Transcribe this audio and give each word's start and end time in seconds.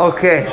Okay. 0.00 0.44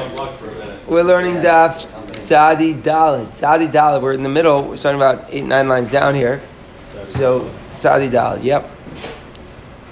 We're 0.87 1.03
learning 1.03 1.35
Daf 1.35 1.85
Tzadi 2.11 2.81
Dalit. 2.81 3.27
Tzadi 3.27 3.71
Dalit. 3.71 4.01
We're 4.01 4.11
in 4.11 4.23
the 4.23 4.27
middle. 4.27 4.61
We're 4.63 4.75
starting 4.75 4.99
about 4.99 5.33
eight, 5.33 5.45
nine 5.45 5.69
lines 5.69 5.89
down 5.89 6.15
here. 6.15 6.41
So 7.03 7.49
Tzadi 7.75 8.09
Dalit. 8.09 8.43
Yep. 8.43 8.69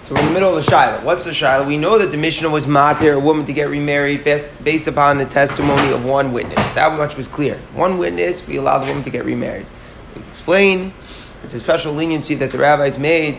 So 0.01 0.13
we're 0.13 0.19
in 0.19 0.25
the 0.25 0.33
middle 0.33 0.51
of 0.51 0.57
a 0.57 0.61
Shiloh. 0.61 1.05
What's 1.05 1.23
the 1.23 1.33
Shiloh? 1.33 1.65
We 1.65 1.77
know 1.77 1.97
that 1.97 2.11
the 2.11 2.17
Mishnah 2.17 2.49
was 2.49 2.67
matir 2.67 3.15
a 3.15 3.19
woman 3.19 3.45
to 3.45 3.53
get 3.53 3.69
remarried 3.69 4.25
based, 4.25 4.61
based 4.61 4.89
upon 4.89 5.19
the 5.19 5.25
testimony 5.25 5.93
of 5.93 6.03
one 6.03 6.33
witness. 6.33 6.69
That 6.71 6.97
much 6.97 7.15
was 7.15 7.29
clear. 7.29 7.55
One 7.75 7.97
witness, 7.97 8.45
we 8.45 8.57
allow 8.57 8.79
the 8.79 8.87
woman 8.87 9.03
to 9.03 9.09
get 9.09 9.23
remarried. 9.23 9.67
We 10.17 10.21
explain 10.23 10.93
it's 11.43 11.53
a 11.53 11.61
special 11.61 11.93
leniency 11.93 12.35
that 12.35 12.51
the 12.51 12.57
rabbis 12.57 12.99
made 12.99 13.37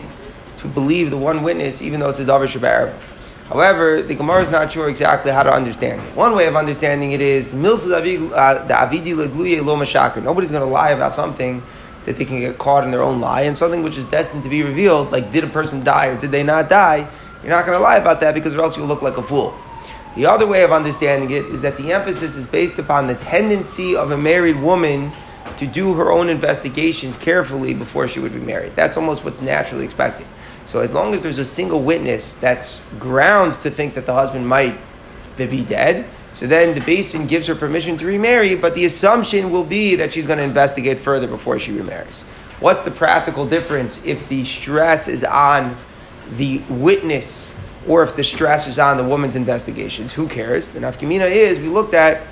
to 0.55 0.67
believe 0.67 1.11
the 1.11 1.17
one 1.17 1.43
witness, 1.43 1.83
even 1.83 1.99
though 1.99 2.09
it's 2.09 2.17
a 2.17 2.25
Davar 2.25 2.47
Shabbat. 2.47 3.06
However, 3.49 4.01
the 4.01 4.13
Gemara 4.13 4.41
is 4.41 4.49
not 4.49 4.71
sure 4.71 4.89
exactly 4.89 5.31
how 5.31 5.43
to 5.43 5.51
understand 5.51 6.01
it. 6.01 6.15
One 6.15 6.35
way 6.35 6.47
of 6.47 6.55
understanding 6.57 7.13
it 7.13 7.21
is 7.21 7.53
uh, 7.53 7.57
the 7.57 8.73
Avidi 8.73 9.15
Legluye 9.15 9.63
Lo 9.63 10.21
nobody's 10.21 10.51
going 10.51 10.63
to 10.63 10.69
lie 10.69 10.89
about 10.89 11.13
something 11.13 11.63
that 12.03 12.17
they 12.17 12.25
can 12.25 12.39
get 12.39 12.57
caught 12.57 12.83
in 12.83 12.91
their 12.91 13.01
own 13.01 13.21
lie, 13.21 13.41
and 13.41 13.57
something 13.57 13.83
which 13.83 13.97
is 13.97 14.05
destined 14.05 14.43
to 14.43 14.49
be 14.49 14.63
revealed, 14.63 15.11
like 15.11 15.31
did 15.31 15.43
a 15.43 15.47
person 15.47 15.83
die 15.83 16.07
or 16.07 16.19
did 16.19 16.31
they 16.31 16.43
not 16.43 16.69
die, 16.69 17.07
you're 17.41 17.51
not 17.51 17.65
going 17.65 17.77
to 17.77 17.83
lie 17.83 17.97
about 17.97 18.19
that 18.21 18.33
because 18.33 18.53
or 18.53 18.61
else 18.61 18.77
you'll 18.77 18.87
look 18.87 19.01
like 19.01 19.17
a 19.17 19.23
fool. 19.23 19.55
The 20.15 20.25
other 20.25 20.47
way 20.47 20.63
of 20.63 20.71
understanding 20.71 21.29
it 21.31 21.45
is 21.45 21.61
that 21.61 21.77
the 21.77 21.93
emphasis 21.93 22.35
is 22.35 22.47
based 22.47 22.79
upon 22.79 23.07
the 23.07 23.15
tendency 23.15 23.95
of 23.95 24.11
a 24.11 24.17
married 24.17 24.59
woman 24.59 25.11
to 25.57 25.67
do 25.67 25.93
her 25.93 26.11
own 26.11 26.29
investigations 26.29 27.15
carefully 27.15 27.73
before 27.73 28.07
she 28.07 28.19
would 28.19 28.33
be 28.33 28.39
married. 28.39 28.75
That's 28.75 28.97
almost 28.97 29.23
what's 29.23 29.41
naturally 29.41 29.85
expected. 29.85 30.25
So 30.67 30.81
as 30.81 30.93
long 30.93 31.13
as 31.13 31.23
there's 31.23 31.37
a 31.37 31.45
single 31.45 31.79
witness 31.79 32.35
that's 32.35 32.83
grounds 32.99 33.59
to 33.59 33.71
think 33.71 33.93
that 33.93 34.05
the 34.05 34.13
husband 34.13 34.45
might 34.45 34.77
be 35.37 35.63
dead, 35.63 36.05
so 36.33 36.45
then 36.45 36.75
the 36.75 36.81
basin 36.81 37.25
gives 37.25 37.47
her 37.47 37.55
permission 37.55 37.95
to 37.95 38.05
remarry, 38.05 38.53
but 38.53 38.75
the 38.75 38.83
assumption 38.83 39.49
will 39.49 39.63
be 39.63 39.95
that 39.95 40.11
she's 40.11 40.27
going 40.27 40.39
to 40.39 40.43
investigate 40.43 40.97
further 40.97 41.25
before 41.25 41.57
she 41.57 41.71
remarries. 41.71 42.23
What's 42.59 42.83
the 42.83 42.91
practical 42.91 43.47
difference 43.47 44.05
if 44.05 44.27
the 44.27 44.43
stress 44.43 45.07
is 45.07 45.23
on 45.23 45.73
the 46.31 46.61
witness 46.69 47.55
or 47.87 48.03
if 48.03 48.17
the 48.17 48.23
stress 48.25 48.67
is 48.67 48.77
on 48.77 48.97
the 48.97 49.05
woman's 49.05 49.37
investigations? 49.37 50.13
Who 50.15 50.27
cares? 50.27 50.71
The 50.71 50.81
nafkamina 50.81 51.31
is 51.31 51.59
we 51.61 51.69
looked 51.69 51.93
at 51.93 52.23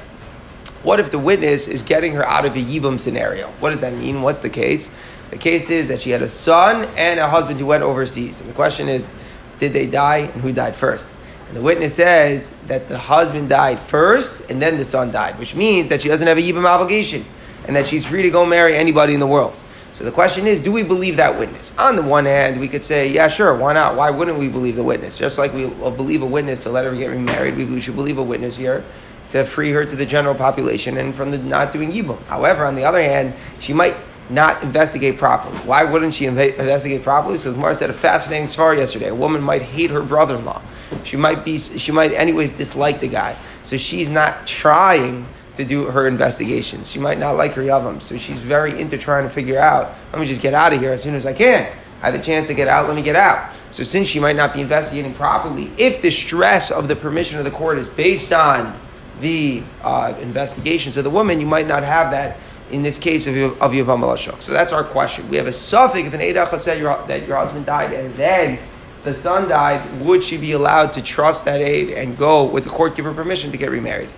what 0.84 1.00
if 1.00 1.10
the 1.10 1.20
witness 1.20 1.68
is 1.68 1.84
getting 1.84 2.14
her 2.14 2.24
out 2.28 2.46
of 2.46 2.56
a 2.56 2.60
yibum 2.60 3.00
scenario? 3.00 3.48
What 3.60 3.70
does 3.70 3.82
that 3.82 3.94
mean? 3.94 4.22
What's 4.22 4.40
the 4.40 4.50
case? 4.50 4.92
The 5.36 5.42
case 5.42 5.70
is 5.70 5.90
that 5.90 6.00
she 6.00 6.12
had 6.12 6.22
a 6.22 6.30
son 6.30 6.86
and 6.96 7.20
a 7.20 7.28
husband 7.28 7.60
who 7.60 7.66
went 7.66 7.84
overseas. 7.84 8.40
And 8.40 8.50
the 8.50 8.54
question 8.54 8.88
is, 8.88 9.12
did 9.60 9.74
they 9.74 9.86
die 9.86 10.20
and 10.20 10.42
who 10.42 10.54
died 10.54 10.78
first? 10.78 11.12
And 11.50 11.58
the 11.58 11.62
witness 11.62 11.94
says 11.94 12.52
that 12.68 12.88
the 12.88 12.98
husband 12.98 13.50
died 13.50 13.78
first 13.78 14.50
and 14.50 14.62
then 14.62 14.78
the 14.78 14.86
son 14.86 15.12
died, 15.12 15.38
which 15.38 15.54
means 15.54 15.90
that 15.90 16.02
she 16.02 16.08
doesn't 16.08 16.26
have 16.26 16.38
a 16.38 16.42
yibum 16.42 16.64
obligation 16.64 17.26
and 17.68 17.76
that 17.76 17.86
she's 17.86 18.06
free 18.06 18.22
to 18.22 18.30
go 18.30 18.46
marry 18.46 18.78
anybody 18.78 19.14
in 19.14 19.20
the 19.20 19.28
world. 19.28 19.54
So 19.92 20.06
the 20.06 20.12
question 20.12 20.48
is, 20.48 20.62
do 20.62 20.72
we 20.72 20.84
believe 20.84 21.18
that 21.18 21.38
witness? 21.38 21.78
On 21.78 21.98
the 21.98 22.02
one 22.02 22.24
hand, 22.24 22.58
we 22.58 22.70
could 22.70 22.86
say, 22.86 23.12
yeah, 23.12 23.28
sure, 23.28 23.54
why 23.58 23.74
not? 23.74 23.98
Why 23.98 24.12
wouldn't 24.12 24.40
we 24.40 24.48
believe 24.48 24.78
the 24.78 24.86
witness? 24.86 25.18
Just 25.18 25.38
like 25.38 25.52
we 25.52 25.68
believe 25.68 26.22
a 26.22 26.26
witness 26.26 26.60
to 26.62 26.70
let 26.70 26.86
her 26.86 26.96
get 26.96 27.08
remarried, 27.08 27.58
we 27.58 27.82
should 27.82 27.98
believe 27.98 28.20
a 28.20 28.24
witness 28.24 28.56
here 28.56 28.86
to 29.32 29.44
free 29.44 29.72
her 29.72 29.84
to 29.84 29.98
the 29.98 30.06
general 30.06 30.34
population 30.34 30.98
and 30.98 31.14
from 31.14 31.32
the 31.32 31.40
not 31.40 31.74
doing 31.74 31.92
yibum. 31.92 32.24
However, 32.28 32.64
on 32.64 32.76
the 32.76 32.86
other 32.86 33.02
hand, 33.02 33.34
she 33.60 33.74
might 33.74 33.98
not 34.30 34.64
investigate 34.64 35.18
properly. 35.18 35.56
Why 35.60 35.84
wouldn't 35.84 36.14
she 36.14 36.26
investigate 36.26 37.04
properly? 37.04 37.38
So 37.38 37.52
the 37.52 37.56
Gemara 37.56 37.76
said 37.76 37.90
a 37.90 37.94
fascinating 37.94 38.48
story 38.48 38.78
yesterday. 38.78 39.10
A 39.10 39.16
woman 39.16 39.42
might 39.42 39.62
hate 39.62 39.92
her 39.92 40.02
brother-in-law. 40.02 40.62
She 41.04 41.18
might 41.18 41.46
be. 41.46 41.58
She 41.58 41.92
might 41.92 42.12
anyways 42.14 42.54
dislike 42.54 43.00
the 43.00 43.08
guy. 43.08 43.38
So 43.64 43.78
she's 43.78 44.10
not 44.10 44.48
trying 44.48 45.28
to 45.56 45.66
do 45.66 45.86
her 45.86 46.08
investigations. 46.08 46.92
She 46.92 47.00
might 47.00 47.18
not 47.18 47.34
like 47.34 47.54
her 47.54 47.62
yavam. 47.62 48.02
So 48.02 48.18
she's 48.18 48.44
very 48.44 48.80
into 48.80 48.98
trying 48.98 49.24
to 49.24 49.30
figure 49.30 49.60
out. 49.60 49.94
Let 50.12 50.20
me 50.20 50.28
just 50.28 50.42
get 50.42 50.54
out 50.54 50.74
of 50.74 50.80
here 50.80 50.92
as 50.92 51.04
soon 51.04 51.16
as 51.16 51.26
I 51.26 51.34
can. 51.34 51.72
I 52.02 52.12
had 52.12 52.20
a 52.20 52.24
chance 52.24 52.48
to 52.48 52.54
get 52.54 52.68
out. 52.68 52.88
Let 52.88 52.96
me 52.96 53.02
get 53.02 53.16
out. 53.16 53.54
So 53.72 53.84
since 53.84 54.08
she 54.08 54.20
might 54.20 54.36
not 54.36 54.54
be 54.54 54.62
investigating 54.62 55.14
properly, 55.14 55.72
if 55.78 56.02
the 56.02 56.12
stress 56.12 56.72
of 56.72 56.88
the 56.88 56.96
permission 56.96 57.40
of 57.40 57.46
the 57.46 57.52
court 57.52 57.78
is 57.78 57.90
based 57.90 58.34
on 58.34 58.78
the 59.22 59.64
uh, 59.82 60.14
investigations 60.20 60.98
of 60.98 61.04
the 61.04 61.10
woman, 61.10 61.40
you 61.40 61.48
might 61.48 61.68
not 61.68 61.84
have 61.84 62.12
that 62.12 62.38
in 62.72 62.84
this 62.84 62.98
case 62.98 63.28
of, 63.28 63.36
of 63.62 63.72
Yavam 63.72 64.02
Alashok. 64.02 64.42
So 64.42 64.52
that's 64.52 64.72
our 64.72 64.84
question. 64.84 65.30
We 65.30 65.38
have 65.38 65.48
a 65.48 65.52
suffix 65.52 66.08
if 66.08 66.14
an 66.14 66.22
Eidach 66.22 66.60
said 66.62 66.80
your, 66.80 66.98
that 67.08 67.28
your 67.28 67.38
husband 67.38 67.66
died 67.66 67.94
and 67.94 68.14
then 68.16 68.60
the 69.04 69.14
son 69.14 69.48
died, 69.48 69.82
would 70.02 70.24
she 70.24 70.38
be 70.38 70.54
allowed 70.54 70.92
to 70.94 71.02
trust 71.02 71.46
that 71.46 71.62
aid 71.62 71.92
and 71.92 72.18
go 72.18 72.44
with 72.44 72.64
the 72.64 72.72
court 72.72 72.96
give 72.96 73.06
her 73.06 73.14
permission 73.14 73.52
to 73.52 73.58
get 73.58 73.70
remarried? 73.70 74.10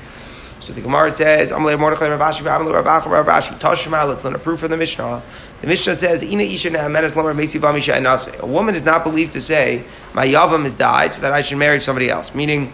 So 0.61 0.71
the 0.73 0.81
Gemara 0.81 1.11
says, 1.11 1.51
let's 1.51 1.63
learn 4.25 4.35
a 4.35 4.39
proof 4.39 4.59
from 4.59 4.71
the 4.71 4.77
Mishnah. 4.77 5.21
The 5.61 5.67
Mishnah 5.67 5.95
says, 5.95 6.23
A 6.23 6.27
woman 8.45 8.75
is 8.75 8.83
not 8.83 9.03
believed 9.03 9.31
to 9.33 9.41
say, 9.41 9.83
My 10.13 10.27
Yavam 10.27 10.63
has 10.63 10.75
died, 10.75 11.13
so 11.13 11.21
that 11.21 11.31
I 11.31 11.41
should 11.41 11.57
marry 11.57 11.79
somebody 11.79 12.09
else. 12.09 12.35
Meaning, 12.35 12.73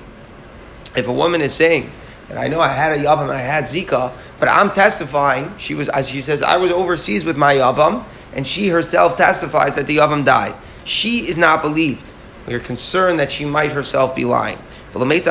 if 0.95 1.07
a 1.07 1.13
woman 1.13 1.41
is 1.41 1.53
saying, 1.53 1.91
that 2.29 2.38
I 2.38 2.47
know 2.47 2.61
I 2.61 2.73
had 2.73 2.97
a 2.97 3.03
Yavam 3.03 3.23
and 3.23 3.31
I 3.31 3.41
had 3.41 3.66
Zika, 3.66 4.13
but 4.44 4.52
I'm 4.52 4.74
testifying. 4.74 5.58
She 5.58 5.74
was, 5.74 5.88
as 5.88 6.09
she 6.09 6.22
says, 6.22 6.42
I 6.42 6.58
was 6.58 6.70
overseas 6.70 7.24
with 7.24 7.38
my 7.38 7.56
Yavam, 7.56 8.04
and 8.34 8.46
she 8.46 8.68
herself 8.68 9.16
testifies 9.16 9.76
that 9.76 9.88
the 9.88 9.96
Yavam 10.00 10.26
died. 10.26 10.54
She 10.84 11.30
is 11.30 11.38
not 11.38 11.62
believed. 11.62 12.12
We 12.46 12.53
are 12.53 12.59
concerned 12.59 13.22
that 13.22 13.32
she 13.32 13.46
might 13.46 13.72
herself 13.72 14.14
be 14.14 14.26
lying. 14.26 14.58
She's 14.92 15.26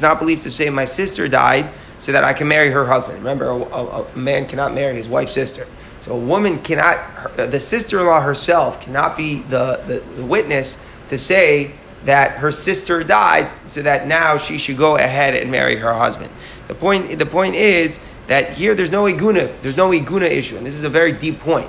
not 0.00 0.20
believed 0.20 0.42
to 0.42 0.50
say, 0.52 0.70
My 0.70 0.84
sister 0.84 1.26
died 1.26 1.72
so 1.98 2.12
that 2.12 2.22
I 2.22 2.32
can 2.32 2.46
marry 2.46 2.70
her 2.70 2.86
husband. 2.86 3.18
Remember, 3.18 3.46
a, 3.46 3.56
a, 3.56 4.04
a 4.04 4.16
man 4.16 4.46
cannot 4.46 4.72
marry 4.72 4.94
his 4.94 5.08
wife's 5.08 5.32
sister. 5.32 5.66
So 5.98 6.14
a 6.14 6.20
woman 6.20 6.60
cannot, 6.60 6.96
her, 6.98 7.48
the 7.48 7.58
sister 7.58 7.98
in 7.98 8.06
law 8.06 8.20
herself 8.20 8.80
cannot 8.80 9.16
be 9.16 9.40
the, 9.40 9.82
the, 9.88 9.98
the 10.14 10.24
witness 10.24 10.78
to 11.08 11.18
say 11.18 11.72
that 12.04 12.38
her 12.38 12.50
sister 12.50 13.04
died, 13.04 13.50
so 13.66 13.82
that 13.82 14.06
now 14.06 14.38
she 14.38 14.58
should 14.58 14.78
go 14.78 14.96
ahead 14.96 15.34
and 15.34 15.50
marry 15.50 15.76
her 15.76 15.92
husband. 15.92 16.30
The 16.70 16.76
point, 16.76 17.18
the 17.18 17.26
point 17.26 17.56
is 17.56 17.98
that 18.28 18.52
here 18.52 18.76
there's 18.76 18.92
no 18.92 19.02
iguna, 19.06 19.60
there's 19.60 19.76
no 19.76 19.90
iguna 19.90 20.30
issue, 20.30 20.56
and 20.56 20.64
this 20.64 20.76
is 20.76 20.84
a 20.84 20.88
very 20.88 21.10
deep 21.10 21.40
point. 21.40 21.68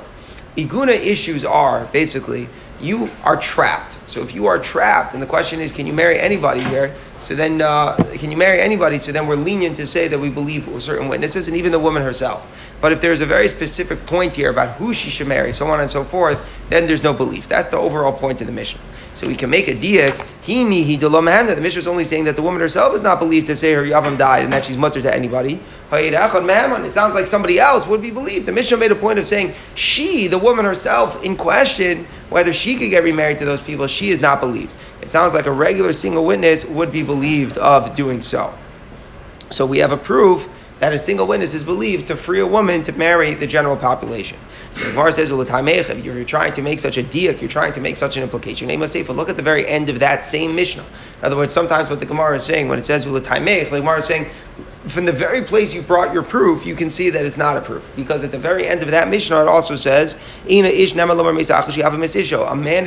Iguna 0.56 0.91
issues 0.94 1.44
are 1.44 1.85
basically 1.85 2.50
you 2.79 3.09
are 3.23 3.35
trapped. 3.35 3.97
So 4.06 4.22
if 4.22 4.35
you 4.35 4.45
are 4.45 4.59
trapped, 4.59 5.16
and 5.16 5.23
the 5.23 5.25
question 5.25 5.59
is, 5.59 5.72
can 5.72 5.88
you 5.88 5.94
marry 5.94 6.19
anybody 6.19 6.62
here? 6.62 6.94
So 7.22 7.36
then, 7.36 7.62
uh, 7.62 7.96
can 8.14 8.32
you 8.32 8.38
marry 8.38 8.59
anybody? 8.59 8.98
So 8.98 9.12
then 9.12 9.28
we're 9.28 9.36
lenient 9.36 9.78
to 9.78 9.86
say 9.86 10.08
that 10.08 10.20
we 10.20 10.30
believe 10.30 10.68
certain 10.82 11.08
witnesses, 11.08 11.48
and 11.48 11.56
even 11.56 11.72
the 11.72 11.80
woman 11.80 12.02
herself. 12.02 12.48
But 12.82 12.92
if 12.92 13.00
there's 13.00 13.22
a 13.22 13.26
very 13.28 13.48
specific 13.48 14.06
point 14.08 14.36
here 14.36 14.50
about 14.50 14.78
who 14.78 14.94
she 14.94 15.09
should 15.09 15.28
marry, 15.28 15.54
so 15.54 15.68
on 15.68 15.80
and 15.80 15.90
so 15.90 16.04
forth, 16.04 16.68
then 16.70 16.88
there's 16.88 17.04
no 17.04 17.14
belief. 17.14 17.48
That's 17.48 17.68
the 17.68 17.78
overall 17.78 18.12
point 18.12 18.42
of 18.42 18.48
the 18.48 18.54
Mishnah. 18.54 18.81
So 19.14 19.28
we 19.28 19.36
can 19.36 19.50
make 19.50 19.68
a 19.68 19.74
diak. 19.74 20.26
He 20.44 20.66
he 20.84 20.96
The 20.96 21.10
Mishnah 21.62 21.80
is 21.80 21.88
only 21.88 22.04
saying 22.04 22.24
that 22.24 22.36
the 22.36 22.42
woman 22.42 22.62
herself 22.62 22.96
is 22.96 23.02
not 23.02 23.20
believed 23.20 23.48
to 23.48 23.56
say 23.56 23.74
her 23.74 23.84
yavam 23.84 24.18
died 24.18 24.44
and 24.44 24.54
that 24.54 24.66
she's 24.66 24.78
mutter 24.78 25.02
to 25.02 25.14
anybody. 25.14 25.60
It 25.92 26.94
sounds 26.94 27.14
like 27.14 27.26
somebody 27.26 27.60
else 27.60 27.86
would 27.86 28.02
be 28.02 28.10
believed. 28.10 28.46
The 28.46 28.52
Mishnah 28.54 28.78
made 28.78 28.92
a 28.92 28.96
point 28.96 29.20
of 29.20 29.26
saying 29.26 29.54
she, 29.76 30.28
the 30.28 30.40
woman 30.40 30.66
herself, 30.66 31.24
in 31.24 31.36
question 31.36 32.06
whether 32.30 32.54
she 32.54 32.76
could 32.76 32.90
get 32.90 33.04
remarried 33.04 33.38
to 33.40 33.46
those 33.46 33.62
people, 33.62 33.86
she 33.88 34.10
is 34.10 34.22
not 34.22 34.40
believed. 34.40 34.74
It 35.01 35.09
sounds 35.09 35.34
like 35.34 35.47
a 35.47 35.51
regular 35.51 35.94
single 35.94 36.25
witness 36.25 36.66
would 36.66 36.91
be 36.91 37.03
believed 37.03 37.57
of 37.57 37.95
doing 37.95 38.22
so. 38.22 38.53
So 39.50 39.66
we 39.66 39.79
have 39.79 39.91
a 39.91 39.97
proof 39.97 40.50
that 40.79 40.94
a 40.94 40.97
single 40.97 41.28
witness 41.28 41.53
is 41.53 41.63
believed 41.63 42.07
to 42.07 42.16
free 42.16 42.39
a 42.39 42.47
woman 42.47 42.84
to 42.84 42.91
marry 42.94 43.34
the 43.34 43.47
general 43.47 43.75
population. 43.78 44.38
So 44.74 44.86
the 44.86 44.92
Gemara 44.92 45.12
says, 45.12 45.32
well, 45.32 45.98
you're 45.98 46.24
trying 46.24 46.54
to 46.54 46.62
make 46.62 46.80
such 46.80 46.98
a 46.98 47.04
diak, 47.04 47.42
you're 47.42 47.50
trying 47.50 47.74
to 47.74 47.82
make 47.82 47.98
such 47.98 48.18
an 48.18 48.24
implication. 48.24 48.68
Look 48.70 49.30
at 49.30 49.38
the 49.38 49.44
very 49.44 49.68
end 49.68 49.90
of 49.90 50.00
that 50.00 50.24
same 50.24 50.56
Mishnah. 50.56 50.84
In 50.84 51.26
other 51.26 51.36
words, 51.36 51.54
sometimes 51.54 51.90
what 51.90 52.00
the 52.00 52.06
Gemara 52.06 52.36
is 52.36 52.44
saying, 52.44 52.69
when 52.69 52.80
it 52.80 52.86
says, 52.86 53.04
the 53.04 53.19
Gemara 53.19 53.98
is 53.98 54.06
saying, 54.06 54.28
from 54.88 55.06
the 55.06 55.12
very 55.12 55.44
place 55.44 55.74
you 55.75 55.81
brought 55.84 56.12
your 56.12 56.24
proof, 56.24 56.66
you 56.66 56.75
can 56.75 56.90
see 56.90 57.12
that 57.12 57.24
it's 57.24 57.38
not 57.38 57.56
a 57.56 57.62
proof. 57.62 57.95
Because 57.95 58.24
at 58.24 58.31
the 58.31 58.40
very 58.40 58.66
end 58.66 58.81
of 58.81 58.90
that 58.90 59.10
Mishnah, 59.10 59.42
it 59.42 59.48
also 59.48 59.75
says, 59.75 60.18
A 60.48 60.62
man 60.63 60.74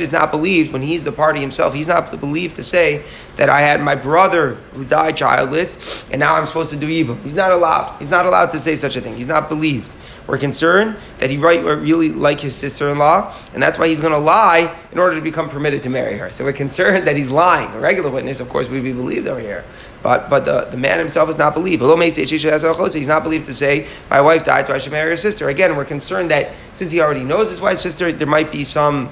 is 0.01 0.11
not 0.11 0.31
believed 0.31 0.73
when 0.73 0.81
he's 0.81 1.03
the 1.05 1.11
party 1.13 1.39
himself. 1.39 1.73
He's 1.73 1.87
not 1.87 2.19
believed 2.19 2.57
to 2.57 2.63
say 2.63 3.05
that 3.37 3.49
I 3.49 3.61
had 3.61 3.81
my 3.81 3.95
brother 3.95 4.55
who 4.73 4.83
died 4.83 5.15
childless, 5.15 6.09
and 6.11 6.19
now 6.19 6.35
I'm 6.35 6.45
supposed 6.45 6.71
to 6.71 6.77
do 6.77 6.89
evil. 6.89 7.15
He's 7.15 7.35
not 7.35 7.51
allowed. 7.51 7.97
He's 7.99 8.09
not 8.09 8.25
allowed 8.25 8.51
to 8.51 8.57
say 8.57 8.75
such 8.75 8.97
a 8.97 9.01
thing. 9.01 9.15
He's 9.15 9.27
not 9.27 9.47
believed. 9.47 9.89
We're 10.27 10.39
concerned 10.39 10.97
that 11.19 11.29
he 11.29 11.37
right, 11.37 11.63
really 11.63 12.09
like 12.09 12.39
his 12.39 12.55
sister-in-law, 12.55 13.33
and 13.53 13.61
that's 13.61 13.77
why 13.77 13.87
he's 13.87 14.01
going 14.01 14.13
to 14.13 14.19
lie 14.19 14.75
in 14.91 14.97
order 14.97 15.15
to 15.15 15.21
become 15.21 15.49
permitted 15.49 15.83
to 15.83 15.89
marry 15.89 16.17
her. 16.17 16.31
So 16.31 16.43
we're 16.43 16.53
concerned 16.53 17.07
that 17.07 17.15
he's 17.15 17.29
lying. 17.29 17.71
A 17.75 17.79
regular 17.79 18.09
witness, 18.09 18.39
of 18.39 18.49
course, 18.49 18.67
would 18.67 18.81
be 18.81 18.91
believed 18.91 19.27
over 19.27 19.39
here. 19.39 19.63
But, 20.01 20.29
but 20.29 20.45
the, 20.45 20.65
the 20.65 20.77
man 20.77 20.97
himself 20.97 21.29
is 21.29 21.37
not 21.37 21.53
believed. 21.53 21.81
He's 21.81 23.07
not 23.07 23.23
believed 23.23 23.45
to 23.45 23.53
say, 23.53 23.87
my 24.09 24.21
wife 24.21 24.43
died, 24.43 24.65
so 24.67 24.73
I 24.73 24.79
should 24.79 24.91
marry 24.91 25.11
her 25.11 25.17
sister. 25.17 25.49
Again, 25.49 25.75
we're 25.75 25.85
concerned 25.85 26.31
that 26.31 26.53
since 26.73 26.91
he 26.91 27.01
already 27.01 27.23
knows 27.23 27.49
his 27.51 27.61
wife's 27.61 27.81
sister, 27.81 28.11
there 28.11 28.27
might 28.27 28.51
be 28.51 28.63
some 28.63 29.11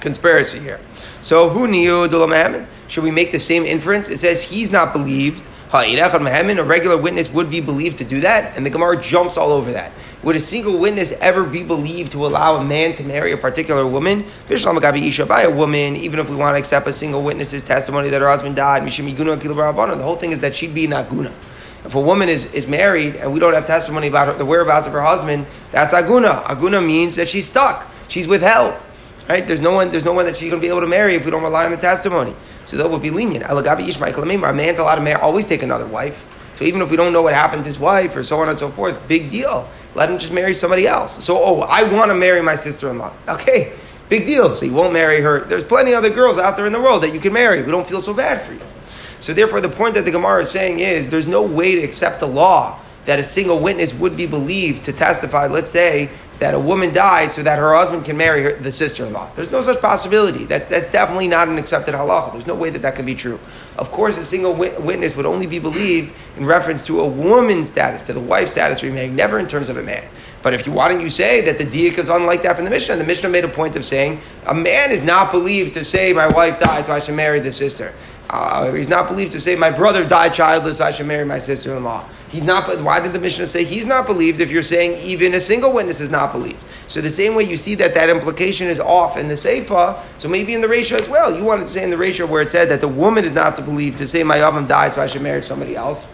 conspiracy 0.00 0.58
here. 0.58 0.80
So 1.22 1.48
who 1.48 1.66
knew 1.66 2.06
Should 2.88 3.04
we 3.04 3.10
make 3.10 3.32
the 3.32 3.40
same 3.40 3.64
inference? 3.64 4.08
It 4.08 4.18
says 4.18 4.44
he's 4.44 4.70
not 4.70 4.92
believed 4.92 5.48
A 5.72 6.62
regular 6.64 6.96
witness 6.96 7.30
would 7.30 7.50
be 7.50 7.60
believed 7.60 7.98
to 7.98 8.04
do 8.04 8.20
that, 8.20 8.56
and 8.56 8.64
the 8.64 8.70
Gemara 8.70 9.00
jumps 9.00 9.36
all 9.36 9.50
over 9.50 9.72
that. 9.72 9.92
Would 10.22 10.36
a 10.36 10.40
single 10.40 10.78
witness 10.78 11.12
ever 11.20 11.44
be 11.44 11.64
believed 11.64 12.12
to 12.12 12.26
allow 12.26 12.56
a 12.56 12.64
man 12.64 12.94
to 12.96 13.02
marry 13.02 13.32
a 13.32 13.36
particular 13.36 13.86
woman? 13.86 14.24
By 14.48 15.42
a 15.42 15.50
woman, 15.50 15.96
even 15.96 16.20
if 16.20 16.30
we 16.30 16.36
want 16.36 16.54
to 16.54 16.58
accept 16.58 16.86
a 16.86 16.92
single 16.92 17.22
witness's 17.22 17.64
testimony 17.64 18.08
that 18.10 18.20
her 18.20 18.28
husband 18.28 18.56
died, 18.56 18.84
the 18.84 20.02
whole 20.02 20.16
thing 20.16 20.32
is 20.32 20.40
that 20.40 20.54
she'd 20.54 20.74
be 20.74 20.86
naguna. 20.86 21.32
If 21.84 21.94
a 21.94 22.00
woman 22.00 22.30
is, 22.30 22.46
is 22.54 22.66
married 22.66 23.16
and 23.16 23.32
we 23.32 23.40
don't 23.40 23.52
have 23.52 23.66
testimony 23.66 24.06
about 24.08 24.28
her, 24.28 24.34
the 24.34 24.46
whereabouts 24.46 24.86
of 24.86 24.94
her 24.94 25.02
husband, 25.02 25.46
that's 25.70 25.92
aguna. 25.92 26.42
Aguna 26.44 26.84
means 26.84 27.16
that 27.16 27.28
she's 27.28 27.46
stuck. 27.46 27.92
She's 28.08 28.26
withheld. 28.26 28.74
Right? 29.28 29.46
There's 29.46 29.60
no 29.60 29.74
one. 29.74 29.90
There's 29.90 30.04
no 30.04 30.12
one 30.12 30.26
that 30.26 30.36
she's 30.36 30.50
going 30.50 30.60
to 30.60 30.66
be 30.66 30.70
able 30.70 30.82
to 30.82 30.86
marry 30.86 31.14
if 31.14 31.24
we 31.24 31.30
don't 31.30 31.42
rely 31.42 31.64
on 31.64 31.70
the 31.70 31.76
testimony. 31.76 32.34
So 32.64 32.76
that 32.76 32.90
would 32.90 33.02
be 33.02 33.10
lenient. 33.10 33.44
A 33.48 34.52
man's 34.52 34.78
allowed 34.78 34.94
to 34.96 35.00
marry, 35.00 35.20
always 35.20 35.46
take 35.46 35.62
another 35.62 35.86
wife. 35.86 36.26
So 36.54 36.64
even 36.64 36.82
if 36.82 36.90
we 36.90 36.96
don't 36.96 37.12
know 37.12 37.22
what 37.22 37.34
happened 37.34 37.64
to 37.64 37.68
his 37.68 37.78
wife 37.78 38.16
or 38.16 38.22
so 38.22 38.40
on 38.40 38.48
and 38.48 38.58
so 38.58 38.70
forth, 38.70 39.08
big 39.08 39.30
deal. 39.30 39.68
Let 39.94 40.10
him 40.10 40.18
just 40.18 40.32
marry 40.32 40.54
somebody 40.54 40.86
else. 40.86 41.24
So, 41.24 41.36
oh, 41.42 41.60
I 41.62 41.82
want 41.84 42.10
to 42.10 42.14
marry 42.14 42.42
my 42.42 42.54
sister-in-law. 42.54 43.12
Okay, 43.28 43.72
big 44.08 44.26
deal. 44.26 44.54
So 44.54 44.64
you 44.64 44.72
won't 44.72 44.92
marry 44.92 45.20
her. 45.20 45.40
There's 45.40 45.64
plenty 45.64 45.92
of 45.92 45.98
other 45.98 46.10
girls 46.10 46.38
out 46.38 46.56
there 46.56 46.66
in 46.66 46.72
the 46.72 46.80
world 46.80 47.02
that 47.02 47.12
you 47.12 47.20
can 47.20 47.32
marry. 47.32 47.62
We 47.62 47.70
don't 47.70 47.86
feel 47.86 48.00
so 48.00 48.14
bad 48.14 48.40
for 48.40 48.52
you. 48.52 48.60
So 49.20 49.32
therefore, 49.32 49.60
the 49.60 49.68
point 49.68 49.94
that 49.94 50.04
the 50.04 50.10
Gemara 50.10 50.42
is 50.42 50.50
saying 50.50 50.80
is 50.80 51.10
there's 51.10 51.26
no 51.26 51.42
way 51.42 51.74
to 51.76 51.82
accept 51.82 52.20
the 52.20 52.26
law 52.26 52.80
that 53.04 53.18
a 53.18 53.24
single 53.24 53.58
witness 53.58 53.92
would 53.94 54.16
be 54.16 54.26
believed 54.26 54.84
to 54.84 54.92
testify. 54.92 55.46
Let's 55.46 55.70
say 55.70 56.10
that 56.38 56.54
a 56.54 56.58
woman 56.58 56.92
died 56.92 57.32
so 57.32 57.42
that 57.42 57.58
her 57.58 57.74
husband 57.74 58.04
can 58.04 58.16
marry 58.16 58.42
her, 58.42 58.56
the 58.56 58.72
sister-in-law. 58.72 59.30
There's 59.36 59.52
no 59.52 59.60
such 59.60 59.80
possibility. 59.80 60.44
That, 60.44 60.68
that's 60.68 60.90
definitely 60.90 61.28
not 61.28 61.48
an 61.48 61.58
accepted 61.58 61.94
halacha. 61.94 62.32
There's 62.32 62.46
no 62.46 62.54
way 62.54 62.70
that 62.70 62.82
that 62.82 62.96
can 62.96 63.06
be 63.06 63.14
true. 63.14 63.38
Of 63.78 63.92
course, 63.92 64.18
a 64.18 64.24
single 64.24 64.54
witness 64.54 65.16
would 65.16 65.26
only 65.26 65.46
be 65.46 65.58
believed 65.58 66.14
in 66.36 66.44
reference 66.44 66.84
to 66.86 67.00
a 67.00 67.06
woman's 67.06 67.68
status, 67.68 68.02
to 68.04 68.12
the 68.12 68.20
wife's 68.20 68.52
status 68.52 68.82
remaining, 68.82 69.14
never 69.14 69.38
in 69.38 69.46
terms 69.46 69.68
of 69.68 69.76
a 69.76 69.82
man. 69.82 70.04
But 70.42 70.52
if 70.52 70.66
you 70.66 70.72
why 70.72 70.88
don't 70.88 71.00
you 71.00 71.08
say 71.08 71.40
that 71.40 71.56
the 71.56 71.64
diak 71.64 71.96
is 71.96 72.10
unlike 72.10 72.42
that 72.42 72.56
from 72.56 72.66
the 72.66 72.70
Mishnah? 72.70 72.96
The 72.96 73.04
Mishnah 73.04 73.30
made 73.30 73.44
a 73.44 73.48
point 73.48 73.76
of 73.76 73.84
saying 73.84 74.20
a 74.46 74.54
man 74.54 74.90
is 74.90 75.02
not 75.02 75.32
believed 75.32 75.72
to 75.74 75.84
say 75.84 76.12
my 76.12 76.28
wife 76.28 76.60
died, 76.60 76.84
so 76.84 76.92
I 76.92 76.98
should 77.00 77.14
marry 77.14 77.40
the 77.40 77.50
sister. 77.50 77.94
Uh, 78.30 78.72
he's 78.72 78.88
not 78.88 79.06
believed 79.06 79.32
to 79.32 79.40
say, 79.40 79.54
my 79.54 79.70
brother 79.70 80.06
died 80.06 80.34
childless, 80.34 80.80
I 80.80 80.90
should 80.90 81.06
marry 81.06 81.24
my 81.24 81.38
sister-in-law. 81.38 82.08
He's 82.30 82.44
not, 82.44 82.80
why 82.80 82.98
did 83.00 83.12
the 83.12 83.20
Mishnah 83.20 83.46
say 83.46 83.64
he's 83.64 83.86
not 83.86 84.06
believed 84.06 84.40
if 84.40 84.50
you're 84.50 84.62
saying 84.62 84.98
even 85.06 85.34
a 85.34 85.40
single 85.40 85.72
witness 85.72 86.00
is 86.00 86.10
not 86.10 86.32
believed? 86.32 86.62
So 86.88 87.00
the 87.00 87.10
same 87.10 87.34
way 87.34 87.44
you 87.44 87.56
see 87.56 87.74
that 87.76 87.94
that 87.94 88.10
implication 88.10 88.66
is 88.66 88.80
off 88.80 89.16
in 89.16 89.28
the 89.28 89.34
Seifa, 89.34 90.00
so 90.18 90.28
maybe 90.28 90.54
in 90.54 90.60
the 90.60 90.68
ratio 90.68 90.98
as 90.98 91.08
well. 91.08 91.36
You 91.36 91.44
wanted 91.44 91.66
to 91.66 91.72
say 91.72 91.84
in 91.84 91.90
the 91.90 91.98
ratio 91.98 92.26
where 92.26 92.42
it 92.42 92.48
said 92.48 92.68
that 92.70 92.80
the 92.80 92.88
woman 92.88 93.24
is 93.24 93.32
not 93.32 93.56
to 93.56 93.62
believe 93.62 93.96
to 93.96 94.08
say 94.08 94.22
my 94.22 94.38
Yavam 94.38 94.66
died, 94.66 94.92
so 94.92 95.02
I 95.02 95.06
should 95.06 95.22
marry 95.22 95.42
somebody 95.42 95.76
else. 95.76 96.06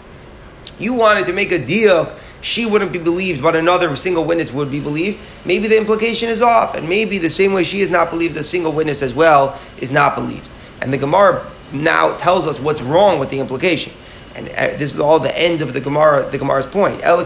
You 0.78 0.94
wanted 0.94 1.26
to 1.26 1.32
make 1.32 1.52
a 1.52 1.64
deal 1.64 2.14
she 2.42 2.64
wouldn't 2.66 2.92
be 2.92 2.98
believed, 2.98 3.42
but 3.42 3.54
another 3.54 3.94
single 3.96 4.24
witness 4.24 4.52
would 4.52 4.70
be 4.70 4.80
believed, 4.80 5.18
maybe 5.44 5.68
the 5.68 5.76
implication 5.76 6.30
is 6.30 6.40
off. 6.40 6.74
And 6.74 6.88
maybe 6.88 7.18
the 7.18 7.30
same 7.30 7.52
way 7.52 7.64
she 7.64 7.80
is 7.80 7.90
not 7.90 8.10
believed, 8.10 8.36
a 8.36 8.44
single 8.44 8.72
witness 8.72 9.02
as 9.02 9.12
well 9.12 9.58
is 9.78 9.90
not 9.90 10.14
believed. 10.14 10.48
And 10.80 10.92
the 10.92 10.98
Gemara 10.98 11.46
now 11.72 12.16
tells 12.16 12.46
us 12.46 12.58
what's 12.58 12.82
wrong 12.82 13.18
with 13.18 13.30
the 13.30 13.40
implication. 13.40 13.92
And 14.34 14.48
uh, 14.50 14.78
this 14.78 14.94
is 14.94 15.00
all 15.00 15.18
the 15.18 15.36
end 15.36 15.60
of 15.60 15.72
the 15.72 15.80
Gemara, 15.80 16.30
the 16.30 16.38
Gemara's 16.38 16.66
point. 16.66 17.02
Ela 17.02 17.24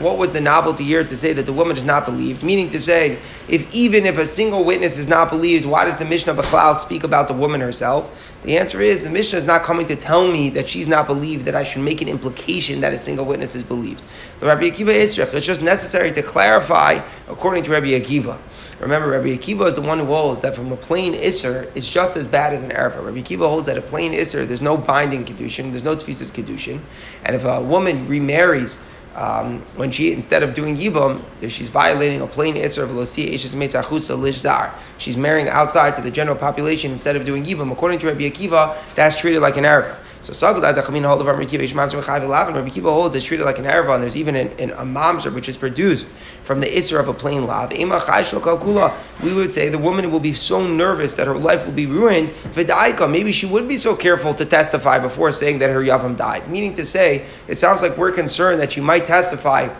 what 0.00 0.18
was 0.18 0.32
the 0.32 0.40
novelty 0.40 0.84
here 0.84 1.02
to 1.02 1.16
say 1.16 1.32
that 1.32 1.46
the 1.46 1.52
woman 1.52 1.76
is 1.76 1.84
not 1.84 2.04
believed? 2.04 2.42
Meaning 2.42 2.68
to 2.70 2.80
say, 2.80 3.18
if 3.52 3.72
even 3.74 4.06
if 4.06 4.16
a 4.16 4.24
single 4.24 4.64
witness 4.64 4.96
is 4.96 5.08
not 5.08 5.28
believed, 5.28 5.66
why 5.66 5.84
does 5.84 5.98
the 5.98 6.06
Mishnah 6.06 6.32
Bechlal 6.32 6.74
speak 6.74 7.04
about 7.04 7.28
the 7.28 7.34
woman 7.34 7.60
herself? 7.60 8.34
The 8.44 8.56
answer 8.56 8.80
is 8.80 9.02
the 9.02 9.10
Mishnah 9.10 9.40
is 9.40 9.44
not 9.44 9.62
coming 9.62 9.84
to 9.86 9.94
tell 9.94 10.26
me 10.26 10.48
that 10.50 10.70
she's 10.70 10.86
not 10.86 11.06
believed, 11.06 11.44
that 11.44 11.54
I 11.54 11.62
should 11.62 11.82
make 11.82 12.00
an 12.00 12.08
implication 12.08 12.80
that 12.80 12.94
a 12.94 12.98
single 12.98 13.26
witness 13.26 13.54
is 13.54 13.62
believed. 13.62 14.04
The 14.40 14.46
Rabbi 14.46 14.62
Akiva 14.70 14.94
Yitzchak, 14.94 15.34
it's 15.34 15.44
just 15.44 15.60
necessary 15.60 16.10
to 16.12 16.22
clarify 16.22 17.00
according 17.28 17.64
to 17.64 17.70
Rabbi 17.72 17.88
Akiva. 17.88 18.38
Remember, 18.80 19.10
Rabbi 19.10 19.36
Akiva 19.36 19.66
is 19.66 19.74
the 19.74 19.82
one 19.82 19.98
who 19.98 20.06
holds 20.06 20.40
that 20.40 20.54
from 20.54 20.72
a 20.72 20.76
plain 20.76 21.12
Isser, 21.12 21.70
it's 21.74 21.92
just 21.92 22.16
as 22.16 22.26
bad 22.26 22.54
as 22.54 22.62
an 22.62 22.70
Erva. 22.70 23.04
Rabbi 23.04 23.20
Akiva 23.20 23.46
holds 23.50 23.66
that 23.66 23.76
a 23.76 23.82
plain 23.82 24.12
Isser, 24.12 24.48
there's 24.48 24.62
no 24.62 24.78
binding 24.78 25.26
Kedushin, 25.26 25.72
there's 25.72 25.84
no 25.84 25.94
Tfisas 25.94 26.32
Kedushin. 26.32 26.80
And 27.26 27.36
if 27.36 27.44
a 27.44 27.62
woman 27.62 28.08
remarries 28.08 28.80
um, 29.14 29.60
when 29.76 29.90
she, 29.90 30.12
instead 30.12 30.42
of 30.42 30.54
doing 30.54 30.76
Yibam, 30.76 31.22
she's 31.48 31.68
violating 31.68 32.20
a 32.20 32.26
plain 32.26 32.54
Isser 32.54 32.84
of 32.84 32.90
Lishzar. 32.90 34.72
She's 34.98 35.16
marrying 35.16 35.48
outside 35.48 35.96
to 35.96 36.02
the 36.02 36.10
general 36.10 36.36
population 36.36 36.92
instead 36.92 37.16
of 37.16 37.24
doing 37.24 37.44
Yibam. 37.44 37.70
According 37.72 37.98
to 38.00 38.06
Rabbi 38.06 38.30
Akiva, 38.30 38.76
that's 38.94 39.18
treated 39.18 39.40
like 39.40 39.56
an 39.56 39.64
Erva. 39.64 39.96
So 40.22 40.32
Sagad 40.32 40.62
Dachamin 40.72 41.04
hold 41.04 41.20
of 41.20 41.26
Rabbi 41.26 41.44
Kiva 41.46 41.66
Rabbi 41.74 42.70
Kiva 42.70 42.90
holds 42.92 43.16
it's 43.16 43.24
treated 43.24 43.44
like 43.44 43.58
an 43.58 43.64
erva, 43.64 43.94
and 43.94 44.04
there's 44.04 44.16
even 44.16 44.36
an, 44.36 44.50
an, 44.60 44.70
a 44.70 44.84
mamzer 44.84 45.34
which 45.34 45.48
is 45.48 45.56
produced 45.56 46.10
from 46.44 46.60
the 46.60 46.68
isser 46.68 47.00
of 47.00 47.08
a 47.08 47.12
plain 47.12 47.44
lav. 47.44 47.72
We 47.72 49.34
would 49.34 49.52
say 49.52 49.68
the 49.68 49.78
woman 49.78 50.12
will 50.12 50.20
be 50.20 50.32
so 50.32 50.64
nervous 50.64 51.16
that 51.16 51.26
her 51.26 51.36
life 51.36 51.66
will 51.66 51.72
be 51.72 51.86
ruined. 51.86 52.28
Vidaika, 52.28 53.10
maybe 53.10 53.32
she 53.32 53.46
would 53.46 53.66
be 53.66 53.76
so 53.78 53.96
careful 53.96 54.32
to 54.34 54.44
testify 54.44 55.00
before 55.00 55.32
saying 55.32 55.58
that 55.58 55.70
her 55.70 55.80
yavam 55.80 56.16
died. 56.16 56.48
Meaning 56.48 56.74
to 56.74 56.84
say, 56.84 57.26
it 57.48 57.56
sounds 57.56 57.82
like 57.82 57.96
we're 57.96 58.12
concerned 58.12 58.60
that 58.60 58.70
she 58.70 58.80
might 58.80 59.06
testify 59.06 59.74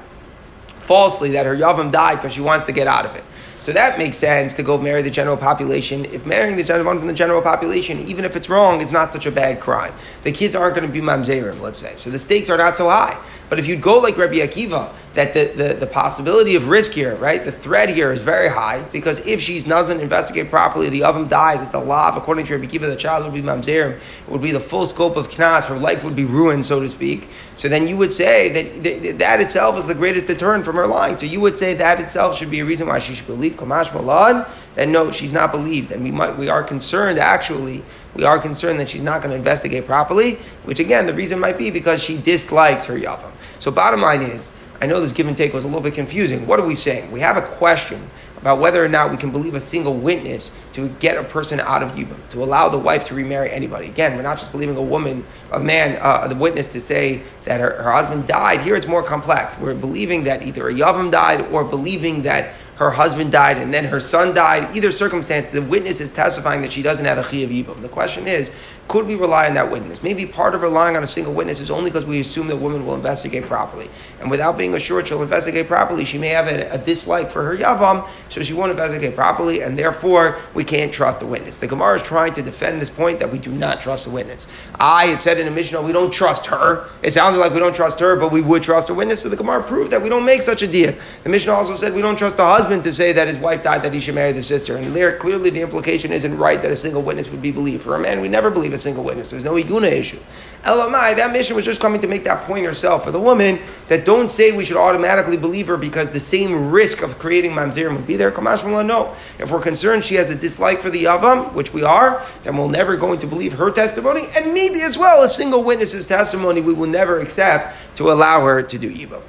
falsely 0.80 1.30
that 1.30 1.46
her 1.46 1.54
yavam 1.54 1.92
died 1.92 2.16
because 2.16 2.32
she 2.32 2.40
wants 2.40 2.64
to 2.64 2.72
get 2.72 2.88
out 2.88 3.06
of 3.06 3.14
it. 3.14 3.22
So 3.62 3.72
that 3.74 3.96
makes 3.96 4.18
sense 4.18 4.54
to 4.54 4.64
go 4.64 4.76
marry 4.76 5.02
the 5.02 5.10
general 5.10 5.36
population. 5.36 6.04
If 6.06 6.26
marrying 6.26 6.56
the 6.56 6.64
general 6.64 6.84
one 6.84 6.98
from 6.98 7.06
the 7.06 7.14
general 7.14 7.40
population, 7.40 8.00
even 8.00 8.24
if 8.24 8.34
it's 8.34 8.48
wrong, 8.48 8.80
is 8.80 8.90
not 8.90 9.12
such 9.12 9.24
a 9.26 9.30
bad 9.30 9.60
crime. 9.60 9.94
The 10.24 10.32
kids 10.32 10.56
aren't 10.56 10.74
going 10.74 10.84
to 10.84 10.92
be 10.92 11.00
mamzerim, 11.00 11.60
let's 11.60 11.78
say. 11.78 11.94
So 11.94 12.10
the 12.10 12.18
stakes 12.18 12.50
are 12.50 12.56
not 12.56 12.74
so 12.74 12.88
high. 12.88 13.16
But 13.48 13.60
if 13.60 13.68
you'd 13.68 13.80
go 13.80 14.00
like 14.00 14.18
Rabbi 14.18 14.38
Akiva, 14.38 14.92
that 15.14 15.34
the, 15.34 15.44
the, 15.56 15.74
the 15.74 15.86
possibility 15.86 16.54
of 16.54 16.68
risk 16.68 16.92
here, 16.92 17.14
right, 17.16 17.44
the 17.44 17.52
threat 17.52 17.90
here 17.90 18.12
is 18.12 18.22
very 18.22 18.48
high 18.48 18.82
because 18.92 19.26
if 19.26 19.40
she 19.40 19.60
doesn't 19.60 20.00
investigate 20.00 20.48
properly, 20.48 20.88
the 20.88 21.04
oven 21.04 21.28
dies, 21.28 21.60
it's 21.60 21.74
a 21.74 21.78
lav. 21.78 22.16
According 22.16 22.46
to 22.46 22.56
Rabbi 22.56 22.66
Akiva, 22.66 22.88
the 22.88 22.96
child 22.96 23.24
would 23.24 23.34
be 23.34 23.42
mamzerim. 23.42 23.92
It 23.92 24.28
would 24.28 24.40
be 24.40 24.52
the 24.52 24.60
full 24.60 24.86
scope 24.86 25.16
of 25.16 25.28
knas. 25.28 25.66
Her 25.66 25.76
life 25.76 26.02
would 26.04 26.16
be 26.16 26.24
ruined, 26.24 26.64
so 26.64 26.80
to 26.80 26.88
speak. 26.88 27.28
So 27.54 27.68
then 27.68 27.86
you 27.86 27.96
would 27.98 28.12
say 28.12 28.48
that, 28.48 28.84
that 28.84 29.18
that 29.18 29.40
itself 29.40 29.76
is 29.78 29.86
the 29.86 29.94
greatest 29.94 30.26
deterrent 30.26 30.64
from 30.64 30.76
her 30.76 30.86
lying. 30.86 31.18
So 31.18 31.26
you 31.26 31.40
would 31.40 31.56
say 31.56 31.74
that 31.74 32.00
itself 32.00 32.38
should 32.38 32.50
be 32.50 32.60
a 32.60 32.64
reason 32.64 32.88
why 32.88 32.98
she 32.98 33.14
should 33.14 33.26
believe 33.26 33.56
Kamash 33.56 33.90
Malad, 33.90 34.50
then 34.74 34.92
no, 34.92 35.10
she's 35.10 35.32
not 35.32 35.52
believed. 35.52 35.90
And 35.90 36.02
we 36.02 36.10
might 36.10 36.38
we 36.38 36.48
are 36.48 36.62
concerned 36.62 37.18
actually, 37.18 37.84
we 38.14 38.24
are 38.24 38.38
concerned 38.38 38.80
that 38.80 38.88
she's 38.88 39.02
not 39.02 39.20
going 39.20 39.30
to 39.32 39.36
investigate 39.36 39.84
properly, 39.84 40.36
which 40.64 40.80
again 40.80 41.04
the 41.04 41.14
reason 41.14 41.38
might 41.38 41.58
be 41.58 41.70
because 41.70 42.02
she 42.02 42.16
dislikes 42.16 42.86
her 42.86 42.98
Yavam. 42.98 43.32
So 43.58 43.70
bottom 43.70 44.00
line 44.00 44.22
is, 44.22 44.58
I 44.82 44.86
know 44.86 45.00
this 45.00 45.12
give 45.12 45.28
and 45.28 45.36
take 45.36 45.54
was 45.54 45.62
a 45.62 45.68
little 45.68 45.80
bit 45.80 45.94
confusing. 45.94 46.44
What 46.44 46.58
are 46.58 46.66
we 46.66 46.74
saying? 46.74 47.12
We 47.12 47.20
have 47.20 47.36
a 47.36 47.42
question 47.42 48.10
about 48.38 48.58
whether 48.58 48.84
or 48.84 48.88
not 48.88 49.12
we 49.12 49.16
can 49.16 49.30
believe 49.30 49.54
a 49.54 49.60
single 49.60 49.94
witness 49.94 50.50
to 50.72 50.88
get 50.98 51.16
a 51.16 51.22
person 51.22 51.60
out 51.60 51.84
of 51.84 51.92
Yibam, 51.92 52.28
to 52.30 52.42
allow 52.42 52.68
the 52.68 52.80
wife 52.80 53.04
to 53.04 53.14
remarry 53.14 53.48
anybody. 53.52 53.86
Again, 53.86 54.16
we're 54.16 54.22
not 54.22 54.38
just 54.38 54.50
believing 54.50 54.76
a 54.76 54.82
woman, 54.82 55.24
a 55.52 55.60
man, 55.60 55.96
uh, 56.02 56.26
the 56.26 56.34
witness 56.34 56.66
to 56.72 56.80
say 56.80 57.22
that 57.44 57.60
her, 57.60 57.80
her 57.80 57.92
husband 57.92 58.26
died. 58.26 58.60
Here 58.62 58.74
it's 58.74 58.88
more 58.88 59.04
complex. 59.04 59.56
We're 59.56 59.76
believing 59.76 60.24
that 60.24 60.42
either 60.42 60.68
a 60.68 60.74
Yavam 60.74 61.12
died 61.12 61.42
or 61.52 61.62
believing 61.62 62.22
that 62.22 62.52
her 62.82 62.90
husband 62.90 63.32
died 63.32 63.58
and 63.58 63.72
then 63.72 63.84
her 63.84 64.00
son 64.00 64.34
died. 64.34 64.76
Either 64.76 64.90
circumstance, 64.90 65.48
the 65.48 65.62
witness 65.62 66.00
is 66.00 66.10
testifying 66.10 66.60
that 66.62 66.72
she 66.72 66.82
doesn't 66.82 67.04
have 67.04 67.18
a 67.18 67.22
chiyav 67.22 67.48
yibam. 67.48 67.80
The 67.82 67.88
question 67.88 68.26
is, 68.26 68.50
could 68.88 69.06
we 69.06 69.14
rely 69.14 69.48
on 69.48 69.54
that 69.54 69.70
witness? 69.70 70.02
Maybe 70.02 70.26
part 70.26 70.54
of 70.54 70.62
relying 70.62 70.96
on 70.96 71.02
a 71.02 71.06
single 71.06 71.32
witness 71.32 71.60
is 71.60 71.70
only 71.70 71.90
because 71.90 72.04
we 72.04 72.20
assume 72.20 72.48
the 72.48 72.56
woman 72.56 72.84
will 72.84 72.94
investigate 72.94 73.46
properly. 73.46 73.88
And 74.20 74.30
without 74.30 74.58
being 74.58 74.74
assured 74.74 75.08
she'll 75.08 75.22
investigate 75.22 75.66
properly, 75.66 76.04
she 76.04 76.18
may 76.18 76.28
have 76.28 76.46
a, 76.46 76.70
a 76.72 76.78
dislike 76.78 77.30
for 77.30 77.42
her 77.42 77.56
yavam, 77.56 78.08
so 78.28 78.42
she 78.42 78.52
won't 78.52 78.70
investigate 78.70 79.14
properly, 79.14 79.62
and 79.62 79.78
therefore 79.78 80.38
we 80.52 80.64
can't 80.64 80.92
trust 80.92 81.20
the 81.20 81.26
witness. 81.26 81.58
The 81.58 81.68
Gemara 81.68 81.96
is 81.96 82.02
trying 82.02 82.34
to 82.34 82.42
defend 82.42 82.82
this 82.82 82.90
point 82.90 83.18
that 83.20 83.30
we 83.30 83.38
do 83.38 83.50
not 83.50 83.80
trust 83.80 84.04
the 84.04 84.10
witness. 84.10 84.46
I 84.78 85.06
had 85.06 85.20
said 85.20 85.38
in 85.38 85.46
a 85.46 85.50
Mishnah, 85.50 85.80
we 85.80 85.92
don't 85.92 86.12
trust 86.12 86.46
her. 86.46 86.88
It 87.02 87.12
sounded 87.12 87.38
like 87.38 87.52
we 87.52 87.60
don't 87.60 87.74
trust 87.74 88.00
her, 88.00 88.16
but 88.16 88.32
we 88.32 88.42
would 88.42 88.62
trust 88.62 88.90
a 88.90 88.94
witness. 88.94 89.22
So 89.22 89.28
the 89.28 89.36
Gemara 89.36 89.62
proved 89.62 89.90
that 89.92 90.02
we 90.02 90.08
don't 90.08 90.24
make 90.24 90.42
such 90.42 90.62
a 90.62 90.66
deal. 90.66 90.94
The 91.22 91.30
Mishnah 91.30 91.52
also 91.52 91.76
said 91.76 91.94
we 91.94 92.02
don't 92.02 92.18
trust 92.18 92.36
the 92.36 92.44
husband 92.44 92.71
to 92.80 92.92
say 92.92 93.12
that 93.12 93.28
his 93.28 93.36
wife 93.36 93.62
died, 93.62 93.82
that 93.82 93.92
he 93.92 94.00
should 94.00 94.14
marry 94.14 94.32
the 94.32 94.42
sister. 94.42 94.78
And 94.78 94.96
there, 94.96 95.18
clearly 95.18 95.50
the 95.50 95.60
implication 95.60 96.12
isn't 96.12 96.38
right 96.38 96.62
that 96.62 96.70
a 96.70 96.76
single 96.76 97.02
witness 97.02 97.28
would 97.28 97.42
be 97.42 97.52
believed. 97.52 97.82
For 97.82 97.94
a 97.94 97.98
man, 97.98 98.22
we 98.22 98.28
never 98.28 98.50
believe 98.50 98.72
a 98.72 98.78
single 98.78 99.04
witness. 99.04 99.30
There's 99.30 99.44
no 99.44 99.52
iguna 99.52 99.92
issue. 99.92 100.20
Elamai, 100.62 101.16
that 101.16 101.32
Mishnah 101.32 101.56
was 101.56 101.66
just 101.66 101.80
coming 101.80 102.00
to 102.00 102.06
make 102.06 102.24
that 102.24 102.46
point 102.46 102.64
herself. 102.64 103.04
For 103.04 103.10
the 103.10 103.20
woman, 103.20 103.58
that 103.88 104.06
don't 104.06 104.30
say 104.30 104.56
we 104.56 104.64
should 104.64 104.76
automatically 104.78 105.36
believe 105.36 105.66
her 105.66 105.76
because 105.76 106.10
the 106.10 106.20
same 106.20 106.70
risk 106.70 107.02
of 107.02 107.18
creating 107.18 107.50
mamzerim 107.50 107.96
would 107.96 108.06
be 108.06 108.16
there. 108.16 108.30
Kamash 108.30 108.62
no. 108.86 109.14
If 109.38 109.50
we're 109.50 109.60
concerned 109.60 110.04
she 110.04 110.14
has 110.14 110.30
a 110.30 110.36
dislike 110.36 110.78
for 110.78 110.88
the 110.88 111.04
yavam, 111.04 111.52
which 111.54 111.74
we 111.74 111.82
are, 111.82 112.24
then 112.44 112.56
we're 112.56 112.70
never 112.70 112.96
going 112.96 113.18
to 113.18 113.26
believe 113.26 113.54
her 113.54 113.70
testimony, 113.70 114.22
and 114.36 114.54
maybe 114.54 114.80
as 114.80 114.96
well 114.96 115.22
a 115.22 115.28
single 115.28 115.62
witness's 115.64 116.06
testimony 116.06 116.60
we 116.60 116.72
will 116.72 116.88
never 116.88 117.18
accept 117.18 117.76
to 117.96 118.10
allow 118.10 118.44
her 118.44 118.62
to 118.62 118.78
do 118.78 118.90
yivam. 118.90 119.22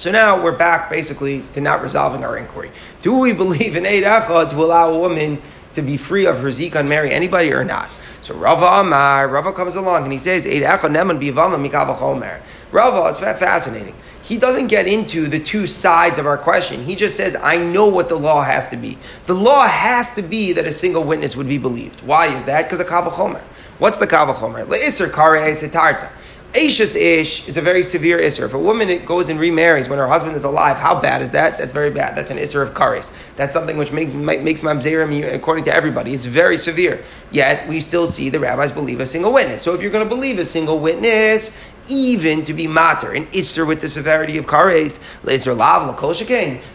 So 0.00 0.10
now 0.10 0.42
we're 0.42 0.56
back 0.56 0.88
basically 0.88 1.42
to 1.52 1.60
not 1.60 1.82
resolving 1.82 2.24
our 2.24 2.38
inquiry. 2.38 2.70
Do 3.02 3.18
we 3.18 3.32
believe 3.34 3.76
in 3.76 3.84
Eid 3.84 4.02
Echad 4.02 4.48
to 4.48 4.56
allow 4.56 4.88
a 4.88 4.98
woman 4.98 5.42
to 5.74 5.82
be 5.82 5.98
free 5.98 6.24
of 6.24 6.40
her 6.40 6.50
zik 6.50 6.74
and 6.74 6.88
marry 6.88 7.10
anybody 7.10 7.52
or 7.52 7.64
not? 7.64 7.90
So 8.22 8.34
Rava 8.34 8.64
Amar, 8.64 9.28
Rava 9.28 9.52
comes 9.52 9.76
along 9.76 10.04
and 10.04 10.12
he 10.12 10.18
says, 10.18 10.46
Rava, 10.46 10.88
it's 13.10 13.18
fascinating. 13.18 13.94
He 14.22 14.38
doesn't 14.38 14.68
get 14.68 14.86
into 14.86 15.26
the 15.26 15.38
two 15.38 15.66
sides 15.66 16.18
of 16.18 16.24
our 16.24 16.38
question. 16.38 16.82
He 16.82 16.96
just 16.96 17.14
says, 17.14 17.36
I 17.36 17.58
know 17.58 17.88
what 17.88 18.08
the 18.08 18.16
law 18.16 18.42
has 18.42 18.68
to 18.68 18.78
be. 18.78 18.96
The 19.26 19.34
law 19.34 19.68
has 19.68 20.14
to 20.14 20.22
be 20.22 20.54
that 20.54 20.66
a 20.66 20.72
single 20.72 21.04
witness 21.04 21.36
would 21.36 21.48
be 21.48 21.58
believed. 21.58 22.00
Why 22.06 22.34
is 22.34 22.46
that? 22.46 22.62
Because 22.62 22.80
of 22.80 22.86
Kavachomer. 22.86 23.42
What's 23.78 23.98
the 23.98 24.06
Kavachomer? 24.06 24.66
Le'isr 24.66 25.12
kare 25.12 25.52
setarta. 25.52 26.10
Ashes 26.52 26.96
ish 26.96 27.46
is 27.46 27.56
a 27.56 27.60
very 27.60 27.84
severe 27.84 28.18
isser. 28.18 28.44
If 28.44 28.54
a 28.54 28.58
woman 28.58 29.04
goes 29.04 29.28
and 29.28 29.38
remarries 29.38 29.88
when 29.88 30.00
her 30.00 30.08
husband 30.08 30.34
is 30.34 30.42
alive, 30.42 30.78
how 30.78 31.00
bad 31.00 31.22
is 31.22 31.30
that? 31.30 31.56
That's 31.58 31.72
very 31.72 31.90
bad. 31.90 32.16
That's 32.16 32.32
an 32.32 32.38
isser 32.38 32.60
of 32.60 32.74
kares. 32.74 33.12
That's 33.36 33.54
something 33.54 33.76
which 33.76 33.92
make, 33.92 34.12
makes 34.12 34.60
mamzerim 34.60 35.32
according 35.32 35.62
to 35.64 35.74
everybody. 35.74 36.12
It's 36.12 36.26
very 36.26 36.56
severe. 36.56 37.04
Yet 37.30 37.68
we 37.68 37.78
still 37.78 38.08
see 38.08 38.30
the 38.30 38.40
rabbis 38.40 38.72
believe 38.72 38.98
a 38.98 39.06
single 39.06 39.32
witness. 39.32 39.62
So 39.62 39.74
if 39.74 39.82
you're 39.82 39.92
going 39.92 40.04
to 40.04 40.08
believe 40.08 40.40
a 40.40 40.44
single 40.44 40.80
witness, 40.80 41.56
even 41.88 42.42
to 42.42 42.52
be 42.52 42.66
mater, 42.66 43.12
an 43.12 43.26
isser 43.26 43.64
with 43.64 43.80
the 43.80 43.88
severity 43.88 44.36
of 44.36 44.46
kares, 44.46 44.98
leisr 45.22 45.56
lav 45.56 45.94
lakol 45.94 46.10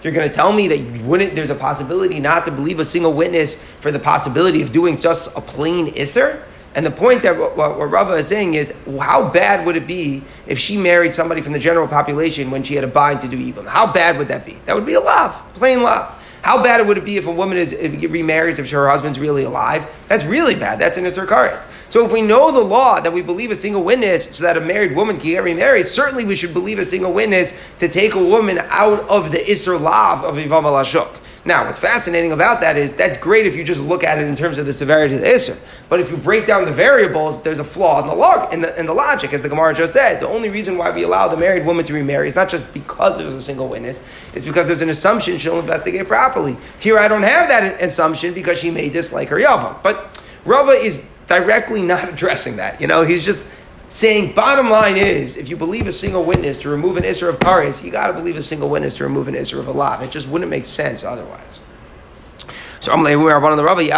you're 0.04 0.14
going 0.14 0.28
to 0.28 0.34
tell 0.34 0.54
me 0.54 0.70
that 0.70 0.78
you 0.78 1.04
wouldn't. 1.04 1.36
There's 1.36 1.50
a 1.50 1.56
possibility 1.56 2.22
not 2.22 2.46
to 2.46 2.52
believe 2.52 2.80
a 2.80 2.86
single 2.86 3.12
witness 3.12 3.58
for 3.58 3.92
the 3.92 4.00
possibility 4.00 4.62
of 4.62 4.72
doing 4.72 4.96
just 4.96 5.38
a 5.38 5.42
plain 5.42 5.88
isser. 5.96 6.46
And 6.76 6.86
the 6.86 6.92
point 6.92 7.24
that 7.24 7.38
what, 7.38 7.56
what 7.56 7.90
Rava 7.90 8.14
is 8.14 8.28
saying 8.28 8.56
is, 8.56 8.76
how 9.00 9.30
bad 9.30 9.66
would 9.66 9.78
it 9.78 9.88
be 9.88 10.24
if 10.46 10.60
she 10.60 10.78
married 10.78 11.14
somebody 11.14 11.42
from 11.42 11.54
the 11.54 11.60
general 11.60 11.88
population 11.88 12.52
when 12.52 12.64
she 12.64 12.76
had 12.76 12.84
a 12.84 12.88
bind 12.88 13.22
to 13.22 13.30
do 13.30 13.38
evil? 13.38 13.64
How 13.64 13.92
bad 13.92 14.18
would 14.18 14.28
that 14.28 14.46
be? 14.46 14.54
That 14.66 14.76
would 14.76 14.86
be 14.86 14.96
a 14.96 15.00
love, 15.00 15.42
plain 15.54 15.82
love. 15.82 16.22
How 16.46 16.62
bad 16.62 16.86
would 16.86 17.00
it 17.00 17.06
be 17.06 17.18
if 17.18 17.26
a 17.26 17.32
woman 17.32 17.58
is 17.58 17.74
if 17.74 18.04
remarries 18.12 18.60
if 18.60 18.70
her 18.70 18.88
husband's 18.88 19.18
really 19.18 19.46
alive? 19.46 19.88
That's 20.10 20.24
really 20.24 20.54
bad. 20.54 20.78
That's 20.78 20.96
an 20.96 21.06
Isser 21.06 21.58
So 21.92 22.06
if 22.06 22.12
we 22.12 22.22
know 22.22 22.52
the 22.52 22.64
law 22.64 23.00
that 23.00 23.12
we 23.12 23.24
believe 23.24 23.50
a 23.50 23.56
single 23.56 23.84
witness 23.84 24.26
so 24.26 24.44
that 24.44 24.56
a 24.56 24.62
married 24.62 24.96
woman 24.96 25.18
can 25.18 25.26
get 25.32 25.44
remarried, 25.44 25.88
certainly 25.88 26.24
we 26.24 26.36
should 26.36 26.54
believe 26.54 26.78
a 26.78 26.86
single 26.86 27.12
witness 27.12 27.76
to 27.78 27.88
take 27.88 28.14
a 28.14 28.24
woman 28.24 28.60
out 28.66 29.10
of 29.10 29.32
the 29.32 29.40
Isser 29.40 29.82
Lav 29.82 30.24
of 30.24 30.38
Ivam 30.38 30.66
Alashuk. 30.66 31.20
Now, 31.48 31.68
what's 31.68 31.80
fascinating 31.80 32.32
about 32.32 32.62
that 32.62 32.76
is 32.76 32.96
that's 32.96 33.18
great 33.18 33.46
if 33.46 33.56
you 33.56 33.64
just 33.64 33.80
look 33.80 34.04
at 34.04 34.18
it 34.18 34.28
in 34.28 34.36
terms 34.36 34.58
of 34.58 34.66
the 34.66 34.74
severity 34.74 35.14
of 35.14 35.22
the 35.22 35.28
Isser. 35.28 35.56
But 35.90 36.00
if 36.00 36.10
you 36.10 36.18
break 36.18 36.48
down 36.48 36.66
the 36.66 36.72
variables, 36.72 37.44
there's 37.44 37.60
a 37.60 37.64
flaw 37.64 38.02
in 38.02 38.08
the 38.08 38.16
log 38.16 38.52
in 38.52 38.62
the, 38.62 38.80
in 38.80 38.88
the 38.88 38.94
logic, 38.94 39.32
as 39.32 39.44
the 39.44 39.50
Gemara 39.50 39.76
just 39.76 39.94
said. 39.94 40.20
The 40.20 40.28
only 40.28 40.50
reason 40.50 40.76
why 40.76 40.90
we 40.90 41.04
allow 41.04 41.28
the 41.28 41.38
married 41.38 41.64
woman 41.64 41.86
to 41.86 41.94
remarry 41.94 42.28
is 42.28 42.36
not 42.36 42.50
just 42.50 42.74
because 42.74 43.20
there's 43.20 43.32
a 43.32 43.42
single 43.42 43.68
witness, 43.68 44.02
it's 44.34 44.44
because 44.44 44.66
there's 44.66 44.82
an 44.82 44.90
assumption 44.90 45.38
she'll 45.38 45.60
investigate 45.60 46.08
properly. 46.08 46.58
Here 46.80 46.98
I 46.98 47.08
don't 47.08 47.22
have 47.22 47.48
that 47.50 47.80
assumption 47.80 48.34
because 48.34 48.60
she 48.60 48.72
may 48.72 48.90
dislike 48.90 49.30
her 49.30 49.38
Yavam. 49.38 49.84
But 49.84 50.20
Rava 50.46 50.72
is 50.72 51.12
directly 51.28 51.84
not 51.84 52.10
addressing 52.14 52.56
that. 52.56 52.82
You 52.82 52.88
know, 52.88 53.04
he's 53.04 53.24
just 53.24 53.52
saying 53.88 54.34
bottom 54.34 54.70
line 54.70 54.98
is 54.98 55.38
if 55.38 55.50
you 55.50 55.58
believe 55.58 55.88
a 55.88 55.92
single 55.92 56.24
witness 56.24 56.58
to 56.60 56.70
remove 56.70 56.98
an 56.98 57.04
Isra 57.04 57.30
of 57.30 57.40
Kares, 57.40 57.84
you 57.84 57.92
got 57.92 58.08
to 58.08 58.14
believe 58.14 58.38
a 58.38 58.42
single 58.42 58.70
witness 58.70 58.98
to 58.98 59.04
remove 59.04 59.28
an 59.28 59.36
Isra 59.36 59.60
of 59.60 59.68
Alav. 59.68 60.02
It 60.02 60.12
just 60.12 60.28
wouldn't 60.28 60.50
make 60.50 60.66
sense 60.66 61.04
otherwise. 61.04 61.60
So 61.60 62.44
I'm 62.48 62.50
like, 62.50 62.50
we 62.50 62.50
are 62.50 62.50
one 62.50 62.75
of 62.75 62.75
the 62.75 62.75
Rabbi 62.88 63.90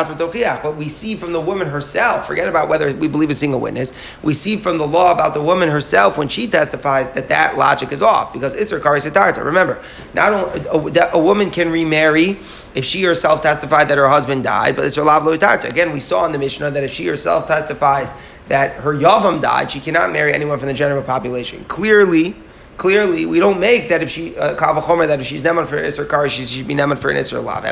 but 0.61 0.75
we 0.75 0.89
see 0.89 1.15
from 1.15 1.33
the 1.33 1.41
woman 1.41 1.67
herself, 1.67 2.27
forget 2.27 2.47
about 2.47 2.69
whether 2.69 2.93
we 2.93 3.07
believe 3.07 3.29
a 3.29 3.33
single 3.33 3.59
witness, 3.59 3.93
we 4.23 4.33
see 4.33 4.57
from 4.57 4.77
the 4.77 4.87
law 4.87 5.11
about 5.11 5.33
the 5.33 5.41
woman 5.41 5.69
herself 5.69 6.17
when 6.17 6.27
she 6.27 6.47
testifies 6.47 7.09
that 7.11 7.29
that 7.29 7.57
logic 7.57 7.91
is 7.91 8.01
off 8.01 8.33
because 8.33 8.55
Isra 8.55 8.79
Kares 8.79 9.09
Sitarta. 9.09 9.43
Remember, 9.43 9.81
not 10.13 10.33
only 10.33 10.95
a, 10.97 11.11
a, 11.13 11.19
woman 11.19 11.49
can 11.49 11.71
remarry 11.71 12.37
if 12.75 12.83
she 12.83 13.03
herself 13.03 13.41
testified 13.41 13.89
that 13.89 13.97
her 13.97 14.07
husband 14.07 14.43
died, 14.43 14.75
but 14.75 14.85
Isra 14.85 15.05
Lav 15.05 15.25
Lo 15.25 15.33
Again, 15.33 15.93
we 15.93 15.99
saw 15.99 16.25
in 16.25 16.31
the 16.31 16.39
Mishnah 16.39 16.71
that 16.71 16.83
if 16.83 16.91
she 16.91 17.05
herself 17.07 17.47
testifies 17.47 18.13
that 18.47 18.77
her 18.81 18.93
Yavam 18.93 19.41
died, 19.41 19.71
she 19.71 19.79
cannot 19.79 20.11
marry 20.11 20.33
anyone 20.33 20.57
from 20.57 20.67
the 20.67 20.73
general 20.73 21.03
population. 21.03 21.65
Clearly, 21.65 22.35
clearly 22.77 23.25
we 23.25 23.39
don't 23.39 23.59
make 23.59 23.89
that 23.89 24.03
if 24.03 24.09
she 24.09 24.37
uh, 24.37 24.55
kavachomer 24.55 25.07
that 25.07 25.19
if 25.19 25.25
she's 25.25 25.41
neman 25.41 25.65
for 25.65 25.77
isra 25.77 26.07
kar 26.07 26.29
she 26.29 26.45
should 26.45 26.67
be 26.67 26.75
neman 26.75 26.97
for 26.97 27.09
an 27.09 27.17
isra 27.17 27.43
lav. 27.43 27.63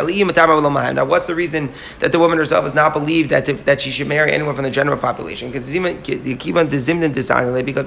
Now, 0.96 1.06
what's 1.06 1.28
the 1.28 1.36
reason 1.36 1.72
that 2.00 2.12
the 2.12 2.20
woman 2.20 2.38
herself 2.38 2.66
is 2.66 2.74
not 2.74 2.94
believed 2.94 3.30
that 3.30 3.46
that 3.66 3.82
she 3.82 3.92
should 3.92 4.08
marry 4.08 4.32
anyone 4.32 4.56
from 4.56 4.64
the 4.64 4.72
general 4.72 4.98
population? 4.98 5.52
Because 5.52 5.74
kivan 5.74 6.68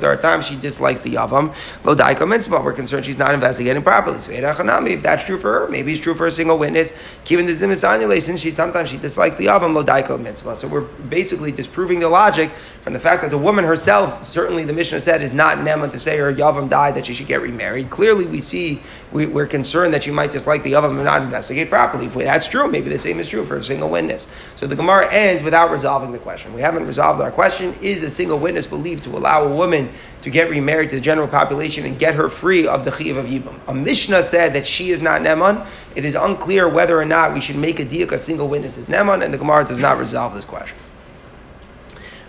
there 0.01 0.11
are 0.11 0.17
times 0.17 0.47
she 0.47 0.57
dislikes 0.57 1.01
the 1.01 1.15
yavam 1.15 1.55
lo 1.85 1.95
daiko 1.95 2.29
mitzvah. 2.29 2.61
We're 2.61 2.73
concerned 2.73 3.05
she's 3.05 3.19
not 3.19 3.35
investigating 3.35 3.83
properly. 3.83 4.21
So 4.21 4.33
if 4.33 5.03
that's 5.03 5.25
true 5.25 5.39
for 5.39 5.61
her, 5.61 5.69
maybe 5.69 5.93
it's 5.93 6.01
true 6.01 6.15
for 6.15 6.27
a 6.27 6.31
single 6.31 6.59
witness. 6.59 6.93
Given 7.25 7.47
the 7.47 7.53
zimit 7.53 8.23
since 8.23 8.41
she 8.41 8.51
sometimes 8.51 8.91
she 8.91 8.99
dislikes 8.99 9.37
the 9.37 9.47
yavam 9.47 9.75
lo 9.75 9.85
daiko 9.85 10.21
mitzvah. 10.21 10.57
So 10.57 10.69
we're 10.69 10.83
basically 10.83 11.51
disproving 11.51 12.01
the 12.01 12.09
logic 12.09 12.51
from 12.51 12.93
the 12.93 13.01
fact 13.01 13.23
that 13.23 13.31
the 13.31 13.39
woman 13.39 13.65
herself, 13.65 14.25
certainly 14.25 14.65
the 14.65 14.73
Mishnah 14.73 15.01
said, 15.01 15.23
is 15.23 15.33
not 15.33 15.59
neman 15.59 15.91
to 15.91 15.99
say 15.99 16.19
her 16.19 16.33
yavam 16.33 16.69
died 16.69 16.95
that 16.95 17.08
she 17.09 17.15
should 17.15 17.27
get 17.27 17.41
remarried. 17.41 17.89
Clearly, 17.89 18.27
we 18.27 18.41
see 18.41 18.81
we, 19.13 19.25
are 19.35 19.47
concerned 19.47 19.95
that 19.95 20.07
you 20.07 20.13
might 20.13 20.31
dislike 20.31 20.63
the 20.63 20.75
other 20.75 20.89
and 20.89 21.05
not 21.05 21.23
investigate 21.23 21.71
properly. 21.71 22.07
If 22.07 22.15
that's 22.15 22.47
true, 22.47 22.71
maybe 22.71 22.91
the 22.91 22.99
same 22.99 23.19
is 23.19 23.29
true 23.29 23.45
for 23.45 23.57
a 23.57 23.63
single 23.63 23.89
witness. 23.89 24.27
So 24.57 24.67
the 24.67 24.77
Gemara 24.77 25.09
ends 25.11 25.43
without 25.43 25.71
resolving 25.71 26.13
the 26.13 26.19
question. 26.19 26.53
We 26.53 26.61
haven't 26.61 26.85
resolved 26.85 27.21
our 27.23 27.31
question. 27.31 27.75
Is 27.81 28.03
a 28.03 28.11
single 28.11 28.39
witness 28.39 28.67
believed 28.67 29.05
to 29.05 29.11
allow 29.11 29.45
a 29.45 29.55
woman 29.55 29.89
to 30.21 30.31
get 30.31 30.51
remarried 30.51 30.91
to 30.91 30.97
the 30.97 31.01
general 31.01 31.29
population 31.29 31.87
and 31.87 31.99
get 31.99 32.15
her 32.15 32.29
free 32.29 32.67
of 32.67 32.85
the 32.85 32.91
chiv 32.93 33.17
of 33.17 33.27
yibum? 33.27 33.59
A 33.67 33.75
Mishnah 33.75 34.23
said 34.23 34.53
that 34.53 34.67
she 34.67 34.91
is 34.91 35.01
not 35.01 35.23
neman. 35.23 35.67
It 35.97 36.05
is 36.05 36.15
unclear 36.15 36.69
whether 36.69 37.01
or 37.01 37.07
not 37.07 37.33
we 37.33 37.41
should 37.41 37.57
make 37.57 37.81
a 37.81 37.87
diak 37.87 38.13
a 38.13 38.19
single 38.19 38.49
witness 38.49 38.77
is 38.77 38.87
neman, 38.87 39.25
and 39.25 39.33
the 39.33 39.39
Gemara 39.39 39.65
does 39.65 39.79
not 39.79 39.99
resolve 39.99 40.35
this 40.35 40.45
question. 40.45 40.77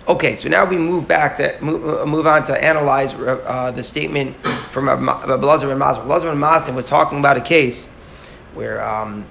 Okay, 0.09 0.35
so 0.35 0.49
now 0.49 0.65
we 0.65 0.75
move 0.75 1.07
back 1.07 1.35
to 1.35 1.55
move, 1.61 1.87
uh, 1.87 2.03
move 2.03 2.25
on 2.25 2.43
to 2.45 2.63
analyze 2.63 3.13
uh, 3.13 3.71
the 3.75 3.83
statement 3.83 4.35
from 4.71 4.85
Blazer 4.87 5.71
and 5.71 5.79
Masim. 5.79 6.03
Blazer 6.07 6.29
and 6.29 6.41
Masim 6.41 6.73
was 6.73 6.87
talking 6.87 7.19
about 7.19 7.37
a 7.37 7.41
case 7.41 7.85
where 8.55 8.83
um, 8.83 9.23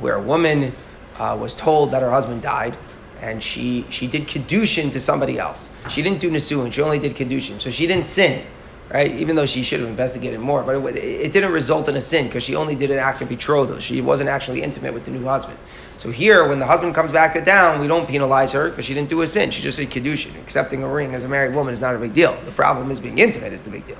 where 0.00 0.16
a 0.16 0.20
woman 0.22 0.74
uh, 1.18 1.34
was 1.40 1.54
told 1.54 1.92
that 1.92 2.02
her 2.02 2.10
husband 2.10 2.42
died, 2.42 2.76
and 3.22 3.42
she 3.42 3.86
she 3.88 4.06
did 4.06 4.28
kedushin 4.28 4.92
to 4.92 5.00
somebody 5.00 5.38
else. 5.38 5.70
She 5.88 6.02
didn't 6.02 6.20
do 6.20 6.30
nisuin; 6.30 6.70
she 6.70 6.82
only 6.82 6.98
did 6.98 7.16
kedushin, 7.16 7.58
so 7.58 7.70
she 7.70 7.86
didn't 7.86 8.04
sin 8.04 8.44
right? 8.92 9.10
Even 9.12 9.36
though 9.36 9.46
she 9.46 9.62
should 9.62 9.80
have 9.80 9.88
investigated 9.88 10.40
more, 10.40 10.62
but 10.62 10.76
it, 10.76 10.98
it 10.98 11.32
didn't 11.32 11.52
result 11.52 11.88
in 11.88 11.96
a 11.96 12.00
sin 12.00 12.26
because 12.26 12.42
she 12.42 12.54
only 12.54 12.74
did 12.74 12.90
an 12.90 12.98
act 12.98 13.22
of 13.22 13.28
betrothal. 13.28 13.78
She 13.78 14.00
wasn't 14.00 14.28
actually 14.28 14.62
intimate 14.62 14.92
with 14.92 15.04
the 15.04 15.10
new 15.10 15.24
husband. 15.24 15.58
So 15.96 16.10
here, 16.10 16.46
when 16.46 16.58
the 16.58 16.66
husband 16.66 16.94
comes 16.94 17.12
back 17.12 17.34
to 17.34 17.40
down, 17.40 17.80
we 17.80 17.86
don't 17.86 18.08
penalize 18.08 18.52
her 18.52 18.68
because 18.68 18.84
she 18.84 18.94
didn't 18.94 19.08
do 19.08 19.22
a 19.22 19.26
sin. 19.26 19.50
She 19.50 19.62
just 19.62 19.78
said 19.78 19.90
kiddushin. 19.90 20.38
Accepting 20.40 20.82
a 20.82 20.88
ring 20.88 21.14
as 21.14 21.24
a 21.24 21.28
married 21.28 21.54
woman 21.54 21.72
is 21.72 21.80
not 21.80 21.94
a 21.94 21.98
big 21.98 22.12
deal. 22.12 22.38
The 22.44 22.52
problem 22.52 22.90
is 22.90 23.00
being 23.00 23.18
intimate 23.18 23.52
is 23.52 23.62
the 23.62 23.70
big 23.70 23.86
deal. 23.86 23.98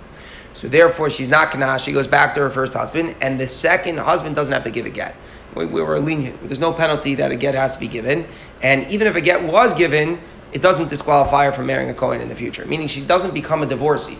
So 0.53 0.69
therefore, 0.69 1.11
she's 1.11 1.29
not 1.29 1.51
kanash. 1.51 1.85
She 1.85 1.93
goes 1.93 2.07
back 2.07 2.33
to 2.35 2.41
her 2.41 2.51
first 2.51 2.73
husband, 2.75 3.17
and 3.21 3.41
the 3.41 3.47
second 3.47 3.99
husband 3.99 4.37
doesn't 4.37 4.53
have 4.53 4.65
to 4.65 4.71
give 4.71 4.87
a 4.87 4.91
get. 4.91 5.17
We, 5.55 5.67
we 5.67 5.83
were 5.83 5.99
lenient. 5.99 6.41
There's 6.43 6.61
no 6.61 6.73
penalty 6.73 7.17
that 7.17 7.33
a 7.33 7.37
get 7.37 7.55
has 7.55 7.75
to 7.75 7.81
be 7.81 7.89
given, 7.89 8.27
and 8.63 8.89
even 8.91 9.07
if 9.07 9.17
a 9.17 9.21
get 9.21 9.43
was 9.43 9.75
given, 9.75 10.21
it 10.53 10.63
doesn't 10.63 10.89
disqualify 10.89 11.47
her 11.47 11.53
from 11.53 11.67
marrying 11.67 11.91
a 11.91 11.95
Kohen 11.95 12.21
in 12.21 12.29
the 12.29 12.35
future. 12.35 12.65
Meaning 12.67 12.87
she 12.87 13.05
doesn't 13.05 13.35
become 13.35 13.63
a 13.63 13.67
divorcee. 13.67 14.19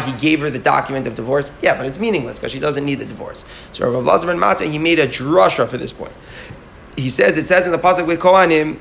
He 0.00 0.12
gave 0.12 0.40
her 0.40 0.50
the 0.50 0.58
document 0.58 1.06
of 1.06 1.14
divorce. 1.14 1.50
Yeah, 1.62 1.76
but 1.76 1.86
it's 1.86 1.98
meaningless 1.98 2.38
because 2.38 2.52
she 2.52 2.60
doesn't 2.60 2.84
need 2.84 2.96
the 2.96 3.04
divorce. 3.04 3.44
So 3.72 3.90
Rav 3.90 4.04
Lazar 4.04 4.28
ben 4.28 4.38
Mata, 4.38 4.66
he 4.66 4.78
made 4.78 4.98
a 4.98 5.06
drasha 5.06 5.68
for 5.68 5.76
this 5.76 5.92
point. 5.92 6.12
He 6.96 7.08
says, 7.08 7.36
it 7.36 7.46
says 7.46 7.66
in 7.66 7.72
the 7.72 7.78
pasuk 7.78 8.06
with 8.06 8.20
Kohanim, 8.20 8.78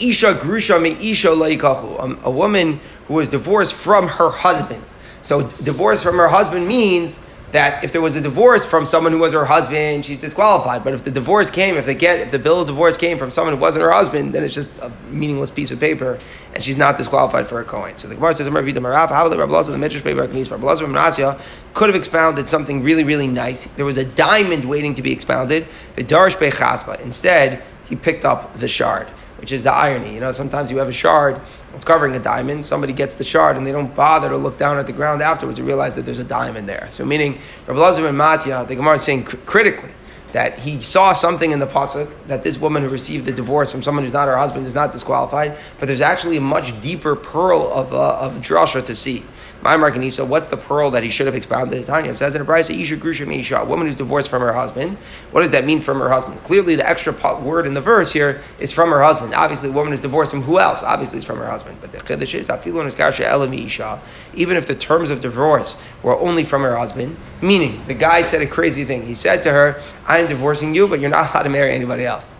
Isha 0.00 0.34
grusha 0.34 0.80
me 0.80 0.90
isha 1.10 1.28
laikachu. 1.28 2.00
Um, 2.00 2.20
a 2.22 2.30
woman 2.30 2.80
who 3.06 3.14
was 3.14 3.28
divorced 3.28 3.74
from 3.74 4.06
her 4.06 4.30
husband. 4.30 4.82
So 5.22 5.48
divorce 5.48 6.02
from 6.02 6.16
her 6.18 6.28
husband 6.28 6.68
means 6.68 7.26
that 7.52 7.82
if 7.82 7.92
there 7.92 8.02
was 8.02 8.14
a 8.14 8.20
divorce 8.20 8.66
from 8.66 8.84
someone 8.84 9.12
who 9.12 9.18
was 9.18 9.32
her 9.32 9.46
husband, 9.46 10.04
she's 10.04 10.20
disqualified. 10.20 10.84
But 10.84 10.92
if 10.92 11.04
the 11.04 11.10
divorce 11.10 11.50
came, 11.50 11.76
if 11.76 11.86
they 11.86 11.94
get, 11.94 12.20
if 12.20 12.30
the 12.30 12.38
bill 12.38 12.60
of 12.60 12.66
divorce 12.66 12.96
came 12.96 13.16
from 13.16 13.30
someone 13.30 13.54
who 13.54 13.60
wasn't 13.60 13.84
her 13.84 13.90
husband, 13.90 14.34
then 14.34 14.44
it's 14.44 14.54
just 14.54 14.78
a 14.80 14.92
meaningless 15.10 15.50
piece 15.50 15.70
of 15.70 15.80
paper, 15.80 16.18
and 16.54 16.62
she's 16.62 16.76
not 16.76 16.96
disqualified 16.96 17.46
for 17.46 17.60
a 17.60 17.64
Kohen. 17.64 17.96
So 17.96 18.08
the 18.08 18.16
Gemara 18.16 18.34
says, 18.34 18.50
"Rabbi 18.50 18.72
Marav, 18.72 19.08
how 19.08 19.28
the 19.28 19.38
Rabbi 19.38 19.62
the 19.62 19.78
Midrash 19.78 20.02
paper 20.02 20.20
Rabbi 20.20 21.38
could 21.74 21.88
have 21.88 21.96
expounded 21.96 22.48
something 22.48 22.82
really, 22.82 23.04
really 23.04 23.28
nice. 23.28 23.64
There 23.64 23.86
was 23.86 23.96
a 23.96 24.04
diamond 24.04 24.64
waiting 24.64 24.94
to 24.94 25.02
be 25.02 25.12
expounded. 25.12 25.66
Instead, 25.96 27.62
he 27.88 27.96
picked 27.96 28.24
up 28.24 28.58
the 28.58 28.68
shard 28.68 29.08
which 29.38 29.52
is 29.52 29.62
the 29.62 29.72
irony. 29.72 30.14
You 30.14 30.20
know, 30.20 30.32
sometimes 30.32 30.70
you 30.70 30.78
have 30.78 30.88
a 30.88 30.92
shard, 30.92 31.40
it's 31.74 31.84
covering 31.84 32.14
a 32.16 32.18
diamond, 32.18 32.66
somebody 32.66 32.92
gets 32.92 33.14
the 33.14 33.24
shard 33.24 33.56
and 33.56 33.66
they 33.66 33.72
don't 33.72 33.94
bother 33.94 34.28
to 34.28 34.36
look 34.36 34.58
down 34.58 34.78
at 34.78 34.86
the 34.86 34.92
ground 34.92 35.22
afterwards 35.22 35.58
to 35.58 35.64
realize 35.64 35.94
that 35.96 36.04
there's 36.04 36.18
a 36.18 36.24
diamond 36.24 36.68
there. 36.68 36.86
So 36.90 37.04
meaning, 37.04 37.38
Rabbi 37.66 37.78
Lazar 37.78 38.06
and 38.06 38.18
Matya, 38.18 38.66
the 38.66 38.76
Gemara 38.76 38.96
is 38.96 39.02
saying 39.02 39.24
critically, 39.24 39.92
that 40.32 40.58
he 40.58 40.80
saw 40.80 41.12
something 41.12 41.52
in 41.52 41.58
the 41.58 41.66
pasuk 41.66 42.10
that 42.26 42.42
this 42.42 42.58
woman 42.58 42.82
who 42.82 42.88
received 42.88 43.24
the 43.24 43.32
divorce 43.32 43.72
from 43.72 43.82
someone 43.82 44.04
who's 44.04 44.12
not 44.12 44.28
her 44.28 44.36
husband 44.36 44.66
is 44.66 44.74
not 44.74 44.92
disqualified, 44.92 45.56
but 45.78 45.86
there's 45.86 46.02
actually 46.02 46.36
a 46.36 46.40
much 46.40 46.78
deeper 46.82 47.16
pearl 47.16 47.72
of 47.72 47.94
uh, 47.94 48.18
of 48.18 48.34
drasha 48.34 48.84
to 48.84 48.94
see. 48.94 49.22
Maimar 49.62 49.92
Kanisa, 49.92 50.24
what's 50.24 50.46
the 50.48 50.56
pearl 50.56 50.92
that 50.92 51.02
he 51.02 51.10
should 51.10 51.26
have 51.26 51.34
expounded? 51.34 51.80
To 51.80 51.86
Tanya 51.86 52.14
says 52.14 52.36
in 52.36 52.42
a 52.42 52.44
Brisa, 52.44 52.70
Isha 52.70 52.96
Grusha 52.96 53.26
Isha, 53.26 53.56
a 53.56 53.64
woman 53.64 53.88
who's 53.88 53.96
divorced 53.96 54.30
from 54.30 54.40
her 54.42 54.52
husband. 54.52 54.96
What 55.32 55.40
does 55.40 55.50
that 55.50 55.64
mean 55.64 55.80
from 55.80 55.98
her 55.98 56.08
husband? 56.08 56.42
Clearly, 56.44 56.76
the 56.76 56.88
extra 56.88 57.12
word 57.42 57.66
in 57.66 57.74
the 57.74 57.80
verse 57.80 58.12
here 58.12 58.40
is 58.60 58.70
from 58.70 58.90
her 58.90 59.02
husband. 59.02 59.34
Obviously, 59.34 59.70
a 59.70 59.72
woman 59.72 59.92
is 59.92 60.00
divorced 60.00 60.30
from 60.30 60.42
who 60.42 60.60
else? 60.60 60.84
Obviously, 60.84 61.16
it's 61.16 61.26
from 61.26 61.38
her 61.38 61.46
husband. 61.46 61.78
But 61.80 61.90
the 61.90 61.98
Chiddush 61.98 62.34
is, 62.34 62.48
Isha, 62.48 64.00
even 64.34 64.56
if 64.56 64.66
the 64.66 64.74
terms 64.76 65.10
of 65.10 65.20
divorce 65.20 65.76
were 66.04 66.16
only 66.16 66.44
from 66.44 66.62
her 66.62 66.76
husband, 66.76 67.16
meaning 67.42 67.82
the 67.86 67.94
guy 67.94 68.22
said 68.22 68.42
a 68.42 68.46
crazy 68.46 68.84
thing. 68.84 69.06
He 69.06 69.16
said 69.16 69.42
to 69.42 69.50
her, 69.50 69.80
I 70.06 70.20
am 70.20 70.28
divorcing 70.28 70.72
you, 70.72 70.86
but 70.86 71.00
you're 71.00 71.10
not 71.10 71.30
allowed 71.34 71.42
to 71.42 71.50
marry 71.50 71.72
anybody 71.72 72.04
else. 72.04 72.34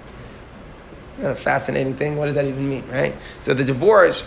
A 1.20 1.34
fascinating 1.34 1.94
thing. 1.94 2.16
What 2.16 2.26
does 2.26 2.37
that 2.37 2.44
even 2.44 2.68
mean, 2.68 2.87
right? 2.88 3.12
So 3.40 3.54
the 3.54 3.64
divorce 3.64 4.25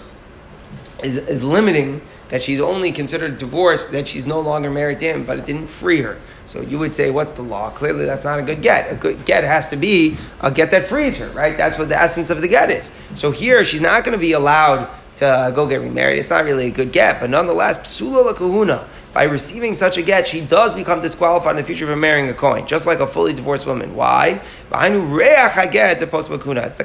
is, 1.03 1.17
is 1.17 1.41
limiting 1.41 2.01
that 2.31 2.41
she's 2.41 2.61
only 2.61 2.93
considered 2.93 3.35
divorced, 3.35 3.91
that 3.91 4.07
she's 4.07 4.25
no 4.25 4.39
longer 4.39 4.69
married 4.69 4.97
to 4.99 5.05
him, 5.05 5.25
but 5.25 5.37
it 5.37 5.45
didn't 5.45 5.67
free 5.67 6.01
her. 6.01 6.17
So 6.45 6.61
you 6.61 6.79
would 6.79 6.93
say, 6.93 7.11
what's 7.11 7.33
the 7.33 7.41
law? 7.41 7.69
Clearly, 7.69 8.05
that's 8.05 8.23
not 8.23 8.39
a 8.39 8.41
good 8.41 8.61
get. 8.61 8.91
A 8.91 8.95
good 8.95 9.25
get 9.25 9.43
has 9.43 9.69
to 9.69 9.75
be 9.75 10.15
a 10.39 10.49
get 10.49 10.71
that 10.71 10.83
frees 10.83 11.17
her, 11.17 11.27
right? 11.31 11.57
That's 11.57 11.77
what 11.77 11.89
the 11.89 11.99
essence 11.99 12.29
of 12.29 12.41
the 12.41 12.47
get 12.47 12.71
is. 12.71 12.91
So 13.15 13.31
here, 13.31 13.63
she's 13.65 13.81
not 13.81 14.05
going 14.05 14.17
to 14.17 14.21
be 14.21 14.31
allowed 14.31 14.89
to 15.15 15.25
uh, 15.25 15.51
go 15.51 15.67
get 15.67 15.81
remarried. 15.81 16.19
It's 16.19 16.29
not 16.29 16.45
really 16.45 16.67
a 16.67 16.71
good 16.71 16.91
get, 16.91 17.19
but 17.19 17.29
nonetheless, 17.29 17.79
psula 17.79 18.25
la 18.25 18.33
kahuna 18.33 18.87
by 19.13 19.23
receiving 19.23 19.73
such 19.75 19.97
a 19.97 20.01
get, 20.01 20.25
she 20.25 20.39
does 20.39 20.73
become 20.73 21.01
disqualified 21.01 21.51
in 21.51 21.57
the 21.57 21.63
future 21.63 21.85
from 21.85 21.99
marrying 21.99 22.29
a 22.29 22.33
Kohen, 22.33 22.65
just 22.65 22.87
like 22.87 23.01
a 23.01 23.07
fully 23.07 23.33
divorced 23.33 23.65
woman. 23.65 23.93
Why? 23.93 24.39
The 24.69 26.07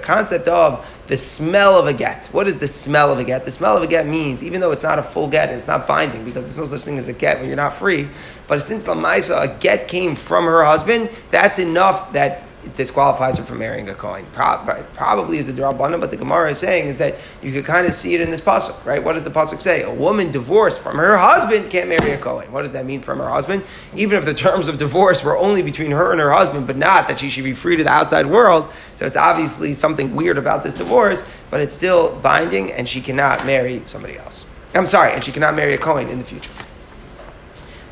concept 0.03 0.49
of 0.49 1.03
the 1.07 1.17
smell 1.17 1.79
of 1.79 1.87
a 1.87 1.93
get. 1.93 2.27
What 2.33 2.49
is 2.49 2.59
the 2.59 2.67
smell 2.67 3.13
of 3.13 3.21
a 3.21 3.25
get? 3.25 3.45
The 3.45 3.53
smell 3.53 3.77
of 3.77 3.85
a 3.85 3.87
get 3.87 4.09
means, 4.09 4.43
even 4.43 4.61
though 4.61 4.73
it's 4.73 4.83
not 4.83 4.99
a 4.99 5.05
full 5.05 5.29
get, 5.29 5.51
it's 5.51 5.69
not 5.69 5.87
binding 5.87 6.25
because 6.25 6.47
there's 6.47 6.59
no 6.59 6.65
such 6.65 6.85
thing 6.85 6.99
as 6.99 7.07
a 7.07 7.13
get 7.13 7.39
when 7.39 7.47
you're 7.47 7.55
not 7.55 7.75
free. 7.75 8.09
But 8.49 8.61
since 8.61 8.87
Lamaisa, 8.87 9.45
a 9.45 9.49
get 9.61 9.87
came 9.87 10.17
from 10.17 10.47
her 10.47 10.65
husband, 10.65 11.11
that's 11.31 11.61
enough 11.61 12.13
that 12.15 12.43
disqualifies 12.75 13.39
her 13.39 13.45
from 13.45 13.59
marrying 13.59 13.89
a 13.89 13.95
Kohen. 13.95 14.27
Probably 14.33 15.39
is 15.39 15.47
the 15.47 15.53
Drabana, 15.53 16.01
but 16.01 16.11
the 16.11 16.17
Gemara 16.17 16.51
is 16.51 16.59
saying 16.59 16.89
is 16.89 16.99
that 16.99 17.17
you 17.43 17.53
could 17.53 17.65
kind 17.65 17.87
of 17.87 17.93
see 17.93 18.15
it 18.15 18.21
in 18.21 18.31
this 18.31 18.41
pasuk, 18.41 18.85
right? 18.85 19.03
What 19.03 19.13
does 19.13 19.25
the 19.25 19.31
pasuk 19.31 19.61
say? 19.61 19.83
A 19.83 19.93
woman 19.93 20.31
divorced 20.31 20.81
from 20.81 20.97
her 20.97 21.17
husband 21.17 21.71
can't 21.71 21.89
marry 21.89 22.11
a 22.11 22.19
Kohen. 22.19 22.51
What 22.53 22.63
does 22.63 22.73
that 22.73 22.85
mean 22.85 23.01
from 23.01 23.19
her 23.19 23.29
husband? 23.29 23.63
Even 23.95 24.19
if 24.19 24.25
the 24.25 24.35
terms 24.35 24.69
of 24.69 24.77
divorce 24.77 25.23
were 25.23 25.39
only 25.39 25.63
between 25.63 25.91
her 25.93 26.11
and 26.13 26.21
her 26.21 26.31
husband, 26.31 26.67
but 26.67 26.77
not 26.77 27.09
that 27.09 27.19
she 27.19 27.29
should 27.29 27.45
be 27.45 27.55
free 27.55 27.77
to 27.77 27.85
the 27.85 27.91
outside 27.91 28.27
world. 28.27 28.73
So 28.97 29.07
it's 29.07 29.17
obviously 29.17 29.73
something 29.75 30.15
weird 30.15 30.39
about 30.39 30.63
this 30.63 30.75
divorce, 30.75 31.23
but 31.51 31.61
it's 31.61 31.75
still 31.75 32.17
binding, 32.21 32.73
and 32.73 32.89
she 32.89 33.01
cannot 33.01 33.47
marry 33.47 33.83
somebody 33.85 34.19
else. 34.19 34.47
I'm 34.75 34.87
sorry, 34.87 35.13
and 35.13 35.23
she 35.23 35.33
cannot 35.33 35.55
marry 35.55 35.75
a 35.75 35.79
Kohen 35.79 36.09
in 36.09 36.19
the 36.19 36.25
future. 36.25 36.51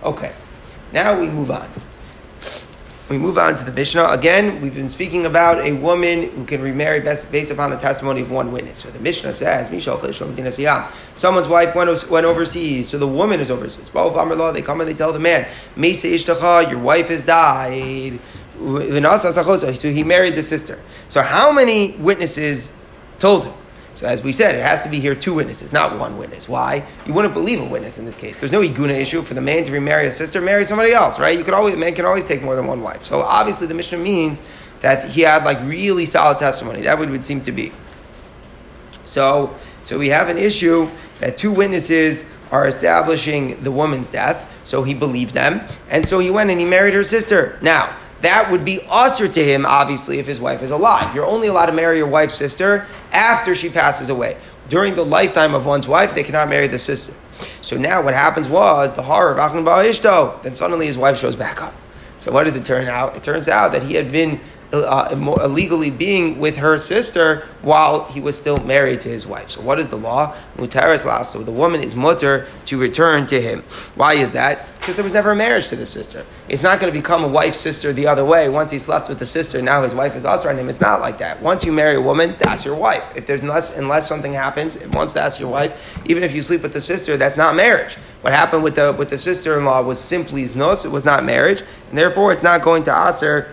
Okay, 0.02 0.32
now 0.92 1.18
we 1.18 1.28
move 1.30 1.50
on. 1.50 1.68
We 3.10 3.18
move 3.18 3.36
on 3.36 3.54
to 3.56 3.64
the 3.64 3.72
Mishnah. 3.72 4.08
Again, 4.12 4.62
we've 4.62 4.74
been 4.74 4.88
speaking 4.88 5.26
about 5.26 5.58
a 5.58 5.72
woman 5.72 6.30
who 6.30 6.46
can 6.46 6.62
remarry 6.62 7.00
based, 7.00 7.50
upon 7.50 7.68
the 7.68 7.76
testimony 7.76 8.22
of 8.22 8.30
one 8.30 8.50
witness. 8.50 8.78
So 8.78 8.88
the 8.88 8.98
Mishnah 8.98 9.34
says, 9.34 9.68
Someone's 11.14 11.48
wife 11.48 11.74
went, 11.74 12.10
went 12.10 12.24
overseas, 12.24 12.88
so 12.88 12.96
the 12.96 13.06
woman 13.06 13.40
is 13.40 13.50
overseas. 13.50 13.90
They 13.90 14.62
come 14.62 14.80
and 14.80 14.88
they 14.88 14.94
tell 14.94 15.12
the 15.12 15.18
man, 15.18 15.46
Your 15.76 16.78
wife 16.78 17.08
has 17.08 17.22
died. 17.22 18.18
So 18.56 19.90
he 19.90 20.04
married 20.04 20.36
the 20.36 20.42
sister. 20.42 20.80
So 21.08 21.20
how 21.20 21.52
many 21.52 21.96
witnesses 21.98 22.74
told 23.18 23.44
him? 23.44 23.54
So 23.94 24.08
as 24.08 24.22
we 24.22 24.32
said, 24.32 24.56
it 24.56 24.62
has 24.62 24.82
to 24.82 24.88
be 24.88 24.98
here 24.98 25.14
two 25.14 25.34
witnesses, 25.34 25.72
not 25.72 25.98
one 25.98 26.18
witness. 26.18 26.48
Why? 26.48 26.84
You 27.06 27.14
wouldn't 27.14 27.32
believe 27.32 27.60
a 27.60 27.64
witness 27.64 27.98
in 27.98 28.04
this 28.04 28.16
case. 28.16 28.38
There's 28.40 28.52
no 28.52 28.60
iguna 28.60 28.94
issue 28.94 29.22
for 29.22 29.34
the 29.34 29.40
man 29.40 29.64
to 29.64 29.72
remarry 29.72 30.06
a 30.06 30.10
sister, 30.10 30.40
marry 30.40 30.64
somebody 30.64 30.92
else, 30.92 31.20
right? 31.20 31.38
You 31.38 31.44
could 31.44 31.54
always, 31.54 31.74
a 31.74 31.76
man 31.76 31.94
can 31.94 32.04
always 32.04 32.24
take 32.24 32.42
more 32.42 32.56
than 32.56 32.66
one 32.66 32.82
wife. 32.82 33.04
So 33.04 33.20
obviously 33.20 33.68
the 33.68 33.74
Mishnah 33.74 33.98
means 33.98 34.42
that 34.80 35.08
he 35.08 35.20
had 35.20 35.44
like 35.44 35.60
really 35.62 36.06
solid 36.06 36.38
testimony. 36.38 36.82
That 36.82 36.98
would, 36.98 37.08
would 37.10 37.24
seem 37.24 37.40
to 37.42 37.52
be. 37.52 37.72
So, 39.04 39.54
so 39.84 39.98
we 39.98 40.08
have 40.08 40.28
an 40.28 40.38
issue 40.38 40.88
that 41.20 41.36
two 41.36 41.52
witnesses 41.52 42.28
are 42.50 42.66
establishing 42.66 43.62
the 43.62 43.70
woman's 43.70 44.08
death. 44.08 44.50
So 44.64 44.82
he 44.82 44.94
believed 44.94 45.34
them, 45.34 45.60
and 45.90 46.08
so 46.08 46.18
he 46.18 46.30
went 46.30 46.50
and 46.50 46.58
he 46.58 46.64
married 46.64 46.94
her 46.94 47.02
sister. 47.02 47.58
Now, 47.60 47.94
that 48.24 48.50
would 48.50 48.64
be 48.64 48.80
usher 48.88 49.28
to 49.28 49.44
him, 49.44 49.66
obviously, 49.66 50.18
if 50.18 50.26
his 50.26 50.40
wife 50.40 50.62
is 50.62 50.70
alive. 50.70 51.14
You're 51.14 51.26
only 51.26 51.48
allowed 51.48 51.66
to 51.66 51.72
marry 51.72 51.98
your 51.98 52.06
wife's 52.06 52.34
sister 52.34 52.86
after 53.12 53.54
she 53.54 53.68
passes 53.68 54.08
away. 54.08 54.36
During 54.68 54.94
the 54.94 55.04
lifetime 55.04 55.54
of 55.54 55.66
one's 55.66 55.86
wife, 55.86 56.14
they 56.14 56.22
cannot 56.22 56.48
marry 56.48 56.66
the 56.66 56.78
sister. 56.78 57.14
So 57.60 57.76
now 57.76 58.02
what 58.02 58.14
happens 58.14 58.48
was 58.48 58.94
the 58.94 59.02
horror 59.02 59.32
of 59.32 59.38
Achlan 59.38 59.64
Ishto. 59.64 60.42
Then 60.42 60.54
suddenly 60.54 60.86
his 60.86 60.96
wife 60.96 61.18
shows 61.18 61.36
back 61.36 61.62
up. 61.62 61.74
So 62.18 62.32
what 62.32 62.44
does 62.44 62.56
it 62.56 62.64
turn 62.64 62.86
out? 62.86 63.16
It 63.16 63.22
turns 63.22 63.48
out 63.48 63.72
that 63.72 63.82
he 63.82 63.94
had 63.94 64.12
been 64.12 64.40
uh, 64.74 65.08
illegally 65.42 65.90
being 65.90 66.38
with 66.38 66.56
her 66.56 66.78
sister 66.78 67.46
while 67.62 68.04
he 68.04 68.20
was 68.20 68.36
still 68.36 68.58
married 68.64 69.00
to 69.00 69.08
his 69.08 69.26
wife. 69.26 69.50
So 69.50 69.60
what 69.60 69.78
is 69.78 69.88
the 69.88 69.96
law? 69.96 70.34
Mutaris 70.56 71.06
la. 71.06 71.22
So 71.22 71.42
the 71.42 71.52
woman 71.52 71.82
is 71.82 71.94
mutter 71.94 72.46
to 72.66 72.78
return 72.78 73.26
to 73.28 73.40
him. 73.40 73.62
Why 73.94 74.14
is 74.14 74.32
that? 74.32 74.66
Because 74.84 74.96
there 74.96 75.04
was 75.04 75.14
never 75.14 75.30
a 75.30 75.36
marriage 75.36 75.68
to 75.68 75.76
the 75.76 75.86
sister. 75.86 76.26
It's 76.48 76.62
not 76.62 76.78
going 76.78 76.92
to 76.92 76.98
become 76.98 77.24
a 77.24 77.28
wife 77.28 77.54
sister 77.54 77.92
the 77.92 78.06
other 78.06 78.24
way. 78.24 78.50
Once 78.50 78.70
he's 78.70 78.86
left 78.86 79.08
with 79.08 79.18
the 79.18 79.24
sister, 79.24 79.62
now 79.62 79.82
his 79.82 79.94
wife 79.94 80.14
is 80.14 80.26
also 80.26 80.50
on 80.50 80.58
him. 80.58 80.68
It's 80.68 80.80
not 80.80 81.00
like 81.00 81.16
that. 81.18 81.40
Once 81.40 81.64
you 81.64 81.72
marry 81.72 81.96
a 81.96 82.02
woman, 82.02 82.36
that's 82.38 82.66
your 82.66 82.74
wife. 82.74 83.10
If 83.16 83.26
there's 83.26 83.40
unless 83.40 83.76
unless 83.78 84.06
something 84.06 84.34
happens, 84.34 84.76
once 84.88 85.14
that's 85.14 85.40
your 85.40 85.48
wife, 85.48 85.98
even 86.06 86.22
if 86.22 86.34
you 86.34 86.42
sleep 86.42 86.60
with 86.60 86.74
the 86.74 86.82
sister, 86.82 87.16
that's 87.16 87.38
not 87.38 87.56
marriage. 87.56 87.94
What 88.20 88.34
happened 88.34 88.62
with 88.62 88.74
the 88.74 88.94
with 88.98 89.08
the 89.08 89.16
sister 89.16 89.56
in 89.56 89.64
law 89.64 89.82
was 89.82 89.98
simply 89.98 90.42
znos. 90.42 90.84
It 90.84 90.90
was 90.90 91.06
not 91.06 91.24
marriage, 91.24 91.62
and 91.88 91.96
therefore 91.98 92.32
it's 92.32 92.42
not 92.42 92.60
going 92.60 92.82
to 92.84 93.08
aser 93.08 93.50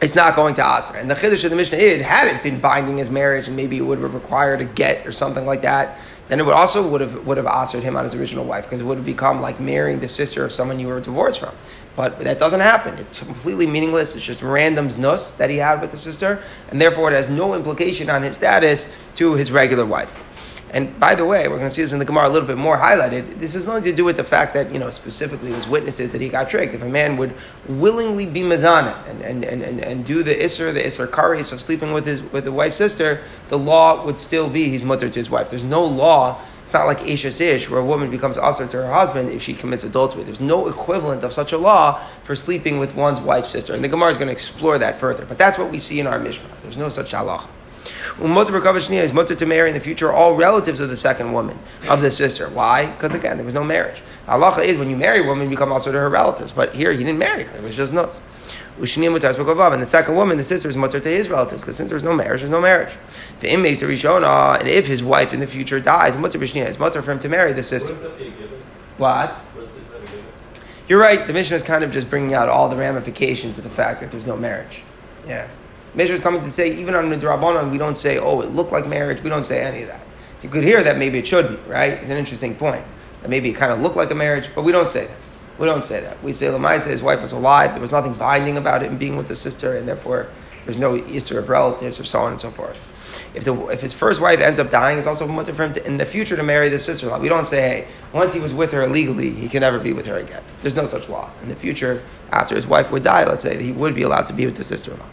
it's 0.00 0.14
not 0.14 0.36
going 0.36 0.54
to 0.54 0.62
Asr. 0.62 1.00
And 1.00 1.10
the 1.10 1.14
Chiddush 1.14 1.44
of 1.44 1.50
the 1.50 1.56
Mishnah, 1.56 1.78
it 1.78 2.02
had 2.02 2.34
it 2.34 2.42
been 2.42 2.60
binding 2.60 2.98
his 2.98 3.10
marriage 3.10 3.48
and 3.48 3.56
maybe 3.56 3.78
it 3.78 3.82
would 3.82 3.98
have 3.98 4.14
required 4.14 4.60
a 4.60 4.64
get 4.64 5.06
or 5.06 5.12
something 5.12 5.46
like 5.46 5.62
that, 5.62 5.98
then 6.28 6.40
it 6.40 6.44
would 6.44 6.54
also 6.54 6.86
would 6.86 7.00
have 7.00 7.26
would 7.26 7.36
have 7.36 7.46
Asred 7.46 7.82
him 7.82 7.96
on 7.96 8.04
his 8.04 8.14
original 8.14 8.44
wife 8.44 8.64
because 8.64 8.80
it 8.80 8.84
would 8.84 8.98
have 8.98 9.06
become 9.06 9.40
like 9.40 9.60
marrying 9.60 10.00
the 10.00 10.08
sister 10.08 10.44
of 10.44 10.52
someone 10.52 10.78
you 10.80 10.88
were 10.88 11.00
divorced 11.00 11.40
from. 11.40 11.54
But 11.94 12.18
that 12.20 12.38
doesn't 12.38 12.60
happen. 12.60 12.98
It's 12.98 13.20
completely 13.20 13.66
meaningless. 13.66 14.16
It's 14.16 14.24
just 14.24 14.42
random 14.42 14.88
znus 14.88 15.36
that 15.38 15.48
he 15.48 15.56
had 15.56 15.80
with 15.80 15.92
the 15.92 15.96
sister, 15.96 16.42
and 16.70 16.80
therefore 16.80 17.12
it 17.12 17.16
has 17.16 17.28
no 17.28 17.54
implication 17.54 18.10
on 18.10 18.22
his 18.22 18.36
status 18.36 18.94
to 19.14 19.34
his 19.34 19.50
regular 19.50 19.86
wife. 19.86 20.22
And 20.76 21.00
by 21.00 21.14
the 21.14 21.24
way, 21.24 21.48
we're 21.48 21.56
going 21.56 21.70
to 21.70 21.74
see 21.74 21.80
this 21.80 21.94
in 21.94 21.98
the 21.98 22.04
Gemara 22.04 22.28
a 22.28 22.32
little 22.34 22.46
bit 22.46 22.58
more 22.58 22.76
highlighted. 22.76 23.38
This 23.38 23.54
has 23.54 23.66
nothing 23.66 23.84
to 23.84 23.94
do 23.94 24.04
with 24.04 24.18
the 24.18 24.24
fact 24.24 24.52
that, 24.52 24.70
you 24.70 24.78
know, 24.78 24.90
specifically 24.90 25.50
it 25.50 25.56
was 25.56 25.66
witnesses 25.66 26.12
that 26.12 26.20
he 26.20 26.28
got 26.28 26.50
tricked. 26.50 26.74
If 26.74 26.82
a 26.82 26.88
man 26.88 27.16
would 27.16 27.32
willingly 27.66 28.26
be 28.26 28.42
mazana 28.42 28.94
and, 29.08 29.22
and, 29.22 29.42
and, 29.42 29.62
and, 29.62 29.80
and 29.80 30.04
do 30.04 30.22
the 30.22 30.34
isser, 30.34 30.74
the 30.74 30.80
isser 30.80 31.06
karis 31.06 31.50
of 31.50 31.62
sleeping 31.62 31.94
with 31.94 32.04
his 32.04 32.20
with 32.24 32.44
the 32.44 32.52
wife's 32.52 32.76
sister, 32.76 33.22
the 33.48 33.58
law 33.58 34.04
would 34.04 34.18
still 34.18 34.50
be 34.50 34.64
he's 34.64 34.82
mother 34.82 35.08
to 35.08 35.18
his 35.18 35.30
wife. 35.30 35.48
There's 35.48 35.64
no 35.64 35.82
law. 35.82 36.42
It's 36.60 36.74
not 36.74 36.84
like 36.84 37.08
Isha 37.08 37.28
Ish, 37.28 37.70
where 37.70 37.80
a 37.80 37.84
woman 37.84 38.10
becomes 38.10 38.36
usher 38.36 38.66
to 38.66 38.76
her 38.76 38.92
husband 38.92 39.30
if 39.30 39.40
she 39.40 39.54
commits 39.54 39.82
adultery. 39.82 40.24
There's 40.24 40.40
no 40.40 40.68
equivalent 40.68 41.22
of 41.22 41.32
such 41.32 41.52
a 41.52 41.58
law 41.58 42.04
for 42.22 42.36
sleeping 42.36 42.78
with 42.78 42.94
one's 42.94 43.22
wife's 43.22 43.48
sister. 43.48 43.72
And 43.72 43.82
the 43.82 43.88
Gemara 43.88 44.10
is 44.10 44.18
going 44.18 44.28
to 44.28 44.32
explore 44.32 44.76
that 44.76 45.00
further. 45.00 45.24
But 45.24 45.38
that's 45.38 45.56
what 45.56 45.70
we 45.70 45.78
see 45.78 46.00
in 46.00 46.06
our 46.06 46.18
Mishnah. 46.18 46.50
There's 46.62 46.76
no 46.76 46.90
such 46.90 47.12
halacha. 47.12 47.48
Umotar 48.18 49.02
is 49.02 49.12
mutter 49.12 49.34
to 49.34 49.44
marry 49.44 49.68
in 49.68 49.74
the 49.74 49.80
future 49.80 50.10
all 50.10 50.36
relatives 50.36 50.80
of 50.80 50.88
the 50.88 50.96
second 50.96 51.32
woman, 51.32 51.58
of 51.88 52.00
the 52.00 52.10
sister. 52.10 52.48
Why? 52.48 52.86
Because 52.86 53.14
again, 53.14 53.36
there 53.36 53.44
was 53.44 53.52
no 53.52 53.62
marriage. 53.62 54.02
Allah 54.26 54.58
is 54.62 54.78
when 54.78 54.88
you 54.88 54.96
marry 54.96 55.20
a 55.20 55.22
woman, 55.22 55.44
you 55.44 55.50
become 55.50 55.70
also 55.70 55.92
to 55.92 55.98
her 55.98 56.08
relatives. 56.08 56.50
But 56.50 56.74
here, 56.74 56.92
he 56.92 56.98
didn't 56.98 57.18
marry 57.18 57.44
her. 57.44 57.58
It 57.58 57.62
was 57.62 57.76
just 57.76 57.92
nus. 57.92 58.22
And 58.78 58.86
the 58.86 59.84
second 59.84 60.14
woman, 60.14 60.38
the 60.38 60.42
sister, 60.42 60.68
is 60.68 60.76
mutter 60.76 60.98
to 60.98 61.08
his 61.08 61.28
relatives, 61.28 61.62
because 61.62 61.76
since 61.76 61.90
there's 61.90 62.02
no 62.02 62.14
marriage, 62.14 62.40
there's 62.40 62.50
no 62.50 62.60
marriage. 62.60 62.96
The 63.40 63.52
inmates 63.52 63.82
are 63.82 63.90
And 63.90 64.68
if 64.68 64.86
his 64.86 65.02
wife 65.02 65.34
in 65.34 65.40
the 65.40 65.46
future 65.46 65.78
dies, 65.78 66.16
mutter 66.16 66.42
is 66.42 66.78
mutter 66.78 67.02
for 67.02 67.12
him 67.12 67.18
to 67.18 67.28
marry 67.28 67.52
the 67.52 67.62
sister. 67.62 67.94
What? 68.96 69.36
You're 70.88 71.00
right. 71.00 71.26
The 71.26 71.32
Mishnah 71.32 71.56
is 71.56 71.62
kind 71.62 71.84
of 71.84 71.92
just 71.92 72.08
bringing 72.08 72.32
out 72.32 72.48
all 72.48 72.68
the 72.68 72.76
ramifications 72.76 73.58
of 73.58 73.64
the 73.64 73.70
fact 73.70 74.00
that 74.00 74.10
there's 74.10 74.26
no 74.26 74.36
marriage. 74.36 74.84
Yeah. 75.26 75.48
Measure 75.96 76.14
is 76.14 76.20
coming 76.20 76.42
to 76.42 76.50
say, 76.50 76.76
even 76.76 76.94
on 76.94 77.08
the 77.08 77.16
Drabanan, 77.16 77.70
we 77.70 77.78
don't 77.78 77.96
say, 77.96 78.18
oh, 78.18 78.42
it 78.42 78.50
looked 78.50 78.70
like 78.70 78.86
marriage. 78.86 79.22
We 79.22 79.30
don't 79.30 79.46
say 79.46 79.62
any 79.62 79.82
of 79.82 79.88
that. 79.88 80.02
You 80.42 80.48
could 80.50 80.62
hear 80.62 80.82
that 80.82 80.98
maybe 80.98 81.18
it 81.18 81.26
should 81.26 81.48
be, 81.48 81.56
right? 81.70 81.94
It's 81.94 82.10
an 82.10 82.18
interesting 82.18 82.54
point. 82.54 82.84
That 83.22 83.30
maybe 83.30 83.48
it 83.48 83.54
kind 83.54 83.72
of 83.72 83.80
looked 83.80 83.96
like 83.96 84.10
a 84.10 84.14
marriage, 84.14 84.50
but 84.54 84.62
we 84.62 84.72
don't 84.72 84.88
say 84.88 85.06
that. 85.06 85.16
We 85.58 85.66
don't 85.66 85.82
say 85.82 86.00
that. 86.02 86.22
We 86.22 86.34
say 86.34 86.46
Lamai 86.48 86.78
said 86.80 86.90
his 86.90 87.02
wife 87.02 87.22
was 87.22 87.32
alive. 87.32 87.72
There 87.72 87.80
was 87.80 87.90
nothing 87.90 88.12
binding 88.12 88.58
about 88.58 88.82
it 88.82 88.92
in 88.92 88.98
being 88.98 89.16
with 89.16 89.26
the 89.26 89.34
sister, 89.34 89.74
and 89.74 89.88
therefore 89.88 90.28
There's 90.66 90.78
no 90.78 90.98
Isser 90.98 91.38
of 91.38 91.48
relatives 91.48 92.00
or 92.00 92.04
so 92.04 92.18
on 92.18 92.32
and 92.32 92.40
so 92.40 92.50
forth. 92.50 92.76
If, 93.36 93.44
the, 93.44 93.54
if 93.66 93.80
his 93.80 93.94
first 93.94 94.20
wife 94.20 94.40
ends 94.40 94.58
up 94.58 94.68
dying, 94.68 94.98
it's 94.98 95.06
also 95.06 95.26
much 95.28 95.48
for 95.48 95.64
him 95.64 95.72
in 95.84 95.96
the 95.96 96.04
future 96.04 96.36
to 96.36 96.42
marry 96.42 96.68
the 96.68 96.78
sister 96.78 97.06
in 97.06 97.12
law. 97.12 97.20
We 97.20 97.28
don't 97.28 97.46
say, 97.46 97.60
hey, 97.60 97.88
once 98.12 98.34
he 98.34 98.40
was 98.40 98.52
with 98.52 98.72
her 98.72 98.82
illegally, 98.82 99.30
he 99.30 99.48
can 99.48 99.60
never 99.60 99.78
be 99.78 99.92
with 99.92 100.06
her 100.06 100.16
again. 100.16 100.42
There's 100.60 100.74
no 100.74 100.84
such 100.84 101.08
law. 101.08 101.30
In 101.40 101.48
the 101.48 101.54
future, 101.54 102.02
after 102.32 102.56
his 102.56 102.66
wife 102.66 102.90
would 102.90 103.04
die, 103.04 103.24
let's 103.24 103.44
say, 103.44 103.62
he 103.62 103.70
would 103.70 103.94
be 103.94 104.02
allowed 104.02 104.26
to 104.26 104.32
be 104.32 104.44
with 104.44 104.56
the 104.56 104.64
sister 104.64 104.92
in 104.92 104.98
law. 104.98 105.06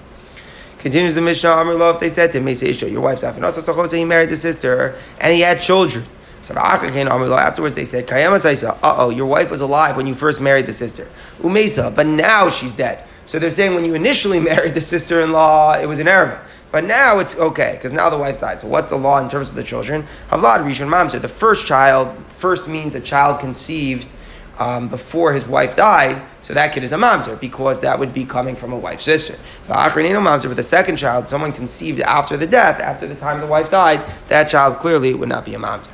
Continues 0.84 1.16
the 1.16 1.22
Mishnah, 1.22 1.50
Amr 1.50 1.76
Lo, 1.76 1.92
if 1.92 2.02
they 2.02 2.10
said 2.10 2.34
to 2.34 2.40
him, 2.40 2.92
your 2.92 3.02
wife's 3.02 3.24
after 3.24 3.46
also 3.46 3.96
he 3.96 4.04
married 4.04 4.28
the 4.28 4.36
sister 4.36 4.96
and 5.18 5.34
he 5.34 5.40
had 5.40 5.62
children. 5.62 6.04
So 6.42 6.56
afterwards 6.56 7.76
they 7.76 7.86
said, 7.86 8.04
uh 8.12 8.96
oh, 8.98 9.10
your 9.10 9.26
wife 9.26 9.50
was 9.50 9.62
alive 9.62 9.96
when 9.96 10.08
you 10.08 10.14
first 10.14 10.42
married 10.42 10.66
the 10.66 10.74
sister. 10.74 11.08
Umesa, 11.40 11.96
but 11.96 12.06
now 12.06 12.50
she's 12.50 12.74
dead. 12.74 13.08
So 13.26 13.40
they're 13.40 13.50
saying 13.50 13.76
when 13.76 13.86
you 13.86 13.94
initially 13.94 14.40
married 14.52 14.74
the 14.74 14.82
sister 14.82 15.22
in 15.22 15.32
law, 15.32 15.72
it 15.72 15.88
was 15.88 16.00
an 16.00 16.08
Erva. 16.08 16.42
But 16.74 16.84
now 16.84 17.20
it's 17.20 17.38
okay, 17.38 17.76
because 17.78 17.94
now 17.94 18.10
the 18.10 18.18
wife's 18.18 18.42
died. 18.42 18.60
So 18.60 18.68
what's 18.68 18.90
the 18.90 18.98
law 18.98 19.20
in 19.20 19.30
terms 19.30 19.52
of 19.52 19.56
the 19.56 19.64
children? 19.64 20.06
Havlad 20.32 20.66
Rishon 20.66 20.90
Mamzer. 20.90 21.22
The 21.22 21.30
first 21.30 21.66
child, 21.66 22.14
first 22.28 22.68
means 22.68 22.94
a 22.94 23.00
child 23.00 23.40
conceived 23.40 24.12
um, 24.60 24.88
before 24.88 25.34
his 25.34 25.46
wife 25.46 25.76
died, 25.76 26.22
so 26.42 26.54
that 26.54 26.74
kid 26.74 26.84
is 26.84 26.92
a 26.92 26.98
mamzer 26.98 27.40
because 27.40 27.82
that 27.82 27.98
would 27.98 28.14
be 28.14 28.26
coming 28.26 28.56
from 28.56 28.72
a 28.72 28.78
wife's 28.78 29.04
sister. 29.04 29.38
Akron 29.70 30.06
Mamzer 30.06 30.48
with 30.48 30.58
the 30.58 30.64
second 30.64 30.98
child, 30.98 31.28
someone 31.28 31.52
conceived 31.52 32.02
after 32.02 32.38
the 32.38 32.46
death, 32.46 32.80
after 32.80 33.08
the 33.08 33.16
time 33.16 33.40
the 33.40 33.48
wife 33.48 33.70
died, 33.70 34.02
that 34.28 34.50
child 34.50 34.78
clearly 34.78 35.14
would 35.14 35.30
not 35.30 35.46
be 35.46 35.56
a 35.56 35.60
mamzer. 35.60 35.90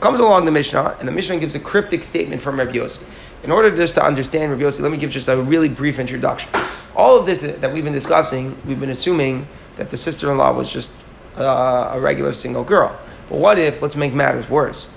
Comes 0.00 0.18
along 0.18 0.46
the 0.46 0.50
Mishnah, 0.50 0.96
and 0.98 1.06
the 1.06 1.12
Mishnah 1.12 1.38
gives 1.38 1.54
a 1.54 1.60
cryptic 1.60 2.02
statement 2.02 2.40
from 2.40 2.58
Rabbi 2.58 2.72
Yossi. 2.72 3.04
In 3.44 3.50
order 3.50 3.74
just 3.74 3.94
to 3.94 4.04
understand 4.04 4.50
Rabbi 4.50 4.64
Yossi, 4.64 4.80
let 4.80 4.90
me 4.90 4.98
give 4.98 5.10
just 5.10 5.28
a 5.28 5.36
really 5.36 5.68
brief 5.68 5.98
introduction. 5.98 6.50
All 6.96 7.18
of 7.18 7.26
this 7.26 7.42
that 7.42 7.72
we've 7.72 7.84
been 7.84 7.92
discussing, 7.92 8.56
we've 8.66 8.80
been 8.80 8.90
assuming 8.90 9.46
that 9.76 9.90
the 9.90 9.96
sister-in-law 9.96 10.52
was 10.54 10.72
just 10.72 10.90
uh, 11.36 11.92
a 11.94 12.00
regular 12.00 12.32
single 12.32 12.64
girl. 12.64 12.98
But 13.28 13.38
what 13.38 13.58
if, 13.58 13.82
let's 13.82 13.96
make 13.96 14.12
matters 14.12 14.48
worse, 14.48 14.88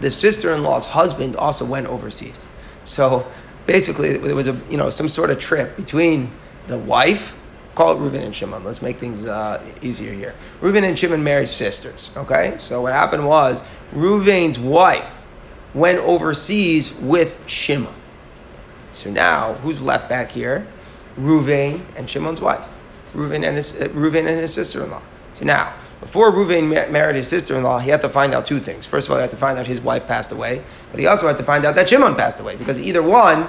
the 0.00 0.10
sister-in-law's 0.10 0.86
husband 0.86 1.36
also 1.36 1.64
went 1.64 1.86
overseas. 1.86 2.48
So 2.84 3.26
basically, 3.66 4.16
there 4.16 4.34
was 4.34 4.48
a 4.48 4.60
you 4.70 4.76
know 4.76 4.90
some 4.90 5.08
sort 5.08 5.30
of 5.30 5.38
trip 5.38 5.76
between 5.76 6.30
the 6.66 6.78
wife, 6.78 7.38
call 7.74 7.92
it 7.92 8.00
Reuven 8.00 8.22
and 8.22 8.34
Shimon. 8.34 8.64
Let's 8.64 8.82
make 8.82 8.98
things 8.98 9.24
uh, 9.24 9.64
easier 9.82 10.12
here. 10.12 10.34
Reuven 10.60 10.82
and 10.82 10.98
Shimon 10.98 11.22
married 11.22 11.48
sisters. 11.48 12.10
Okay, 12.16 12.56
so 12.58 12.82
what 12.82 12.92
happened 12.92 13.26
was 13.26 13.62
Reuven's 13.92 14.58
wife 14.58 15.26
went 15.74 15.98
overseas 15.98 16.94
with 16.94 17.42
Shimon. 17.46 17.94
So 18.90 19.10
now, 19.10 19.54
who's 19.54 19.82
left 19.82 20.08
back 20.08 20.30
here? 20.30 20.66
Reuven 21.18 21.80
and 21.96 22.08
Shimon's 22.08 22.40
wife. 22.40 22.72
Reuven 23.12 23.46
and 23.46 23.56
his, 23.56 23.80
uh, 23.80 23.88
Reuven 23.88 24.26
and 24.26 24.40
his 24.40 24.54
sister-in-law. 24.54 25.02
So 25.34 25.44
now, 25.44 25.74
before 26.00 26.30
Reuven 26.30 26.90
married 26.90 27.16
his 27.16 27.26
sister-in-law, 27.28 27.78
he 27.78 27.90
had 27.90 28.02
to 28.02 28.08
find 28.08 28.34
out 28.34 28.44
two 28.44 28.58
things. 28.58 28.84
First 28.84 29.08
of 29.08 29.12
all, 29.12 29.18
he 29.18 29.22
had 29.22 29.30
to 29.30 29.36
find 29.36 29.58
out 29.58 29.66
his 29.66 29.80
wife 29.80 30.06
passed 30.06 30.30
away, 30.30 30.62
but 30.90 31.00
he 31.00 31.06
also 31.06 31.26
had 31.26 31.38
to 31.38 31.42
find 31.42 31.64
out 31.64 31.74
that 31.74 31.88
Shimon 31.88 32.14
passed 32.14 32.38
away 32.38 32.56
because 32.56 32.78
either 32.78 33.02
one, 33.02 33.48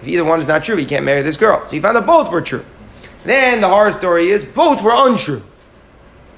if 0.00 0.08
either 0.08 0.24
one 0.24 0.40
is 0.40 0.48
not 0.48 0.64
true, 0.64 0.76
he 0.76 0.86
can't 0.86 1.04
marry 1.04 1.22
this 1.22 1.36
girl. 1.36 1.62
So 1.66 1.74
he 1.74 1.80
found 1.80 1.96
out 1.96 2.06
both 2.06 2.30
were 2.30 2.40
true. 2.40 2.64
Then 3.24 3.60
the 3.60 3.68
horror 3.68 3.92
story 3.92 4.28
is 4.28 4.44
both 4.44 4.82
were 4.82 4.94
untrue. 4.94 5.42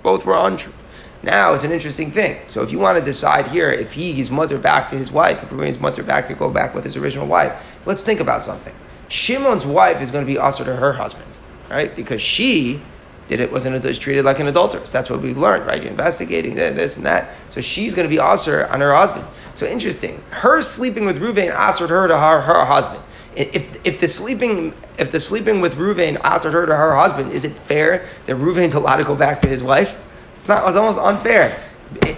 Both 0.02 0.26
were 0.26 0.36
untrue. 0.36 0.74
Now 1.22 1.54
it's 1.54 1.64
an 1.64 1.72
interesting 1.72 2.10
thing. 2.10 2.38
So 2.48 2.62
if 2.62 2.70
you 2.70 2.78
want 2.78 2.98
to 2.98 3.04
decide 3.04 3.46
here 3.46 3.70
if 3.70 3.94
he 3.94 4.12
gives 4.12 4.30
mother 4.30 4.58
back 4.58 4.88
to 4.88 4.96
his 4.96 5.10
wife, 5.10 5.42
if 5.42 5.48
Reuven's 5.48 5.80
mother 5.80 6.02
back 6.02 6.26
to 6.26 6.34
go 6.34 6.50
back 6.50 6.74
with 6.74 6.84
his 6.84 6.96
original 6.96 7.26
wife, 7.26 7.80
let's 7.86 8.04
think 8.04 8.20
about 8.20 8.42
something. 8.42 8.74
Shimon's 9.08 9.64
wife 9.64 10.02
is 10.02 10.10
going 10.10 10.26
to 10.26 10.30
be 10.30 10.38
usher 10.38 10.64
to 10.64 10.76
her 10.76 10.92
husband, 10.92 11.38
right? 11.70 11.94
Because 11.94 12.20
she 12.20 12.82
did 13.26 13.40
it 13.40 13.50
was, 13.50 13.64
was 13.66 13.98
treated 13.98 14.24
like 14.24 14.38
an 14.38 14.48
adulteress. 14.48 14.90
That's 14.90 15.08
what 15.08 15.20
we've 15.20 15.38
learned, 15.38 15.66
right? 15.66 15.80
You're 15.80 15.90
investigating 15.90 16.54
this 16.54 16.96
and 16.96 17.06
that. 17.06 17.34
So 17.48 17.60
she's 17.60 17.94
going 17.94 18.08
to 18.08 18.14
be 18.14 18.22
aser 18.22 18.66
on 18.66 18.80
her 18.80 18.92
husband. 18.92 19.26
So 19.54 19.66
interesting. 19.66 20.22
Her 20.30 20.60
sleeping 20.60 21.06
with 21.06 21.20
Ruvain 21.20 21.52
asered 21.54 21.88
her 21.88 22.06
to 22.08 22.18
her, 22.18 22.40
her 22.42 22.64
husband. 22.64 23.02
If, 23.36 23.84
if 23.84 23.98
the 23.98 24.06
sleeping 24.08 24.74
if 24.98 25.10
the 25.10 25.18
sleeping 25.18 25.60
with 25.60 25.74
Ruvain 25.74 26.16
asered 26.18 26.52
her 26.52 26.66
to 26.66 26.74
her 26.74 26.94
husband, 26.94 27.32
is 27.32 27.44
it 27.44 27.52
fair 27.52 28.06
that 28.26 28.36
Ruvain's 28.36 28.74
allowed 28.74 28.96
to 28.96 29.04
go 29.04 29.16
back 29.16 29.40
to 29.40 29.48
his 29.48 29.62
wife? 29.62 30.00
It's 30.38 30.48
not. 30.48 30.66
It's 30.66 30.76
almost 30.76 31.00
unfair. 31.00 31.60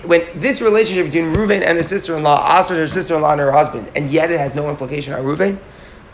When 0.04 0.22
this 0.34 0.60
relationship 0.60 1.06
between 1.06 1.34
Ruvain 1.34 1.62
and 1.62 1.78
his 1.78 1.88
sister-in-law 1.88 2.56
asered 2.56 2.76
her 2.76 2.88
sister-in-law 2.88 3.32
and 3.32 3.40
her 3.40 3.52
husband, 3.52 3.90
and 3.94 4.08
yet 4.08 4.30
it 4.30 4.38
has 4.38 4.54
no 4.54 4.68
implication 4.68 5.14
on 5.14 5.24
Ruvain. 5.24 5.58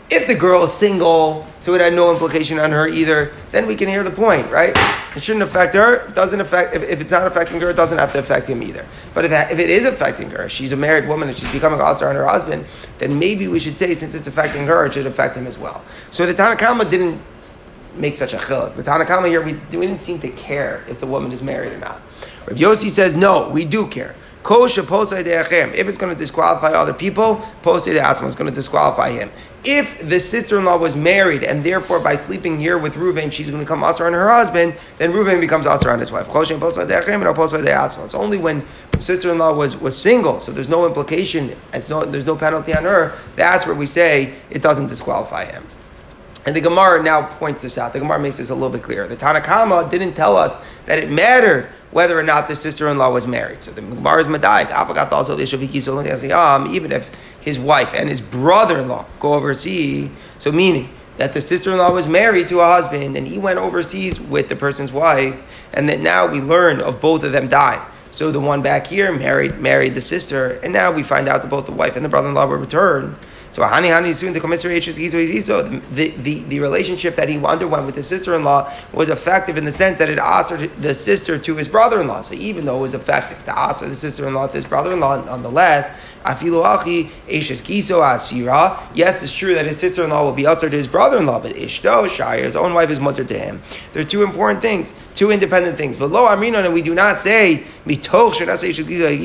If 0.09 0.27
the 0.27 0.35
girl 0.35 0.63
is 0.63 0.71
single, 0.71 1.47
so 1.59 1.73
it 1.73 1.81
had 1.81 1.93
no 1.93 2.11
implication 2.11 2.59
on 2.59 2.71
her 2.71 2.87
either, 2.87 3.31
then 3.51 3.65
we 3.65 3.75
can 3.75 3.87
hear 3.87 4.03
the 4.03 4.11
point, 4.11 4.51
right? 4.51 4.77
It 5.15 5.23
shouldn't 5.23 5.43
affect 5.43 5.73
her. 5.73 6.07
It 6.07 6.13
doesn't 6.13 6.39
affect, 6.39 6.75
if, 6.75 6.83
if 6.83 7.01
it's 7.01 7.11
not 7.11 7.25
affecting 7.25 7.59
her, 7.61 7.69
it 7.69 7.75
doesn't 7.75 7.97
have 7.97 8.11
to 8.13 8.19
affect 8.19 8.47
him 8.47 8.61
either. 8.61 8.85
But 9.13 9.25
if, 9.25 9.31
if 9.31 9.59
it 9.59 9.69
is 9.69 9.85
affecting 9.85 10.29
her, 10.31 10.49
she's 10.49 10.71
a 10.71 10.77
married 10.77 11.07
woman 11.07 11.29
and 11.29 11.37
she's 11.37 11.51
becoming 11.51 11.81
also 11.81 12.07
on 12.07 12.15
her 12.15 12.25
husband, 12.25 12.65
then 12.99 13.17
maybe 13.17 13.47
we 13.47 13.59
should 13.59 13.75
say, 13.75 13.93
since 13.93 14.13
it's 14.13 14.27
affecting 14.27 14.67
her, 14.67 14.85
it 14.85 14.93
should 14.93 15.07
affect 15.07 15.35
him 15.35 15.47
as 15.47 15.57
well. 15.57 15.83
So 16.11 16.25
the 16.25 16.33
Tanakama 16.33 16.89
didn't 16.89 17.19
make 17.95 18.15
such 18.15 18.33
a 18.33 18.37
chiluk. 18.37 18.75
The 18.75 18.83
Tanakama 18.83 19.27
here, 19.27 19.41
we, 19.41 19.53
we 19.53 19.85
didn't 19.87 19.99
seem 19.99 20.19
to 20.19 20.29
care 20.29 20.83
if 20.87 20.99
the 20.99 21.07
woman 21.07 21.31
is 21.31 21.41
married 21.41 21.73
or 21.73 21.77
not. 21.77 22.01
Rabbi 22.45 22.59
Yossi 22.61 22.89
says, 22.89 23.15
no, 23.15 23.49
we 23.49 23.65
do 23.65 23.87
care. 23.87 24.15
If 24.45 25.87
it's 25.87 25.97
going 25.97 26.13
to 26.13 26.19
disqualify 26.19 26.73
other 26.73 26.93
people, 26.93 27.37
posay 27.61 27.93
de'atzma 27.93 28.27
is 28.27 28.35
going 28.35 28.49
to 28.49 28.55
disqualify 28.55 29.11
him. 29.11 29.31
If 29.63 30.07
the 30.09 30.19
sister-in-law 30.19 30.77
was 30.77 30.95
married 30.95 31.43
and 31.43 31.63
therefore 31.63 32.01
by 32.01 32.15
sleeping 32.15 32.59
here 32.59 32.77
with 32.77 32.95
Reuven, 32.95 33.31
she's 33.31 33.49
going 33.49 33.63
to 33.63 33.65
become 33.65 33.81
asr 33.81 34.05
on 34.05 34.11
her 34.11 34.29
husband, 34.29 34.75
then 34.97 35.13
Reuven 35.13 35.39
becomes 35.39 35.65
asr 35.65 35.93
on 35.93 35.99
his 35.99 36.11
wife. 36.11 36.27
Kosha 36.27 36.59
posay 36.59 36.85
de'achem 36.85 37.25
and 37.25 37.37
posay 37.37 37.63
de'atzma. 37.63 38.03
It's 38.03 38.13
only 38.13 38.37
when 38.37 38.65
sister-in-law 38.99 39.53
was, 39.55 39.77
was 39.77 39.97
single, 39.97 40.39
so 40.39 40.51
there's 40.51 40.67
no 40.67 40.85
implication, 40.85 41.55
it's 41.73 41.89
no, 41.89 42.03
there's 42.03 42.25
no 42.25 42.35
penalty 42.35 42.75
on 42.75 42.83
her, 42.83 43.17
that's 43.37 43.65
where 43.65 43.75
we 43.75 43.85
say 43.85 44.33
it 44.49 44.61
doesn't 44.61 44.87
disqualify 44.87 45.45
him. 45.45 45.65
And 46.45 46.53
the 46.53 46.59
Gemara 46.61 47.01
now 47.01 47.25
points 47.25 47.61
this 47.61 47.77
out. 47.77 47.93
The 47.93 47.99
Gemara 47.99 48.19
makes 48.19 48.37
this 48.37 48.49
a 48.49 48.53
little 48.53 48.69
bit 48.69 48.83
clearer. 48.83 49.07
The 49.07 49.15
Tanakhama 49.15 49.89
didn't 49.89 50.13
tell 50.13 50.35
us 50.35 50.59
that 50.85 50.99
it 50.99 51.09
mattered 51.09 51.69
whether 51.93 52.19
or 52.19 52.23
not 52.23 52.47
the 52.47 52.55
sister-in-law 52.55 53.11
was 53.11 53.27
married. 53.27 53.61
So 53.63 53.71
the 53.71 53.81
Gemara 53.81 54.21
is 54.21 54.27
Madaik. 54.27 54.71
Ah, 56.33 56.71
even 56.71 56.91
if 56.91 57.35
his 57.39 57.59
wife 57.59 57.93
and 57.93 58.09
his 58.09 58.19
brother-in-law 58.19 59.05
go 59.19 59.33
overseas, 59.33 60.09
so 60.39 60.51
meaning 60.51 60.89
that 61.17 61.33
the 61.33 61.41
sister-in-law 61.41 61.93
was 61.93 62.07
married 62.07 62.47
to 62.47 62.59
a 62.59 62.65
husband 62.65 63.15
and 63.15 63.27
he 63.27 63.37
went 63.37 63.59
overseas 63.59 64.19
with 64.19 64.49
the 64.49 64.55
person's 64.55 64.91
wife, 64.91 65.41
and 65.73 65.87
that 65.87 65.99
now 65.99 66.27
we 66.27 66.41
learn 66.41 66.81
of 66.81 66.99
both 66.99 67.23
of 67.23 67.31
them 67.31 67.47
dying. 67.47 67.81
So 68.11 68.31
the 68.31 68.39
one 68.39 68.61
back 68.61 68.87
here 68.87 69.11
married 69.11 69.59
married 69.59 69.95
the 69.95 70.01
sister, 70.01 70.59
and 70.63 70.73
now 70.73 70.91
we 70.91 71.03
find 71.03 71.27
out 71.27 71.41
that 71.41 71.49
both 71.49 71.65
the 71.65 71.71
wife 71.71 71.95
and 71.95 72.03
the 72.03 72.09
brother-in-law 72.09 72.47
were 72.47 72.57
returned. 72.57 73.15
So 73.53 73.61
hani 73.61 73.91
hani 73.91 74.15
soon 74.15 74.33
the 74.33 74.39
the, 75.91 76.07
the 76.17 76.43
the 76.43 76.59
relationship 76.59 77.15
that 77.17 77.29
he 77.29 77.37
underwent 77.37 77.85
with 77.85 77.95
his 77.95 78.07
sister 78.07 78.33
in 78.33 78.43
law 78.43 78.73
was 78.91 79.09
effective 79.09 79.57
in 79.57 79.65
the 79.65 79.71
sense 79.71 79.99
that 79.99 80.09
it 80.09 80.17
asked 80.17 80.81
the 80.81 80.95
sister 80.95 81.37
to 81.37 81.55
his 81.55 81.67
brother 81.67 82.01
in 82.01 82.07
law. 82.07 82.23
So 82.23 82.33
even 82.33 82.65
though 82.65 82.77
it 82.77 82.81
was 82.81 82.95
effective 82.95 83.43
to 83.43 83.55
ask 83.55 83.85
the 83.85 83.93
sister 83.93 84.27
in 84.27 84.33
law 84.33 84.47
to 84.47 84.55
his 84.55 84.65
brother 84.65 84.91
in 84.91 84.99
law, 84.99 85.23
nonetheless, 85.23 85.91
afilu 86.25 86.65
achi 86.65 87.11
eshes 87.27 87.61
kiso 87.61 88.01
asira. 88.01 88.79
Yes, 88.95 89.21
it's 89.21 89.31
true 89.31 89.53
that 89.53 89.67
his 89.67 89.77
sister 89.77 90.03
in 90.03 90.09
law 90.09 90.23
will 90.23 90.31
be 90.31 90.47
usher 90.47 90.67
to 90.67 90.75
his 90.75 90.87
brother 90.87 91.19
in 91.19 91.27
law, 91.27 91.39
but 91.39 91.55
ishto 91.55 92.09
shire, 92.09 92.43
his 92.43 92.55
own 92.55 92.73
wife 92.73 92.89
is 92.89 92.99
mutter 92.99 93.23
to 93.23 93.37
him. 93.37 93.61
There 93.91 94.01
are 94.01 94.05
two 94.05 94.23
important 94.23 94.63
things, 94.63 94.95
two 95.13 95.29
independent 95.29 95.77
things. 95.77 95.97
But 95.97 96.09
lo 96.09 96.25
amrinon, 96.25 96.65
and 96.65 96.73
we 96.73 96.81
do 96.81 96.95
not 96.95 97.19
say 97.19 97.65
mitoch 97.85 98.33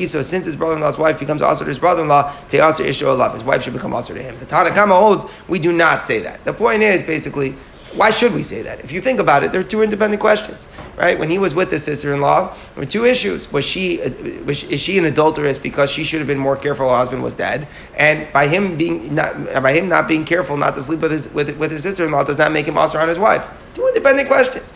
so 0.07 0.21
since 0.21 0.45
his 0.45 0.55
brother 0.55 0.75
in 0.75 0.81
law's 0.81 0.99
wife 0.99 1.17
becomes 1.17 1.41
usher 1.41 1.63
to 1.63 1.69
his 1.69 1.79
brother 1.79 2.03
in 2.03 2.09
law, 2.09 2.31
te 2.47 2.59
usher 2.59 2.83
ishto 2.83 3.33
his 3.33 3.43
wife 3.43 3.63
should 3.63 3.73
become 3.73 3.95
usher 3.95 4.18
to 4.19 4.23
him. 4.23 4.37
The 4.39 4.45
Tanakama 4.45 4.97
holds 4.97 5.25
we 5.47 5.59
do 5.59 5.71
not 5.71 6.03
say 6.03 6.19
that. 6.19 6.45
The 6.45 6.53
point 6.53 6.83
is 6.83 7.03
basically, 7.03 7.55
why 7.95 8.11
should 8.11 8.33
we 8.35 8.43
say 8.43 8.61
that? 8.61 8.81
If 8.81 8.91
you 8.91 9.01
think 9.01 9.19
about 9.19 9.43
it, 9.43 9.51
there 9.51 9.61
are 9.61 9.63
two 9.63 9.81
independent 9.81 10.21
questions, 10.21 10.67
right? 10.95 11.17
When 11.17 11.29
he 11.29 11.39
was 11.39 11.55
with 11.55 11.71
his 11.71 11.83
sister-in-law, 11.83 12.53
there 12.53 12.83
were 12.83 12.85
two 12.85 13.05
issues. 13.05 13.51
Was 13.51 13.65
she, 13.65 13.97
was, 14.45 14.63
is 14.65 14.79
she 14.79 14.99
an 14.99 15.05
adulteress 15.05 15.57
because 15.57 15.91
she 15.91 16.03
should 16.03 16.19
have 16.19 16.27
been 16.27 16.37
more 16.37 16.55
careful 16.55 16.87
her 16.87 16.95
husband 16.95 17.23
was 17.23 17.33
dead? 17.33 17.67
And 17.97 18.31
by 18.31 18.47
him 18.47 18.77
being 18.77 19.15
not, 19.15 19.63
by 19.63 19.73
him 19.73 19.89
not 19.89 20.07
being 20.07 20.23
careful 20.23 20.55
not 20.55 20.75
to 20.75 20.83
sleep 20.83 20.99
with 20.99 21.11
his, 21.11 21.33
with, 21.33 21.57
with 21.57 21.71
his 21.71 21.81
sister-in-law 21.81 22.25
does 22.25 22.37
not 22.37 22.51
make 22.51 22.67
him 22.67 22.77
also 22.77 22.99
on 22.99 23.07
his 23.07 23.17
wife. 23.17 23.47
Two 23.73 23.87
independent 23.87 24.27
questions. 24.27 24.71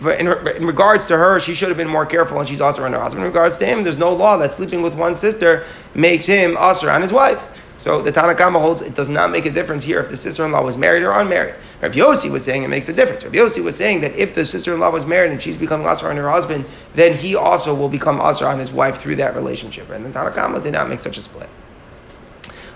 But 0.00 0.20
in, 0.20 0.28
in, 0.28 0.66
regards 0.66 1.06
to 1.08 1.16
her, 1.16 1.40
she 1.40 1.54
should 1.54 1.68
have 1.68 1.76
been 1.76 1.88
more 1.88 2.06
careful, 2.06 2.38
and 2.38 2.48
she's 2.48 2.60
also 2.60 2.84
on 2.84 2.92
her 2.92 3.00
husband. 3.00 3.24
In 3.24 3.30
regards 3.30 3.56
to 3.58 3.66
him, 3.66 3.82
there's 3.82 3.96
no 3.96 4.12
law 4.12 4.36
that 4.36 4.54
sleeping 4.54 4.82
with 4.82 4.94
one 4.94 5.14
sister 5.14 5.64
makes 5.94 6.26
him 6.26 6.56
also 6.56 6.88
on 6.88 7.02
his 7.02 7.12
wife. 7.12 7.46
So 7.78 8.02
the 8.02 8.10
Tanakama 8.10 8.60
holds 8.60 8.82
it 8.82 8.96
does 8.96 9.08
not 9.08 9.30
make 9.30 9.46
a 9.46 9.50
difference 9.50 9.84
here 9.84 10.00
if 10.00 10.10
the 10.10 10.16
sister-in-law 10.16 10.64
was 10.64 10.76
married 10.76 11.04
or 11.04 11.12
unmarried. 11.12 11.54
Rabbi 11.80 11.94
Yossi 11.94 12.28
was 12.28 12.44
saying 12.44 12.64
it 12.64 12.68
makes 12.68 12.88
a 12.88 12.92
difference. 12.92 13.22
Rabbi 13.22 13.38
Yossi 13.38 13.62
was 13.62 13.76
saying 13.76 14.00
that 14.00 14.16
if 14.16 14.34
the 14.34 14.44
sister-in-law 14.44 14.90
was 14.90 15.06
married 15.06 15.30
and 15.30 15.40
she's 15.40 15.56
becoming 15.56 15.86
asr 15.86 16.10
on 16.10 16.16
her 16.16 16.28
husband, 16.28 16.64
then 16.94 17.14
he 17.14 17.36
also 17.36 17.72
will 17.72 17.88
become 17.88 18.18
asr 18.18 18.50
on 18.50 18.58
his 18.58 18.72
wife 18.72 18.98
through 18.98 19.14
that 19.16 19.36
relationship. 19.36 19.88
And 19.90 20.04
the 20.04 20.10
Tanakama 20.10 20.60
did 20.60 20.72
not 20.72 20.88
make 20.88 20.98
such 20.98 21.16
a 21.16 21.20
split. 21.20 21.48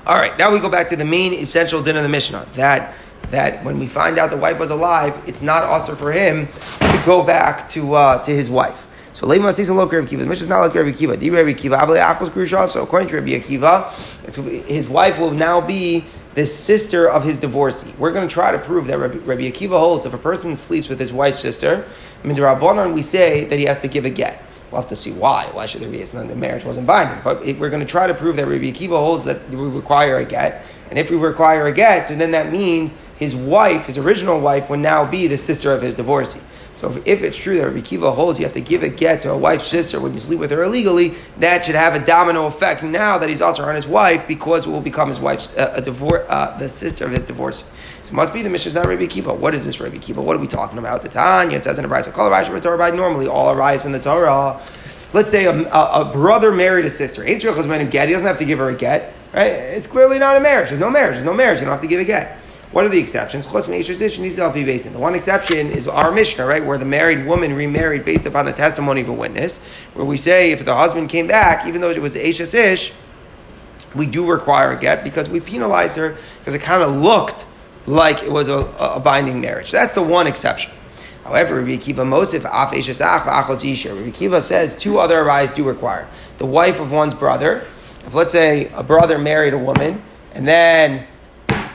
All 0.07 0.17
right, 0.17 0.39
now 0.39 0.53
we 0.53 0.61
go 0.61 0.71
back 0.71 0.89
to 0.91 0.97
the 0.97 1.05
main 1.05 1.33
essential 1.33 1.83
din 1.83 1.97
of 1.97 2.05
the 2.05 2.09
Mishnah 2.09 2.47
that 2.55 2.95
that 3.31 3.65
when 3.65 3.79
we 3.81 3.87
find 3.87 4.19
out 4.19 4.31
the 4.31 4.37
wife 4.37 4.61
was 4.61 4.71
alive, 4.71 5.21
it's 5.27 5.43
not 5.43 5.65
also 5.65 5.95
for 5.95 6.13
him 6.13 6.47
to 6.47 7.03
go 7.05 7.25
back 7.25 7.67
to 7.69 7.95
uh, 7.95 8.23
to 8.23 8.31
his 8.31 8.49
wife. 8.49 8.87
So 9.23 9.29
Leima 9.29 9.55
Sisa 9.55 9.73
Lo 9.73 9.87
Rabbi 9.87 10.05
Akiva. 10.05 10.19
The 10.19 10.27
Mishnah 10.27 10.43
is 10.43 10.49
not 10.49 10.63
like 10.63 10.75
Rabbi 10.75 10.91
Akiva. 10.91 11.17
Di 11.17 11.31
Rabbi 11.31 11.53
Akiva 11.53 11.79
Avle 11.79 11.97
Akos 11.97 12.29
Grusha. 12.29 12.69
So 12.69 12.83
according 12.83 13.09
to 13.11 13.15
Rabbi 13.15 13.31
Akiva, 13.31 14.67
his 14.67 14.89
wife 14.89 15.17
will 15.21 15.31
now 15.31 15.61
be 15.61 16.05
the 16.35 16.45
sister 16.45 17.09
of 17.09 17.23
his 17.23 17.39
divorcee. 17.39 17.95
We're 17.99 18.11
going 18.11 18.27
to 18.27 18.35
try 18.35 18.51
to 18.51 18.59
prove 18.59 18.89
that 18.89 18.99
Rabbi, 18.99 19.19
Rabbi 19.19 19.43
Akiva 19.43 19.79
holds 19.79 20.07
if 20.07 20.13
a 20.13 20.19
person 20.19 20.57
sleeps 20.57 20.89
with 20.89 20.99
his 20.99 21.13
wife's 21.13 21.39
sister, 21.39 21.85
Midrabanan, 22.25 22.95
we 22.95 23.03
say 23.03 23.45
that 23.45 23.61
he 23.61 23.65
has 23.67 23.79
to 23.81 23.87
give 23.87 24.05
a 24.05 24.11
get. 24.11 24.43
We'll 24.73 24.81
have 24.81 24.91
to 24.91 24.97
see 24.97 25.13
why. 25.13 25.49
Why 25.53 25.67
should 25.67 25.83
there 25.83 25.91
be? 25.91 25.99
It's 25.99 26.15
not 26.15 26.27
the 26.27 26.35
marriage 26.35 26.65
wasn't 26.65 26.89
binding. 26.89 27.23
But 27.23 27.45
we're 27.45 27.71
going 27.71 27.79
to 27.79 27.87
try 27.87 28.09
to 28.09 28.15
prove 28.15 28.35
that 28.37 28.47
Rabbi 28.47 28.73
Akiva 28.73 28.99
holds 28.99 29.25
that 29.27 29.49
we 29.51 29.69
require 29.69 30.17
a 30.17 30.25
get. 30.25 30.67
And 30.91 30.99
if 30.99 31.13
we 31.13 31.17
require 31.17 31.67
a 31.67 31.73
get, 31.73 32.09
so 32.09 32.17
then 32.17 32.33
that 32.33 32.51
means 32.51 32.97
his 33.19 33.37
wife, 33.37 33.87
his 33.87 33.99
original 33.99 34.41
wife, 34.41 34.69
would 34.69 34.81
now 34.81 35.09
be 35.09 35.29
the 35.29 35.39
sister 35.39 35.71
of 35.71 35.81
his 35.81 35.95
divorcee. 35.95 36.41
So 36.75 36.91
if, 37.05 37.23
it's 37.23 37.37
true 37.37 37.57
that 37.59 37.67
Rabbi 37.67 37.83
Kiva 37.83 38.11
holds 38.11 38.39
you 38.39 38.47
have 38.47 38.55
to 38.55 38.61
give 38.61 38.83
a 38.83 38.89
get 38.89 39.21
to 39.23 39.31
a 39.31 39.37
wife's 39.37 39.67
sister 39.67 40.01
when 40.01 40.15
you 40.15 40.21
sleep 40.21 40.39
with 40.39 40.51
her 40.51 40.63
illegally, 40.63 41.15
that 41.39 41.65
should 41.65 41.75
have 41.75 41.95
a 41.95 42.05
domino 42.05 42.47
effect 42.47 42.83
now 42.83 43.19
that 43.19 43.29
he's 43.29 43.43
also 43.43 43.63
on 43.63 43.75
his 43.75 43.87
wife 43.87 44.27
because 44.27 44.67
it 44.67 44.71
will 44.71 44.81
become 44.81 45.09
his 45.09 45.21
wife's 45.21 45.57
uh, 45.57 45.73
a 45.77 45.83
divorce, 45.83 46.25
uh, 46.29 46.57
the 46.59 46.69
sister 46.69 47.05
of 47.05 47.11
his 47.11 47.25
divorce. 47.25 47.71
So 48.05 48.09
it 48.09 48.13
must 48.13 48.33
be 48.33 48.43
the 48.43 48.51
Mishnah's 48.51 48.75
not 48.75 48.87
Rabbi 48.87 49.07
Kiva. 49.07 49.35
What 49.35 49.55
is 49.55 49.67
this 49.67 49.81
Rabbi 49.81 49.99
Kiva? 49.99 50.23
What 50.23 50.35
are 50.37 50.41
we 50.41 50.47
talking 50.47 50.79
about? 50.79 51.03
The 51.03 51.09
Tanya 51.09 51.59
it 51.59 51.65
says 51.65 51.79
in 51.79 51.89
the 51.89 51.95
Brisa, 51.95 52.13
"Call 52.13 52.33
a 52.33 52.61
Torah 52.61 52.93
Normally, 52.97 53.27
all 53.27 53.53
arise 53.53 53.85
in 53.85 53.93
the 53.93 54.01
Torah. 54.01 54.61
Let's 55.13 55.31
say 55.31 55.45
a, 55.45 55.53
a, 55.53 56.09
a 56.09 56.11
brother 56.11 56.53
married 56.53 56.87
a 56.87 56.91
sister. 56.91 57.23
Ain't 57.23 57.43
get. 57.43 58.09
He 58.09 58.15
doesn't 58.15 58.27
have 58.27 58.39
to 58.39 58.47
give 58.47 58.59
her 58.59 58.71
a 58.71 58.75
get. 58.75 59.13
Right? 59.35 59.53
It's 59.53 59.87
clearly 59.87 60.19
not 60.19 60.37
a 60.37 60.41
marriage. 60.41 60.69
There's 60.69 60.81
no 60.81 60.91
marriage. 60.91 61.15
There's 61.15 61.25
no 61.25 61.35
marriage. 61.35 61.61
You 61.61 61.67
don't 61.67 61.73
have 61.73 61.83
to 61.83 61.87
give 61.87 62.01
a 62.01 62.05
get. 62.05 62.39
What 62.73 62.87
are 62.87 62.89
the 62.89 62.99
exceptions? 62.99 63.47
The 63.47 64.93
one 64.97 65.15
exception 65.15 65.71
is 65.71 65.87
our 65.87 66.11
Mishnah, 66.11 66.47
right, 66.47 66.65
where 66.65 66.79
the 66.79 66.87
married 66.87 67.27
woman 67.27 67.55
remarried 67.55 68.05
based 68.07 68.25
upon 68.25 68.47
the 68.47 68.53
testimony 68.53 69.03
of 69.03 69.09
a 69.09 69.13
witness, 69.13 69.59
where 69.93 70.07
we 70.07 70.17
say 70.17 70.53
if 70.53 70.65
the 70.65 70.75
husband 70.75 71.11
came 71.11 71.27
back, 71.27 71.67
even 71.67 71.83
though 71.83 71.91
it 71.91 72.01
was 72.01 72.17
Ashes 72.17 72.55
Ish, 72.55 72.95
we 73.95 74.07
do 74.07 74.31
require 74.31 74.73
a 74.73 74.81
get 74.81 75.05
because 75.05 75.29
we 75.29 75.39
penalize 75.39 75.97
her 75.97 76.17
because 76.39 76.55
it 76.55 76.63
kind 76.63 76.83
of 76.83 76.97
looked 76.97 77.45
like 77.85 78.23
it 78.23 78.33
was 78.33 78.49
a, 78.49 78.59
a, 78.79 79.01
binding 79.01 79.43
marriage. 79.43 79.71
That's 79.71 79.93
the 79.93 80.03
one 80.03 80.27
exception. 80.27 80.73
However, 81.25 81.57
Rabbi 81.57 81.77
Akiva 81.77 82.07
Mosif 82.07 82.45
Af 82.47 82.73
Ashes 82.73 83.03
Ach 83.03 83.23
Achos 83.23 83.71
Isha. 83.71 83.95
Rabbi 83.95 84.09
Akiva 84.09 84.41
says 84.41 84.75
two 84.75 84.99
other 84.99 85.21
arise 85.21 85.51
do 85.51 85.65
require 85.65 86.09
the 86.39 86.47
wife 86.47 86.81
of 86.81 86.91
one's 86.91 87.13
brother. 87.13 87.67
If 88.07 88.15
let's 88.15 88.33
say 88.33 88.71
a 88.75 88.83
brother 88.83 89.19
married 89.19 89.53
a 89.53 89.59
woman 89.59 90.03
and 90.33 90.49
then 90.49 91.07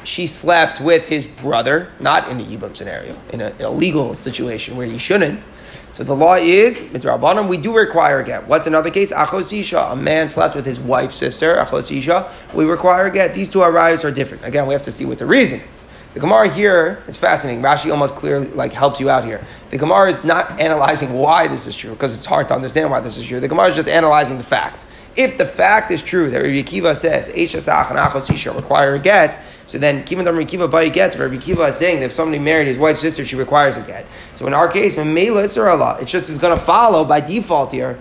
she 0.08 0.26
slept 0.26 0.80
with 0.80 1.08
his 1.08 1.28
brother, 1.28 1.92
not 2.00 2.30
in 2.30 2.40
a 2.40 2.44
Yibam 2.44 2.76
scenario, 2.76 3.16
in 3.34 3.42
a, 3.42 3.50
in 3.50 3.66
a, 3.66 3.70
legal 3.70 4.16
situation 4.16 4.78
where 4.78 4.88
he 4.88 4.98
shouldn't. 4.98 5.46
So 5.90 6.04
the 6.04 6.16
law 6.16 6.36
is, 6.36 6.80
midrabanim, 6.80 7.50
we 7.50 7.58
do 7.58 7.76
require 7.76 8.20
a 8.20 8.24
get. 8.24 8.48
What's 8.48 8.68
another 8.68 8.90
case? 8.90 9.12
Achos 9.12 9.52
isha, 9.58 9.80
a 9.80 9.96
man 9.96 10.28
slept 10.28 10.56
with 10.56 10.66
his 10.66 10.80
wife's 10.80 11.16
sister, 11.16 11.56
achos 11.58 11.96
isha, 11.96 12.32
we 12.54 12.64
require 12.64 13.08
a 13.08 13.12
get. 13.12 13.34
These 13.34 13.50
two 13.50 13.62
arrives 13.62 14.06
are 14.06 14.12
different. 14.12 14.46
Again, 14.46 14.66
we 14.66 14.74
have 14.74 14.84
to 14.84 14.92
see 14.92 15.06
what 15.06 15.18
the 15.18 15.26
reason 15.26 15.60
is. 15.60 15.84
The 16.14 16.20
Gemara 16.20 16.50
here 16.50 17.04
is 17.08 17.18
fascinating. 17.18 17.62
Rashi 17.62 17.92
almost 17.92 18.16
clearly 18.16 18.48
like 18.48 18.74
helps 18.74 19.00
you 19.00 19.10
out 19.10 19.26
here. 19.26 19.44
The 19.70 19.78
Gemara 19.78 20.10
is 20.10 20.24
not 20.24 20.60
analyzing 20.60 21.14
why 21.14 21.48
this 21.48 21.68
is 21.68 21.76
true 21.76 21.92
because 21.92 22.18
it's 22.18 22.26
hard 22.26 22.48
to 22.48 22.56
understand 22.56 22.90
why 22.90 23.02
this 23.02 23.18
is 23.18 23.26
true. 23.26 23.40
The 23.40 23.48
Gemara 23.48 23.68
is 23.68 23.76
just 23.76 23.88
analyzing 23.88 24.38
the 24.38 24.44
fact. 24.44 24.86
If 25.16 25.38
the 25.38 25.46
fact 25.46 25.90
is 25.90 26.04
true 26.04 26.30
that 26.30 26.38
Rabbi 26.38 26.62
Akiva 26.62 26.96
says 26.96 27.30
Eishasach 27.30 27.90
and 27.90 27.98
Achos 27.98 28.32
Isha 28.32 28.52
require 28.52 28.96
a 28.96 29.00
get, 29.00 29.42
so 29.66 29.78
then 29.78 30.04
Kiva 30.06 30.24
Rabbi 30.24 30.44
Akiva 30.44 30.70
body 30.70 30.90
gets. 30.90 31.18
Rabbi 31.18 31.36
Akiva 31.36 31.68
is 31.70 31.76
saying 31.76 32.00
that 32.00 32.06
if 32.08 32.12
somebody 32.12 32.40
married 32.40 32.68
his 32.68 32.78
wife's 32.78 33.02
sister, 33.02 33.26
she 33.26 33.36
requires 33.36 33.78
a 33.78 33.82
get. 33.82 34.06
So 34.36 34.46
in 34.48 34.54
our 34.54 34.68
case, 34.68 34.96
Mela 34.96 35.42
Allah, 35.42 35.98
it's 36.00 36.12
just 36.12 36.30
is 36.30 36.38
going 36.38 36.58
to 36.58 36.64
follow 36.64 37.04
by 37.04 37.20
default 37.20 37.72
here 37.72 38.00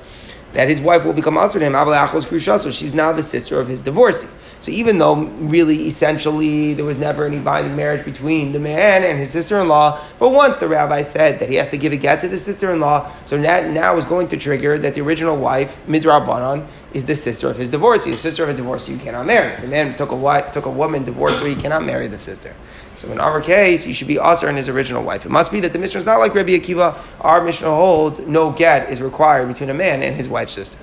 that 0.53 0.69
his 0.69 0.81
wife 0.81 1.05
will 1.05 1.13
become 1.13 1.37
usher 1.37 1.59
to 1.59 1.65
him. 1.65 1.75
So 1.75 2.71
she's 2.71 2.95
now 2.95 3.13
the 3.13 3.23
sister 3.23 3.61
of 3.61 3.69
his 3.69 3.81
divorcee. 3.83 4.29
So 4.61 4.73
even 4.73 4.97
though 4.99 5.17
really 5.17 5.87
essentially 5.87 6.73
there 6.73 6.87
was 6.87 6.97
never 6.99 7.27
any 7.27 7.39
binding 7.39 7.77
marriage 7.77 8.05
between 8.05 8.53
the 8.53 8.59
man 8.59 9.05
and 9.05 9.19
his 9.19 9.31
sister-in-law, 9.31 10.01
but 10.19 10.31
once 10.31 10.57
the 10.57 10.67
rabbi 10.67 11.03
said 11.03 11.41
that 11.41 11.51
he 11.51 11.57
has 11.57 11.69
to 11.71 11.77
give 11.77 11.93
a 11.93 11.97
get 11.97 12.21
to 12.21 12.29
the 12.29 12.39
sister-in-law, 12.39 13.13
so 13.25 13.37
that 13.39 13.71
now 13.71 13.97
is 13.97 14.07
going 14.07 14.29
to 14.29 14.37
trigger 14.39 14.79
that 14.79 14.95
the 14.95 15.03
original 15.03 15.37
wife, 15.37 15.79
Midrabanan, 15.87 16.67
is 16.95 17.05
the 17.05 17.17
sister 17.17 17.49
of 17.49 17.59
his 17.59 17.69
divorcee. 17.69 18.13
The 18.13 18.17
sister 18.17 18.45
of 18.45 18.49
a 18.49 18.55
divorcee 18.55 18.93
you 18.93 18.99
cannot 18.99 19.27
marry. 19.27 19.53
If 19.53 19.65
a 19.65 19.67
man 19.67 19.95
took 19.95 20.11
a 20.11 20.17
wife, 20.17 20.53
took 20.53 20.65
a 20.65 20.71
woman, 20.71 21.05
divorced 21.05 21.43
her, 21.43 21.49
he 21.49 21.55
cannot 21.55 21.85
marry 21.85 22.07
the 22.07 22.19
sister. 22.19 22.55
So 22.97 23.13
in 23.13 23.21
our 23.21 23.41
case, 23.43 23.85
he 23.85 23.93
should 23.93 24.09
be 24.09 24.19
usher 24.19 24.49
in 24.49 24.57
his 24.57 24.69
original 24.71 25.03
wife. 25.03 25.27
It 25.27 25.31
must 25.31 25.53
be 25.53 25.61
that 25.61 25.73
the 25.75 25.79
Mishnah 25.79 25.99
is 25.99 26.07
not 26.07 26.19
like 26.19 26.35
Rabbi 26.35 26.53
Akiva. 26.53 26.97
Our 27.21 27.45
Mishnah 27.45 27.69
holds 27.69 28.21
no 28.21 28.51
get 28.51 28.91
is 28.91 29.03
required 29.03 29.49
between 29.49 29.69
a 29.69 29.75
man 29.75 30.03
and 30.03 30.17
his 30.17 30.29
wife's 30.29 30.53
sister. 30.53 30.79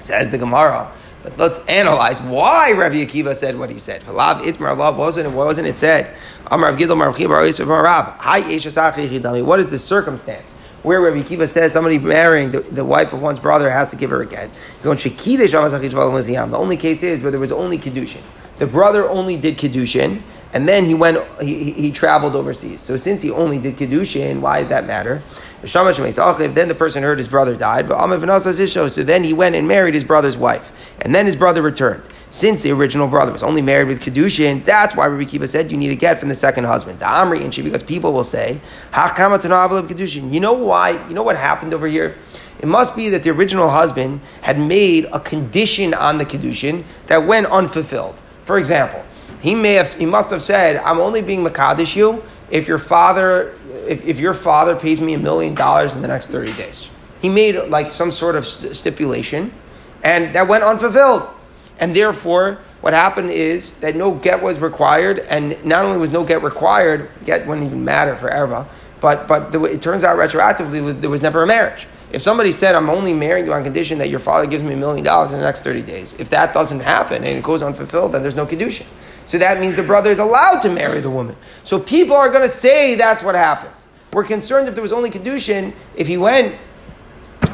Says 0.00 0.30
the 0.30 0.38
Gemara. 0.38 0.90
But 1.22 1.36
let's 1.36 1.58
analyze 1.66 2.22
why 2.22 2.72
Rabbi 2.72 3.04
Akiva 3.04 3.34
said 3.34 3.58
what 3.58 3.68
he 3.70 3.78
said. 3.78 4.02
What 4.06 4.96
wasn't 4.96 5.26
it? 5.26 5.34
Wasn't 5.34 5.66
it 5.66 5.76
said? 5.76 6.16
What 6.48 6.80
is 9.60 9.70
the 9.70 9.78
circumstance? 9.78 10.52
Where 10.82 11.00
Rabbi 11.00 11.18
Akiva 11.18 11.48
says 11.48 11.72
somebody 11.72 11.98
marrying 11.98 12.52
the, 12.52 12.60
the, 12.60 12.84
wife 12.84 13.12
of 13.12 13.20
one's 13.20 13.40
brother 13.40 13.68
has 13.68 13.90
to 13.90 13.96
give 13.96 14.10
her 14.10 14.22
a 14.22 14.26
get. 14.26 14.48
The 14.82 14.90
only 16.56 16.76
case 16.76 17.02
is 17.02 17.22
where 17.22 17.30
there 17.32 17.40
was 17.40 17.52
only 17.52 17.78
Kedushin. 17.78 18.22
The 18.58 18.66
brother 18.66 19.08
only 19.08 19.36
did 19.36 19.58
Kedushin, 19.58 20.22
and 20.52 20.66
then 20.66 20.86
he 20.86 20.94
went, 20.94 21.18
he, 21.40 21.72
he 21.72 21.90
traveled 21.90 22.34
overseas. 22.34 22.80
So 22.80 22.96
since 22.96 23.20
he 23.20 23.30
only 23.30 23.58
did 23.58 23.76
Kedushin, 23.76 24.40
why 24.40 24.60
does 24.60 24.68
that 24.68 24.86
matter? 24.86 25.22
Then 25.62 26.68
the 26.68 26.74
person 26.76 27.02
heard 27.02 27.18
his 27.18 27.28
brother 27.28 27.54
died, 27.54 27.88
But 27.88 27.98
so 28.26 28.88
then 29.04 29.24
he 29.24 29.32
went 29.34 29.56
and 29.56 29.68
married 29.68 29.94
his 29.94 30.04
brother's 30.04 30.36
wife. 30.36 30.72
And 31.02 31.14
then 31.14 31.26
his 31.26 31.36
brother 31.36 31.60
returned. 31.60 32.02
Since 32.30 32.62
the 32.62 32.70
original 32.72 33.08
brother 33.08 33.32
was 33.32 33.42
only 33.42 33.60
married 33.60 33.88
with 33.88 34.00
Kedushin, 34.00 34.64
that's 34.64 34.94
why 34.94 35.06
Rabbi 35.06 35.24
Kiva 35.24 35.48
said 35.48 35.70
you 35.70 35.76
need 35.76 35.88
to 35.88 35.96
get 35.96 36.20
from 36.20 36.28
the 36.28 36.34
second 36.34 36.64
husband. 36.64 37.00
The 37.00 37.06
Amri 37.06 37.42
and 37.42 37.54
because 37.64 37.82
people 37.82 38.12
will 38.12 38.24
say. 38.24 38.60
You 38.94 40.40
know 40.40 40.52
why? 40.52 41.06
You 41.08 41.14
know 41.14 41.22
what 41.22 41.36
happened 41.36 41.74
over 41.74 41.86
here? 41.86 42.16
It 42.60 42.66
must 42.66 42.96
be 42.96 43.08
that 43.10 43.22
the 43.22 43.30
original 43.30 43.68
husband 43.68 44.20
had 44.42 44.58
made 44.58 45.06
a 45.12 45.20
condition 45.20 45.94
on 45.94 46.18
the 46.18 46.24
Kedushin 46.24 46.84
that 47.06 47.26
went 47.26 47.46
unfulfilled. 47.46 48.20
For 48.44 48.58
example, 48.58 49.04
he 49.40 49.54
may 49.54 49.74
have, 49.74 49.92
he 49.94 50.06
must 50.06 50.30
have 50.30 50.42
said, 50.42 50.76
"I'm 50.76 50.98
only 50.98 51.22
being 51.22 51.44
makadish 51.44 51.96
you 51.96 52.22
if 52.50 52.66
your 52.66 52.78
father, 52.78 53.54
if, 53.86 54.04
if 54.06 54.18
your 54.18 54.34
father 54.34 54.76
pays 54.76 55.00
me 55.00 55.14
a 55.14 55.18
million 55.18 55.54
dollars 55.54 55.94
in 55.94 56.02
the 56.02 56.08
next 56.08 56.30
thirty 56.30 56.52
days." 56.52 56.90
He 57.20 57.28
made 57.28 57.56
like 57.68 57.90
some 57.90 58.10
sort 58.10 58.36
of 58.36 58.46
st- 58.46 58.76
stipulation, 58.76 59.52
and 60.02 60.34
that 60.34 60.48
went 60.48 60.64
unfulfilled, 60.64 61.28
and 61.78 61.94
therefore, 61.94 62.58
what 62.80 62.92
happened 62.92 63.30
is 63.30 63.74
that 63.74 63.96
no 63.96 64.14
get 64.14 64.42
was 64.42 64.60
required, 64.60 65.20
and 65.30 65.62
not 65.64 65.84
only 65.84 65.98
was 65.98 66.10
no 66.10 66.24
get 66.24 66.42
required, 66.42 67.10
get 67.24 67.46
wouldn't 67.46 67.66
even 67.66 67.84
matter 67.84 68.16
for 68.16 68.28
erva, 68.30 68.66
but 69.00 69.28
but 69.28 69.52
the, 69.52 69.62
it 69.64 69.82
turns 69.82 70.04
out 70.04 70.16
retroactively 70.18 71.00
there 71.00 71.10
was 71.10 71.22
never 71.22 71.42
a 71.42 71.46
marriage. 71.46 71.86
If 72.10 72.22
somebody 72.22 72.52
said, 72.52 72.74
I'm 72.74 72.88
only 72.88 73.12
marrying 73.12 73.46
you 73.46 73.52
on 73.52 73.62
condition 73.64 73.98
that 73.98 74.08
your 74.08 74.18
father 74.18 74.46
gives 74.46 74.64
me 74.64 74.72
a 74.72 74.76
million 74.76 75.04
dollars 75.04 75.32
in 75.32 75.38
the 75.38 75.44
next 75.44 75.62
30 75.62 75.82
days, 75.82 76.14
if 76.14 76.30
that 76.30 76.54
doesn't 76.54 76.80
happen 76.80 77.22
and 77.22 77.36
it 77.36 77.44
goes 77.44 77.62
unfulfilled, 77.62 78.12
then 78.12 78.22
there's 78.22 78.34
no 78.34 78.46
Kedushin. 78.46 78.86
So 79.28 79.36
that 79.36 79.60
means 79.60 79.74
the 79.74 79.82
brother 79.82 80.08
is 80.08 80.20
allowed 80.20 80.62
to 80.62 80.70
marry 80.70 81.02
the 81.02 81.10
woman. 81.10 81.36
So 81.62 81.78
people 81.78 82.16
are 82.16 82.30
going 82.30 82.40
to 82.40 82.48
say 82.48 82.94
that's 82.94 83.22
what 83.22 83.34
happened. 83.34 83.74
We're 84.10 84.24
concerned 84.24 84.68
if 84.68 84.74
there 84.74 84.80
was 84.80 84.90
only 84.90 85.10
Kedushin, 85.10 85.74
if 85.94 86.06
he 86.06 86.16
went, 86.16 86.54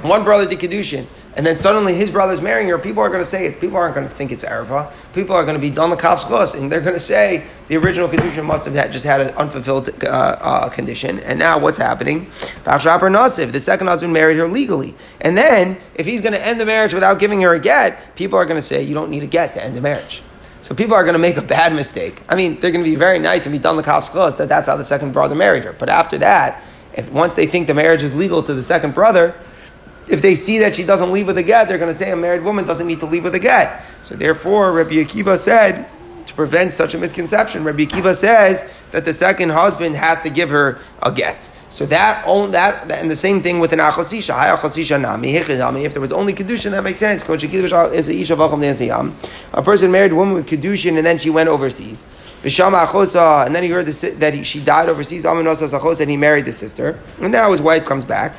one 0.02 0.22
brother 0.22 0.46
did 0.46 0.60
Kedushin, 0.60 1.04
and 1.34 1.44
then 1.44 1.58
suddenly 1.58 1.92
his 1.92 2.12
brother's 2.12 2.40
marrying 2.40 2.68
her, 2.68 2.78
people 2.78 3.02
are 3.02 3.08
going 3.08 3.24
to 3.24 3.28
say 3.28 3.46
it. 3.46 3.60
People 3.60 3.76
aren't 3.76 3.96
going 3.96 4.06
to 4.06 4.14
think 4.14 4.30
it's 4.30 4.44
Arava. 4.44 4.92
People 5.14 5.34
are 5.34 5.42
going 5.42 5.56
to 5.56 5.60
be 5.60 5.68
done 5.68 5.90
the 5.90 6.56
and 6.56 6.70
they're 6.70 6.80
going 6.80 6.94
to 6.94 7.00
say 7.00 7.44
the 7.66 7.76
original 7.76 8.08
condition 8.08 8.46
must 8.46 8.66
have 8.66 8.74
had, 8.76 8.92
just 8.92 9.04
had 9.04 9.20
an 9.20 9.34
unfulfilled 9.34 9.90
uh, 10.04 10.06
uh, 10.06 10.68
condition. 10.68 11.18
And 11.18 11.40
now 11.40 11.58
what's 11.58 11.78
happening? 11.78 12.26
Nasif, 12.66 13.50
the 13.50 13.58
second 13.58 13.88
husband 13.88 14.12
married 14.12 14.36
her 14.36 14.46
legally. 14.46 14.94
And 15.22 15.36
then, 15.36 15.78
if 15.96 16.06
he's 16.06 16.20
going 16.20 16.34
to 16.34 16.46
end 16.46 16.60
the 16.60 16.66
marriage 16.66 16.94
without 16.94 17.18
giving 17.18 17.40
her 17.42 17.52
a 17.52 17.58
get, 17.58 18.14
people 18.14 18.38
are 18.38 18.44
going 18.44 18.58
to 18.58 18.62
say, 18.62 18.80
you 18.84 18.94
don't 18.94 19.10
need 19.10 19.24
a 19.24 19.26
get 19.26 19.54
to 19.54 19.64
end 19.64 19.74
the 19.74 19.80
marriage. 19.80 20.22
So 20.64 20.74
people 20.74 20.94
are 20.94 21.02
going 21.02 21.12
to 21.12 21.18
make 21.18 21.36
a 21.36 21.42
bad 21.42 21.74
mistake. 21.74 22.22
I 22.26 22.36
mean, 22.36 22.58
they're 22.58 22.70
going 22.70 22.82
to 22.82 22.88
be 22.90 22.96
very 22.96 23.18
nice 23.18 23.44
and 23.44 23.52
be 23.52 23.58
done 23.58 23.76
the 23.76 23.82
kafschos 23.82 24.38
that 24.38 24.48
that's 24.48 24.66
how 24.66 24.76
the 24.76 24.82
second 24.82 25.12
brother 25.12 25.34
married 25.34 25.62
her. 25.64 25.74
But 25.74 25.90
after 25.90 26.16
that, 26.16 26.64
if 26.94 27.12
once 27.12 27.34
they 27.34 27.44
think 27.44 27.66
the 27.66 27.74
marriage 27.74 28.02
is 28.02 28.16
legal 28.16 28.42
to 28.42 28.54
the 28.54 28.62
second 28.62 28.94
brother, 28.94 29.34
if 30.08 30.22
they 30.22 30.34
see 30.34 30.60
that 30.60 30.74
she 30.74 30.82
doesn't 30.82 31.12
leave 31.12 31.26
with 31.26 31.36
a 31.36 31.42
get, 31.42 31.68
they're 31.68 31.76
going 31.76 31.90
to 31.90 31.94
say 31.94 32.12
a 32.12 32.16
married 32.16 32.44
woman 32.44 32.64
doesn't 32.64 32.86
need 32.86 33.00
to 33.00 33.06
leave 33.06 33.24
with 33.24 33.34
a 33.34 33.38
get. 33.38 33.84
So 34.04 34.14
therefore, 34.14 34.72
Rabbi 34.72 34.92
Akiva 34.92 35.36
said, 35.36 35.86
to 36.24 36.32
prevent 36.32 36.72
such 36.72 36.94
a 36.94 36.98
misconception, 36.98 37.62
Rabbi 37.62 37.84
Akiva 37.84 38.14
says 38.14 38.64
that 38.90 39.04
the 39.04 39.12
second 39.12 39.50
husband 39.50 39.96
has 39.96 40.22
to 40.22 40.30
give 40.30 40.48
her 40.48 40.78
a 41.02 41.12
get. 41.12 41.50
So 41.74 41.86
that 41.86 42.24
that 42.52 42.92
and 42.92 43.10
the 43.10 43.16
same 43.16 43.40
thing 43.40 43.58
with 43.58 43.72
an 43.72 43.80
achosisha. 43.80 44.32
Hi 44.32 44.54
achosisha 44.54 45.00
nami 45.00 45.34
If 45.34 45.92
there 45.92 46.00
was 46.00 46.12
only 46.12 46.32
kedushin, 46.32 46.70
that 46.70 46.84
makes 46.84 47.00
sense. 47.00 47.24
A 49.52 49.62
person 49.62 49.90
married 49.90 50.12
a 50.12 50.14
woman 50.14 50.34
with 50.34 50.46
kedushin 50.46 50.96
and 50.96 51.04
then 51.04 51.18
she 51.18 51.30
went 51.30 51.48
overseas. 51.48 52.06
V'shama 52.44 52.86
achosa, 52.86 53.44
and 53.44 53.56
then 53.56 53.64
he 53.64 53.70
heard 53.70 53.86
that 53.86 54.34
he, 54.34 54.44
she 54.44 54.60
died 54.60 54.88
overseas. 54.88 55.24
and 55.24 56.10
he 56.10 56.16
married 56.16 56.44
the 56.44 56.52
sister, 56.52 56.96
and 57.20 57.32
now 57.32 57.50
his 57.50 57.60
wife 57.60 57.84
comes 57.84 58.04
back. 58.04 58.36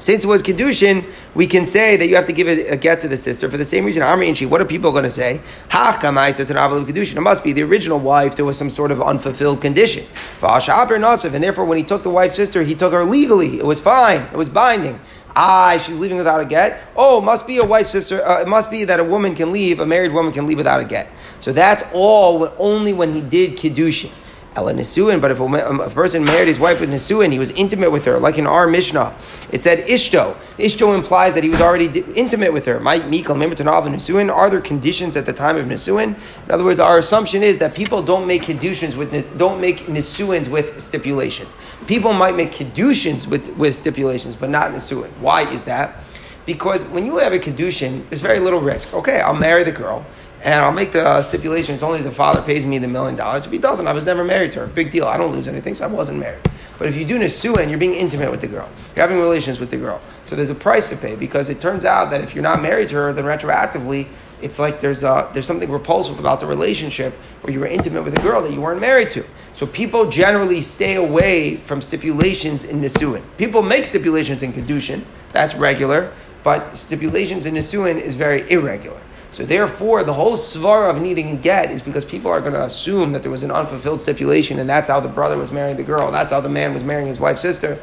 Since 0.00 0.24
it 0.24 0.26
was 0.26 0.42
Kedushin, 0.42 1.04
we 1.34 1.46
can 1.46 1.66
say 1.66 1.96
that 1.96 2.08
you 2.08 2.16
have 2.16 2.26
to 2.26 2.32
give 2.32 2.48
a, 2.48 2.68
a 2.68 2.76
get 2.76 3.00
to 3.00 3.08
the 3.08 3.16
sister 3.16 3.50
for 3.50 3.58
the 3.58 3.64
same 3.64 3.84
reason. 3.84 4.02
Amri 4.02 4.28
and 4.28 4.36
she, 4.36 4.46
what 4.46 4.60
are 4.60 4.64
people 4.64 4.90
going 4.92 5.04
to 5.04 5.10
say? 5.10 5.40
Kedushin. 5.70 7.16
It 7.16 7.20
must 7.20 7.44
be 7.44 7.52
the 7.52 7.62
original 7.62 8.00
wife, 8.00 8.34
there 8.34 8.46
was 8.46 8.58
some 8.58 8.70
sort 8.70 8.90
of 8.90 9.00
unfulfilled 9.00 9.60
condition. 9.60 10.04
And 10.42 11.44
therefore, 11.44 11.66
when 11.66 11.78
he 11.78 11.84
took 11.84 12.02
the 12.02 12.10
wife's 12.10 12.34
sister, 12.34 12.62
he 12.62 12.74
took 12.74 12.92
her 12.92 13.04
legally. 13.04 13.58
It 13.58 13.66
was 13.66 13.80
fine, 13.80 14.22
it 14.22 14.36
was 14.36 14.48
binding. 14.48 14.98
Ah, 15.36 15.78
she's 15.80 15.98
leaving 16.00 16.16
without 16.16 16.40
a 16.40 16.44
get. 16.44 16.80
Oh, 16.96 17.20
must 17.20 17.46
be 17.46 17.58
a 17.58 17.64
wife 17.64 17.86
sister. 17.86 18.20
Uh, 18.26 18.40
it 18.40 18.48
must 18.48 18.68
be 18.70 18.84
that 18.84 18.98
a 18.98 19.04
woman 19.04 19.34
can 19.36 19.52
leave, 19.52 19.78
a 19.78 19.86
married 19.86 20.12
woman 20.12 20.32
can 20.32 20.46
leave 20.46 20.56
without 20.56 20.80
a 20.80 20.84
get. 20.84 21.08
So 21.38 21.52
that's 21.52 21.84
all 21.92 22.52
only 22.58 22.92
when 22.92 23.14
he 23.14 23.20
did 23.20 23.56
kiddushin. 23.56 24.10
Ella 24.56 24.74
Nisuin, 24.74 25.20
but 25.20 25.30
if 25.30 25.38
a, 25.38 25.90
person 25.90 26.24
married 26.24 26.48
his 26.48 26.58
wife 26.58 26.80
with 26.80 26.90
Nisuin, 26.90 27.30
he 27.30 27.38
was 27.38 27.52
intimate 27.52 27.92
with 27.92 28.04
her, 28.04 28.18
like 28.18 28.36
in 28.36 28.48
our 28.48 28.66
Mishnah. 28.66 29.14
It 29.52 29.62
said 29.62 29.86
Ishto. 29.86 30.34
Ishto 30.58 30.92
implies 30.96 31.34
that 31.34 31.44
he 31.44 31.50
was 31.50 31.60
already 31.60 32.00
intimate 32.16 32.52
with 32.52 32.66
her. 32.66 32.80
Might 32.80 33.02
Mikal 33.02 33.36
Mimritanav 33.36 33.84
Nisuin. 33.84 34.34
Are 34.34 34.50
there 34.50 34.60
conditions 34.60 35.16
at 35.16 35.24
the 35.24 35.32
time 35.32 35.56
of 35.56 35.66
Nisuin? 35.66 36.18
In 36.46 36.50
other 36.50 36.64
words, 36.64 36.80
our 36.80 36.98
assumption 36.98 37.44
is 37.44 37.58
that 37.58 37.76
people 37.76 38.02
don't 38.02 38.26
make 38.26 38.42
conditions 38.42 38.96
with 38.96 39.38
don't 39.38 39.60
make 39.60 39.86
Nisuins 39.86 40.48
with 40.48 40.80
stipulations. 40.80 41.56
People 41.86 42.12
might 42.12 42.34
make 42.34 42.50
conditions 42.50 43.28
with, 43.28 43.56
with 43.56 43.74
stipulations, 43.74 44.34
but 44.34 44.50
not 44.50 44.72
Nisuin. 44.72 45.10
Why 45.20 45.42
is 45.42 45.62
that? 45.64 46.02
Because 46.44 46.84
when 46.86 47.06
you 47.06 47.18
have 47.18 47.32
a 47.32 47.38
kedushin, 47.38 48.04
there's 48.08 48.22
very 48.22 48.40
little 48.40 48.60
risk. 48.60 48.92
Okay, 48.94 49.20
I'll 49.20 49.36
marry 49.36 49.62
the 49.62 49.70
girl 49.70 50.04
and 50.42 50.64
I'll 50.64 50.72
make 50.72 50.92
the 50.92 51.04
uh, 51.06 51.22
stipulation 51.22 51.74
it's 51.74 51.84
only 51.84 51.98
if 51.98 52.04
the 52.04 52.10
father 52.10 52.40
pays 52.40 52.64
me 52.64 52.78
the 52.78 52.88
million 52.88 53.16
dollars. 53.16 53.46
If 53.46 53.52
he 53.52 53.58
doesn't, 53.58 53.86
I 53.86 53.92
was 53.92 54.06
never 54.06 54.24
married 54.24 54.52
to 54.52 54.60
her. 54.60 54.66
Big 54.66 54.90
deal. 54.90 55.04
I 55.04 55.16
don't 55.16 55.32
lose 55.32 55.48
anything, 55.48 55.74
so 55.74 55.84
I 55.84 55.88
wasn't 55.88 56.18
married. 56.18 56.40
But 56.78 56.88
if 56.88 56.96
you 56.96 57.04
do 57.04 57.18
Nisua 57.18 57.58
and 57.58 57.70
you're 57.70 57.78
being 57.78 57.94
intimate 57.94 58.30
with 58.30 58.40
the 58.40 58.48
girl, 58.48 58.66
you're 58.96 59.06
having 59.06 59.20
relations 59.20 59.60
with 59.60 59.70
the 59.70 59.76
girl, 59.76 60.00
so 60.24 60.34
there's 60.34 60.48
a 60.48 60.54
price 60.54 60.88
to 60.88 60.96
pay 60.96 61.14
because 61.14 61.50
it 61.50 61.60
turns 61.60 61.84
out 61.84 62.10
that 62.10 62.22
if 62.22 62.34
you're 62.34 62.42
not 62.42 62.62
married 62.62 62.88
to 62.88 62.96
her, 62.96 63.12
then 63.12 63.26
retroactively, 63.26 64.06
it's 64.40 64.58
like 64.58 64.80
there's, 64.80 65.04
a, 65.04 65.28
there's 65.34 65.46
something 65.46 65.70
repulsive 65.70 66.18
about 66.18 66.40
the 66.40 66.46
relationship 66.46 67.12
where 67.42 67.52
you 67.52 67.60
were 67.60 67.66
intimate 67.66 68.02
with 68.02 68.16
a 68.16 68.22
girl 68.22 68.40
that 68.40 68.52
you 68.52 68.62
weren't 68.62 68.80
married 68.80 69.10
to. 69.10 69.26
So 69.52 69.66
people 69.66 70.08
generally 70.08 70.62
stay 70.62 70.96
away 70.96 71.56
from 71.56 71.82
stipulations 71.82 72.64
in 72.64 72.80
Nisuin. 72.80 73.22
People 73.36 73.60
make 73.60 73.84
stipulations 73.84 74.42
in 74.42 74.54
Kedushin, 74.54 75.04
that's 75.32 75.54
regular, 75.54 76.14
but 76.42 76.74
stipulations 76.78 77.44
in 77.44 77.54
Nisuin 77.54 78.00
is 78.00 78.14
very 78.14 78.50
irregular. 78.50 79.02
So 79.30 79.44
therefore, 79.44 80.02
the 80.02 80.12
whole 80.12 80.32
svara 80.32 80.90
of 80.90 81.00
needing 81.00 81.30
a 81.30 81.36
get 81.36 81.70
is 81.70 81.80
because 81.80 82.04
people 82.04 82.30
are 82.30 82.40
going 82.40 82.52
to 82.52 82.64
assume 82.64 83.12
that 83.12 83.22
there 83.22 83.30
was 83.30 83.44
an 83.44 83.52
unfulfilled 83.52 84.00
stipulation, 84.00 84.58
and 84.58 84.68
that's 84.68 84.88
how 84.88 84.98
the 84.98 85.08
brother 85.08 85.38
was 85.38 85.52
marrying 85.52 85.76
the 85.76 85.84
girl. 85.84 86.10
That's 86.10 86.32
how 86.32 86.40
the 86.40 86.48
man 86.48 86.74
was 86.74 86.82
marrying 86.82 87.06
his 87.06 87.20
wife's 87.20 87.40
sister. 87.40 87.80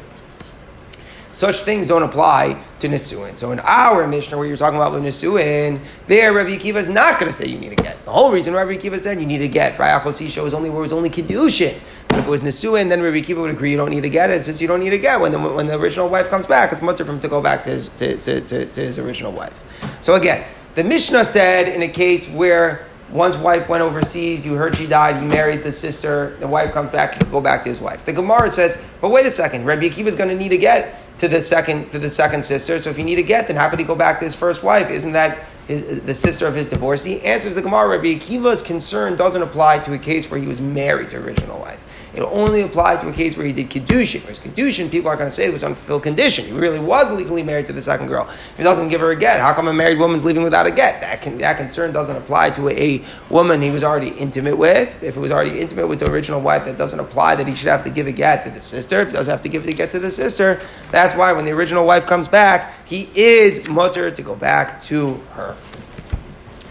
Such 1.32 1.62
things 1.62 1.86
don't 1.86 2.02
apply 2.02 2.60
to 2.80 2.88
Nisuin. 2.88 3.36
So 3.36 3.52
in 3.52 3.60
our 3.60 4.06
Mishnah, 4.08 4.36
where 4.36 4.46
you're 4.46 4.56
talking 4.56 4.76
about 4.76 4.92
with 4.92 5.04
Nisuin, 5.04 5.78
there 6.06 6.32
Rabbi 6.32 6.56
Akiva 6.56 6.76
is 6.76 6.88
not 6.88 7.18
going 7.18 7.30
to 7.30 7.36
say 7.36 7.46
you 7.46 7.58
need 7.58 7.72
a 7.72 7.76
get. 7.76 8.04
The 8.04 8.10
whole 8.10 8.32
reason 8.32 8.54
Rabbi 8.54 8.76
Akiva 8.76 8.98
said 8.98 9.20
you 9.20 9.26
need 9.26 9.42
a 9.42 9.48
get, 9.48 9.78
right? 9.78 10.00
Achosisha 10.00 10.42
was 10.42 10.52
only 10.52 10.68
where 10.68 10.80
it 10.80 10.82
was 10.82 10.92
only 10.92 11.10
Kiddushin. 11.10 11.78
But 12.08 12.18
if 12.18 12.26
it 12.26 12.30
was 12.30 12.40
Nisuin, 12.40 12.88
then 12.88 13.02
Rabbi 13.02 13.18
Akiva 13.20 13.40
would 13.42 13.50
agree 13.50 13.70
you 13.70 13.76
don't 13.76 13.90
need 13.90 14.02
to 14.02 14.10
get 14.10 14.30
it. 14.30 14.42
Since 14.42 14.60
you 14.60 14.68
don't 14.68 14.80
need 14.80 14.90
to 14.90 14.98
get, 14.98 15.20
when 15.20 15.30
the, 15.32 15.38
when 15.38 15.66
the 15.66 15.78
original 15.78 16.08
wife 16.08 16.28
comes 16.28 16.46
back, 16.46 16.72
it's 16.72 16.82
much 16.82 16.98
him 16.98 17.20
to 17.20 17.28
go 17.28 17.40
back 17.40 17.62
to 17.62 17.70
his, 17.70 17.88
to, 17.98 18.16
to, 18.16 18.40
to, 18.40 18.66
to 18.66 18.80
his 18.80 18.98
original 18.98 19.30
wife. 19.30 20.02
So 20.02 20.14
again, 20.14 20.44
the 20.74 20.84
Mishnah 20.84 21.24
said 21.24 21.68
in 21.68 21.82
a 21.82 21.88
case 21.88 22.28
where 22.28 22.86
one's 23.10 23.36
wife 23.36 23.68
went 23.68 23.82
overseas, 23.82 24.44
you 24.44 24.54
heard 24.54 24.76
she 24.76 24.86
died, 24.86 25.16
he 25.16 25.26
married 25.26 25.62
the 25.62 25.72
sister, 25.72 26.36
the 26.40 26.48
wife 26.48 26.72
comes 26.72 26.90
back, 26.90 27.14
you 27.14 27.20
can 27.20 27.30
go 27.30 27.40
back 27.40 27.62
to 27.62 27.68
his 27.68 27.80
wife. 27.80 28.04
The 28.04 28.12
Gemara 28.12 28.50
says, 28.50 28.82
but 29.00 29.10
wait 29.10 29.26
a 29.26 29.30
second, 29.30 29.64
Rabbi 29.64 29.88
Akiva 29.88 30.06
is 30.06 30.16
going 30.16 30.28
to 30.28 30.36
need 30.36 30.52
a 30.52 30.58
get 30.58 31.00
to 31.18 31.28
the 31.28 31.40
second 31.40 31.90
to 31.90 31.98
the 31.98 32.10
second 32.10 32.44
sister. 32.44 32.78
So 32.78 32.90
if 32.90 32.96
he 32.96 33.02
need 33.02 33.18
a 33.18 33.22
get, 33.22 33.48
then 33.48 33.56
how 33.56 33.68
could 33.68 33.78
he 33.78 33.84
go 33.84 33.94
back 33.94 34.18
to 34.20 34.24
his 34.24 34.36
first 34.36 34.62
wife? 34.62 34.90
Isn't 34.90 35.12
that 35.12 35.44
his, 35.68 36.00
the 36.00 36.14
sister 36.14 36.46
of 36.46 36.54
his 36.54 36.66
divorcee? 36.66 37.20
Answers 37.20 37.54
the 37.54 37.62
Gemara, 37.62 37.88
Rabbi 37.88 38.14
Akiva's 38.14 38.62
concern 38.62 39.14
doesn't 39.14 39.42
apply 39.42 39.78
to 39.80 39.92
a 39.92 39.98
case 39.98 40.30
where 40.30 40.40
he 40.40 40.46
was 40.46 40.60
married 40.60 41.10
to 41.10 41.18
original 41.18 41.60
wife. 41.60 41.84
It 42.14 42.22
only 42.22 42.62
applied 42.62 43.00
to 43.00 43.08
a 43.08 43.12
case 43.12 43.36
where 43.36 43.46
he 43.46 43.52
did 43.52 43.70
Kiddushin. 43.70 44.22
Whereas 44.22 44.40
Kiddushin, 44.40 44.90
people 44.90 45.08
are 45.08 45.16
going 45.16 45.28
to 45.28 45.34
say 45.34 45.44
it 45.44 45.52
was 45.52 45.62
unfulfilled 45.62 46.02
condition. 46.02 46.46
He 46.46 46.52
really 46.52 46.78
was 46.78 47.12
legally 47.12 47.42
married 47.42 47.66
to 47.66 47.72
the 47.72 47.82
second 47.82 48.08
girl. 48.08 48.26
If 48.28 48.56
he 48.56 48.62
doesn't 48.62 48.88
give 48.88 49.00
her 49.00 49.10
a 49.10 49.16
get, 49.16 49.38
how 49.38 49.52
come 49.52 49.68
a 49.68 49.72
married 49.72 49.98
woman's 49.98 50.24
leaving 50.24 50.42
without 50.42 50.66
a 50.66 50.70
get? 50.70 51.00
That, 51.00 51.20
can, 51.20 51.38
that 51.38 51.58
concern 51.58 51.92
doesn't 51.92 52.16
apply 52.16 52.50
to 52.50 52.68
a, 52.70 52.96
a 52.96 53.04
woman 53.30 53.60
he 53.60 53.70
was 53.70 53.84
already 53.84 54.08
intimate 54.08 54.56
with. 54.56 55.00
If 55.02 55.16
it 55.16 55.20
was 55.20 55.30
already 55.30 55.60
intimate 55.60 55.86
with 55.86 56.00
the 56.00 56.10
original 56.10 56.40
wife, 56.40 56.64
that 56.64 56.78
doesn't 56.78 56.98
apply 56.98 57.36
that 57.36 57.46
he 57.46 57.54
should 57.54 57.68
have 57.68 57.84
to 57.84 57.90
give 57.90 58.06
a 58.06 58.12
get 58.12 58.42
to 58.42 58.50
the 58.50 58.62
sister. 58.62 59.02
If 59.02 59.08
he 59.08 59.14
doesn't 59.14 59.30
have 59.30 59.42
to 59.42 59.48
give 59.48 59.64
the 59.64 59.72
get 59.72 59.90
to 59.90 59.98
the 59.98 60.10
sister, 60.10 60.60
that's 60.90 61.14
why 61.14 61.32
when 61.32 61.44
the 61.44 61.52
original 61.52 61.86
wife 61.86 62.06
comes 62.06 62.26
back, 62.26 62.72
he 62.86 63.10
is 63.14 63.68
mutter 63.68 64.10
to 64.10 64.22
go 64.22 64.34
back 64.34 64.82
to 64.84 65.14
her. 65.34 65.56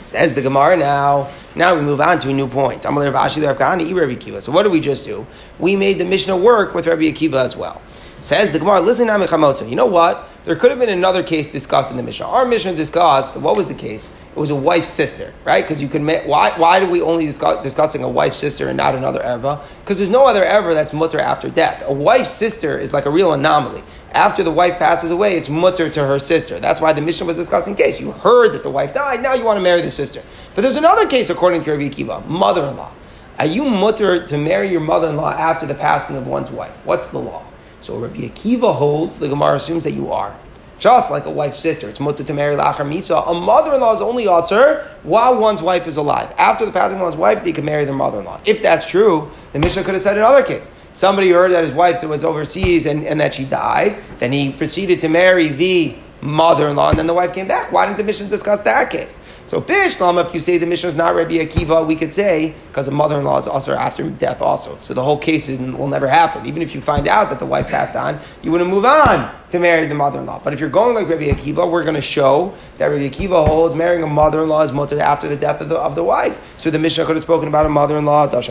Says 0.03 0.33
the 0.33 0.41
Gemara 0.41 0.77
now. 0.77 1.29
Now 1.55 1.75
we 1.75 1.81
move 1.81 1.99
on 1.99 2.19
to 2.19 2.29
a 2.29 2.33
new 2.33 2.47
point. 2.47 2.83
So 2.83 2.91
what 2.91 4.63
did 4.63 4.71
we 4.71 4.79
just 4.79 5.03
do? 5.03 5.27
We 5.59 5.75
made 5.75 5.97
the 5.97 6.05
Mishnah 6.05 6.37
work 6.37 6.73
with 6.73 6.87
Rabbi 6.87 7.03
Akiva 7.03 7.43
as 7.43 7.57
well. 7.57 7.81
Says 8.19 8.51
the 8.51 8.57
Gemara, 8.57 8.81
listen 8.81 9.07
to 9.07 9.65
You 9.67 9.75
know 9.75 9.85
what? 9.85 10.27
There 10.43 10.55
could 10.55 10.71
have 10.71 10.79
been 10.79 10.89
another 10.89 11.21
case 11.21 11.51
discussed 11.51 11.91
in 11.91 11.97
the 11.97 12.03
Mishnah. 12.03 12.25
Our 12.25 12.45
Mishnah 12.45 12.75
discussed 12.75 13.35
what 13.35 13.55
was 13.55 13.67
the 13.67 13.75
case? 13.75 14.09
It 14.35 14.39
was 14.39 14.49
a 14.49 14.55
wife's 14.55 14.87
sister, 14.87 15.33
right? 15.43 15.63
Because 15.63 15.81
you 15.81 15.87
could 15.87 16.03
why 16.03 16.57
why 16.57 16.79
do 16.79 16.87
we 16.87 16.99
only 17.01 17.25
discuss 17.25 17.61
discussing 17.61 18.03
a 18.03 18.09
wife's 18.09 18.37
sister 18.37 18.69
and 18.69 18.77
not 18.77 18.95
another 18.95 19.19
erva? 19.19 19.61
Because 19.81 19.99
there's 19.99 20.09
no 20.09 20.25
other 20.25 20.43
erva 20.43 20.73
that's 20.73 20.93
mutter 20.93 21.19
after 21.19 21.49
death. 21.49 21.83
A 21.85 21.93
wife's 21.93 22.31
sister 22.31 22.79
is 22.79 22.91
like 22.91 23.05
a 23.05 23.09
real 23.09 23.33
anomaly. 23.33 23.83
After 24.13 24.41
the 24.41 24.51
wife 24.51 24.79
passes 24.79 25.11
away, 25.11 25.35
it's 25.35 25.49
mutter 25.49 25.89
to 25.89 26.07
her 26.07 26.17
sister. 26.17 26.59
That's 26.59 26.81
why 26.81 26.93
the 26.93 27.01
Mishnah 27.01 27.27
was 27.27 27.37
discussing 27.37 27.75
case. 27.75 27.99
You 27.99 28.13
heard 28.13 28.53
that 28.53 28.63
the 28.63 28.71
wife 28.71 28.93
died, 28.93 29.21
now 29.21 29.35
you 29.35 29.43
want 29.43 29.59
to 29.59 29.63
marry 29.63 29.81
the 29.81 29.91
sister. 29.91 30.23
But 30.55 30.61
there's 30.61 30.75
another 30.75 31.05
case 31.07 31.29
according 31.29 31.65
to 31.65 31.71
Rabbi 31.71 31.89
Akiva, 31.89 32.25
mother-in-law. 32.25 32.91
Are 33.37 33.45
you 33.45 33.63
mutter 33.65 34.25
to 34.25 34.37
marry 34.37 34.71
your 34.71 34.81
mother-in-law 34.81 35.33
after 35.33 35.67
the 35.67 35.75
passing 35.75 36.15
of 36.15 36.25
one's 36.25 36.49
wife? 36.49 36.75
What's 36.83 37.07
the 37.07 37.19
law? 37.19 37.46
So 37.87 37.97
Rabbi 37.97 38.27
Akiva 38.27 38.75
holds, 38.75 39.17
the 39.17 39.29
Gemara 39.29 39.55
assumes 39.55 39.85
that 39.85 39.93
you 39.93 40.11
are. 40.11 40.37
Just 40.77 41.09
like 41.09 41.23
a 41.23 41.31
wife's 41.31 41.57
sister, 41.57 41.87
it's 41.87 42.01
mutter 42.01 42.21
to 42.21 42.33
marry 42.33 42.57
lachar 42.57 42.85
misa. 42.85 43.25
A 43.25 43.33
mother-in-law 43.33 43.93
is 43.93 44.01
only 44.01 44.25
asr 44.25 44.85
while 45.03 45.39
one's 45.39 45.61
wife 45.61 45.87
is 45.87 45.95
alive. 45.95 46.35
After 46.37 46.65
the 46.65 46.73
passing 46.73 46.97
of 46.97 47.03
one's 47.03 47.15
wife, 47.15 47.45
they 47.45 47.53
can 47.53 47.63
marry 47.63 47.85
their 47.85 47.95
mother-in-law. 47.95 48.41
If 48.45 48.61
that's 48.61 48.89
true, 48.89 49.31
the 49.53 49.59
Mishnah 49.59 49.85
could 49.85 49.93
have 49.93 50.03
said 50.03 50.17
another 50.17 50.43
case. 50.43 50.69
Somebody 50.91 51.29
heard 51.29 51.53
that 51.53 51.63
his 51.63 51.71
wife 51.71 52.03
was 52.03 52.25
overseas 52.25 52.87
and, 52.87 53.05
and 53.05 53.21
that 53.21 53.33
she 53.33 53.45
died. 53.45 54.03
Then 54.19 54.33
he 54.33 54.51
proceeded 54.51 54.99
to 54.99 55.07
marry 55.07 55.47
the 55.47 55.95
mother-in-law, 56.21 56.89
and 56.91 56.99
then 56.99 57.07
the 57.07 57.13
wife 57.13 57.33
came 57.33 57.47
back. 57.47 57.71
Why 57.71 57.85
didn't 57.85 57.97
the 57.97 58.03
Mishnah 58.03 58.27
discuss 58.27 58.61
that 58.61 58.89
case? 58.89 59.19
So 59.45 59.61
Bishlam, 59.61 60.23
if 60.23 60.33
you 60.33 60.39
say 60.39 60.57
the 60.57 60.65
Mishnah 60.65 60.89
is 60.89 60.95
not 60.95 61.15
Rabbi 61.15 61.35
Akiva, 61.35 61.87
we 61.87 61.95
could 61.95 62.11
say 62.11 62.53
because 62.67 62.85
the 62.87 62.91
mother-in-law 62.91 63.37
is 63.37 63.47
also 63.47 63.73
after 63.73 64.09
death 64.09 64.41
also. 64.41 64.77
So 64.79 64.93
the 64.93 65.03
whole 65.03 65.17
case 65.17 65.49
is, 65.49 65.59
will 65.59 65.87
never 65.87 66.07
happen. 66.07 66.45
Even 66.45 66.61
if 66.61 66.75
you 66.75 66.81
find 66.81 67.07
out 67.07 67.29
that 67.29 67.39
the 67.39 67.45
wife 67.45 67.69
passed 67.69 67.95
on, 67.95 68.19
you 68.41 68.51
wouldn't 68.51 68.69
move 68.69 68.85
on 68.85 69.33
to 69.51 69.59
marry 69.59 69.85
the 69.85 69.95
mother-in-law. 69.95 70.41
But 70.43 70.53
if 70.53 70.59
you're 70.59 70.69
going 70.69 70.95
like 70.95 71.07
Rabbi 71.07 71.29
Akiva, 71.29 71.69
we're 71.71 71.83
going 71.83 71.95
to 71.95 72.01
show 72.01 72.53
that 72.77 72.87
Rabbi 72.87 73.07
Akiva 73.09 73.47
holds 73.47 73.75
marrying 73.75 74.03
a 74.03 74.07
mother-in-law 74.07 74.63
is 74.63 74.71
mutter 74.71 74.99
after 74.99 75.27
the 75.27 75.37
death 75.37 75.61
of 75.61 75.69
the, 75.69 75.77
of 75.77 75.95
the 75.95 76.03
wife. 76.03 76.55
So 76.57 76.69
the 76.69 76.79
Mishnah 76.79 77.05
could 77.05 77.15
have 77.15 77.23
spoken 77.23 77.47
about 77.47 77.65
a 77.65 77.69
mother-in-law. 77.69 78.27
The 78.27 78.41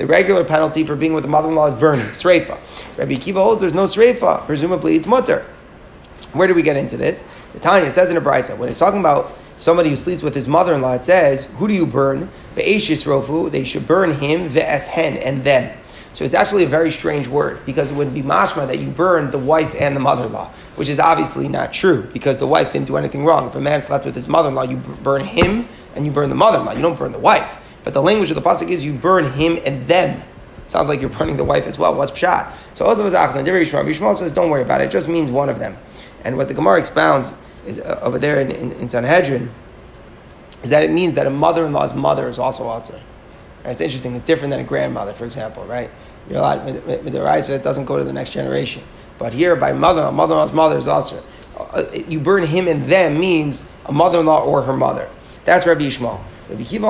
regular 0.00 0.44
penalty 0.44 0.84
for 0.84 0.96
being 0.96 1.14
with 1.14 1.24
a 1.24 1.28
mother-in-law 1.28 1.66
is 1.68 1.74
burning, 1.74 2.06
sreifa. 2.06 2.98
Rabbi 2.98 3.14
Akiva 3.14 3.42
holds 3.42 3.60
there's 3.62 3.74
no 3.74 3.84
sreifa. 3.84 4.44
Presumably 4.46 4.96
it's 4.96 5.06
mutter. 5.06 5.46
Where 6.32 6.46
do 6.46 6.54
we 6.54 6.62
get 6.62 6.76
into 6.76 6.98
this? 6.98 7.22
The 7.52 7.58
Tanya 7.58 7.88
says 7.90 8.10
in 8.10 8.16
a 8.18 8.20
brisa 8.20 8.58
when 8.58 8.68
it's 8.68 8.78
talking 8.78 9.00
about 9.00 9.32
somebody 9.56 9.88
who 9.88 9.96
sleeps 9.96 10.22
with 10.22 10.34
his 10.34 10.46
mother-in-law, 10.46 10.94
it 10.94 11.04
says, 11.04 11.46
"Who 11.56 11.66
do 11.66 11.72
you 11.72 11.86
burn? 11.86 12.28
Rofu." 12.54 13.50
They 13.50 13.64
should 13.64 13.86
burn 13.86 14.12
him 14.12 14.50
ve'eshen 14.50 15.18
and 15.24 15.44
them. 15.44 15.74
So 16.16 16.24
it's 16.24 16.32
actually 16.32 16.64
a 16.64 16.66
very 16.66 16.90
strange 16.90 17.28
word 17.28 17.62
because 17.66 17.90
it 17.90 17.94
would 17.94 18.14
be 18.14 18.22
mashma 18.22 18.66
that 18.68 18.78
you 18.78 18.88
burn 18.88 19.30
the 19.30 19.38
wife 19.38 19.74
and 19.78 19.94
the 19.94 20.00
mother-in-law, 20.00 20.50
which 20.76 20.88
is 20.88 20.98
obviously 20.98 21.46
not 21.46 21.74
true 21.74 22.04
because 22.10 22.38
the 22.38 22.46
wife 22.46 22.72
didn't 22.72 22.86
do 22.86 22.96
anything 22.96 23.22
wrong. 23.22 23.46
If 23.46 23.54
a 23.54 23.60
man 23.60 23.82
slept 23.82 24.06
with 24.06 24.14
his 24.14 24.26
mother-in-law, 24.26 24.62
you 24.62 24.78
burn 24.78 25.20
him 25.26 25.68
and 25.94 26.06
you 26.06 26.10
burn 26.10 26.30
the 26.30 26.34
mother-in-law. 26.34 26.72
You 26.72 26.80
don't 26.80 26.98
burn 26.98 27.12
the 27.12 27.18
wife. 27.18 27.78
But 27.84 27.92
the 27.92 28.00
language 28.00 28.30
of 28.30 28.36
the 28.36 28.40
pasuk 28.40 28.70
is 28.70 28.82
you 28.82 28.94
burn 28.94 29.30
him 29.32 29.58
and 29.66 29.82
them. 29.82 30.22
Sounds 30.68 30.88
like 30.88 31.02
you're 31.02 31.10
burning 31.10 31.36
the 31.36 31.44
wife 31.44 31.66
as 31.66 31.78
well. 31.78 31.94
What's 31.94 32.12
pshat? 32.12 32.50
So 32.72 32.86
Ozav 32.86 33.04
is 33.04 33.12
Achsan. 33.12 33.44
Yishmael 33.44 34.16
says, 34.16 34.32
don't 34.32 34.48
worry 34.48 34.62
about 34.62 34.80
it. 34.80 34.84
It 34.84 34.92
just 34.92 35.10
means 35.10 35.30
one 35.30 35.50
of 35.50 35.58
them. 35.58 35.76
And 36.24 36.38
what 36.38 36.48
the 36.48 36.54
Gemara 36.54 36.78
expounds 36.78 37.34
is 37.66 37.78
uh, 37.78 38.00
over 38.02 38.18
there 38.18 38.40
in, 38.40 38.50
in, 38.52 38.72
in, 38.72 38.88
Sanhedrin 38.88 39.50
is 40.62 40.70
that 40.70 40.82
it 40.82 40.90
means 40.90 41.14
that 41.16 41.26
a 41.26 41.30
mother-in-law's 41.30 41.92
mother 41.92 42.26
is 42.26 42.38
also 42.38 42.64
also. 42.64 42.98
It's 43.66 43.80
interesting. 43.80 44.14
It's 44.14 44.24
different 44.24 44.50
than 44.52 44.60
a 44.60 44.64
grandmother, 44.64 45.12
for 45.12 45.24
example, 45.24 45.64
right? 45.64 45.90
You're 46.28 46.38
allowed 46.38 46.66
midiraisa. 46.66 47.50
It 47.50 47.62
doesn't 47.62 47.84
go 47.84 47.98
to 47.98 48.04
the 48.04 48.12
next 48.12 48.30
generation. 48.30 48.82
But 49.18 49.32
here, 49.32 49.56
by 49.56 49.72
mother, 49.72 50.10
mother-in-law's 50.12 50.52
mother 50.52 50.78
is 50.78 50.88
also. 50.88 51.22
Uh, 51.58 51.84
you 52.06 52.20
burn 52.20 52.44
him 52.44 52.68
and 52.68 52.84
them 52.84 53.18
means 53.18 53.68
a 53.86 53.92
mother-in-law 53.92 54.44
or 54.44 54.62
her 54.62 54.76
mother. 54.76 55.08
That's 55.44 55.66
Rabbi 55.66 55.82
Yishmael. 55.82 56.20
Rabbi 56.48 56.62
Kiva 56.62 56.86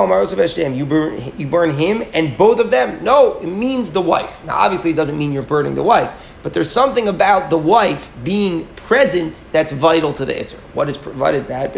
you 0.75 0.85
burn, 0.85 1.19
you 1.37 1.47
burn 1.47 1.71
him 1.71 2.03
and 2.13 2.37
both 2.37 2.59
of 2.59 2.69
them. 2.69 3.03
No, 3.03 3.39
it 3.39 3.47
means 3.47 3.89
the 3.89 4.01
wife. 4.01 4.45
Now, 4.45 4.55
obviously, 4.55 4.91
it 4.91 4.95
doesn't 4.95 5.17
mean 5.17 5.31
you're 5.31 5.41
burning 5.41 5.73
the 5.73 5.83
wife, 5.83 6.37
but 6.43 6.53
there's 6.53 6.69
something 6.69 7.07
about 7.07 7.49
the 7.49 7.57
wife 7.57 8.11
being 8.23 8.67
present 8.75 9.41
that's 9.51 9.71
vital 9.71 10.13
to 10.13 10.25
the 10.25 10.33
Isser. 10.33 10.59
What 10.75 10.89
is, 10.89 10.97
what 10.97 11.33
is 11.33 11.47
that? 11.47 11.73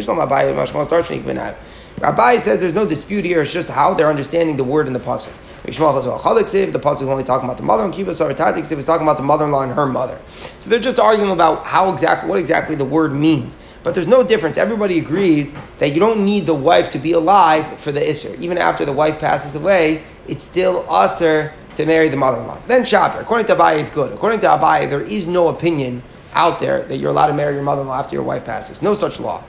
Rabbi 1.99 2.37
says 2.37 2.61
there's 2.61 2.73
no 2.73 2.85
dispute 2.85 3.25
here, 3.25 3.41
it's 3.41 3.51
just 3.51 3.69
how 3.69 3.93
they're 3.93 4.09
understanding 4.09 4.55
the 4.55 4.63
word 4.63 4.87
in 4.87 4.93
the 4.93 4.99
Pasuk. 4.99 5.33
The 5.63 5.71
Pasuk 5.71 7.01
is 7.01 7.07
only 7.07 7.23
talking 7.23 7.45
about 7.45 7.57
the 7.57 7.63
mother, 7.63 7.83
and 7.83 7.93
Kiva 7.93 8.11
Saratatik 8.11 8.71
is 8.71 8.85
talking 8.85 9.05
about 9.05 9.17
the 9.17 9.23
mother 9.23 9.45
in 9.45 9.51
law 9.51 9.63
and 9.63 9.73
her 9.73 9.85
mother. 9.85 10.17
So 10.59 10.69
they're 10.69 10.79
just 10.79 10.99
arguing 10.99 11.31
about 11.31 11.65
how 11.65 11.91
exactly, 11.91 12.29
what 12.29 12.39
exactly 12.39 12.75
the 12.75 12.85
word 12.85 13.13
means. 13.13 13.57
But 13.83 13.93
there's 13.93 14.07
no 14.07 14.23
difference. 14.23 14.57
Everybody 14.57 14.99
agrees 14.99 15.53
that 15.79 15.89
you 15.93 15.99
don't 15.99 16.23
need 16.23 16.45
the 16.45 16.53
wife 16.53 16.89
to 16.91 16.99
be 16.99 17.11
alive 17.13 17.79
for 17.79 17.91
the 17.91 17.99
Isser. 17.99 18.37
Even 18.39 18.57
after 18.57 18.85
the 18.85 18.93
wife 18.93 19.19
passes 19.19 19.55
away, 19.55 20.03
it's 20.27 20.43
still 20.43 20.83
Usser 20.83 21.53
to 21.75 21.85
marry 21.85 22.09
the 22.09 22.17
mother-in-law. 22.17 22.61
Then 22.67 22.83
Shaper. 22.83 23.19
According 23.19 23.47
to 23.47 23.55
Abai, 23.55 23.79
it's 23.79 23.91
good. 23.91 24.11
According 24.11 24.39
to 24.41 24.47
Abai, 24.47 24.89
there 24.89 25.01
is 25.01 25.27
no 25.27 25.47
opinion 25.49 26.03
out 26.33 26.59
there 26.59 26.83
that 26.83 26.97
you're 26.97 27.09
allowed 27.09 27.27
to 27.27 27.33
marry 27.33 27.53
your 27.53 27.63
mother-in-law 27.63 27.99
after 27.99 28.15
your 28.15 28.23
wife 28.23 28.45
passes. 28.45 28.81
No 28.81 28.93
such 28.93 29.19
law. 29.19 29.43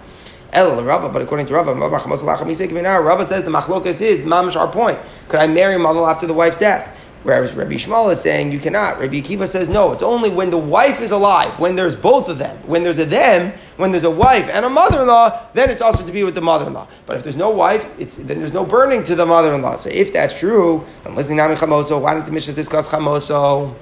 El 0.52 0.82
Rava, 0.82 1.08
but 1.08 1.22
according 1.22 1.46
to 1.46 1.54
Rava, 1.54 1.74
Rava 1.74 3.26
says 3.26 3.44
the 3.44 3.50
machlokas 3.50 4.02
is 4.02 4.22
mamish 4.22 4.56
our 4.56 4.70
point. 4.70 4.98
Could 5.28 5.40
I 5.40 5.46
marry 5.46 5.78
mother 5.78 6.00
after 6.00 6.26
the 6.26 6.34
wife's 6.34 6.56
death? 6.56 6.96
Whereas 7.22 7.54
Rabbi 7.54 7.72
Yishmael 7.72 8.10
is 8.10 8.20
saying 8.20 8.50
you 8.50 8.58
cannot. 8.58 8.98
Rabbi 8.98 9.20
Akiva 9.20 9.46
says 9.46 9.68
no. 9.68 9.92
It's 9.92 10.00
only 10.00 10.30
when 10.30 10.48
the 10.48 10.58
wife 10.58 11.02
is 11.02 11.10
alive, 11.10 11.58
when 11.60 11.76
there's 11.76 11.94
both 11.94 12.30
of 12.30 12.38
them, 12.38 12.56
when 12.66 12.82
there's 12.82 12.98
a 12.98 13.04
them, 13.04 13.52
when 13.76 13.90
there's 13.90 14.04
a 14.04 14.10
wife 14.10 14.48
and 14.48 14.64
a 14.64 14.70
mother-in-law, 14.70 15.48
then 15.52 15.68
it's 15.68 15.82
also 15.82 16.04
to 16.04 16.12
be 16.12 16.24
with 16.24 16.34
the 16.34 16.40
mother-in-law. 16.40 16.88
But 17.04 17.16
if 17.16 17.22
there's 17.22 17.36
no 17.36 17.50
wife, 17.50 17.86
it's, 18.00 18.16
then 18.16 18.38
there's 18.38 18.54
no 18.54 18.64
burning 18.64 19.04
to 19.04 19.14
the 19.14 19.26
mother-in-law. 19.26 19.76
So 19.76 19.90
if 19.90 20.14
that's 20.14 20.38
true, 20.38 20.82
I'm 21.04 21.14
listening 21.14 21.36
to 21.36 21.54
Chamoso. 21.56 22.00
Why 22.00 22.14
didn't 22.14 22.26
the 22.26 22.32
Mishnah 22.32 22.54
discuss 22.54 22.88
Chamoso? 22.88 23.74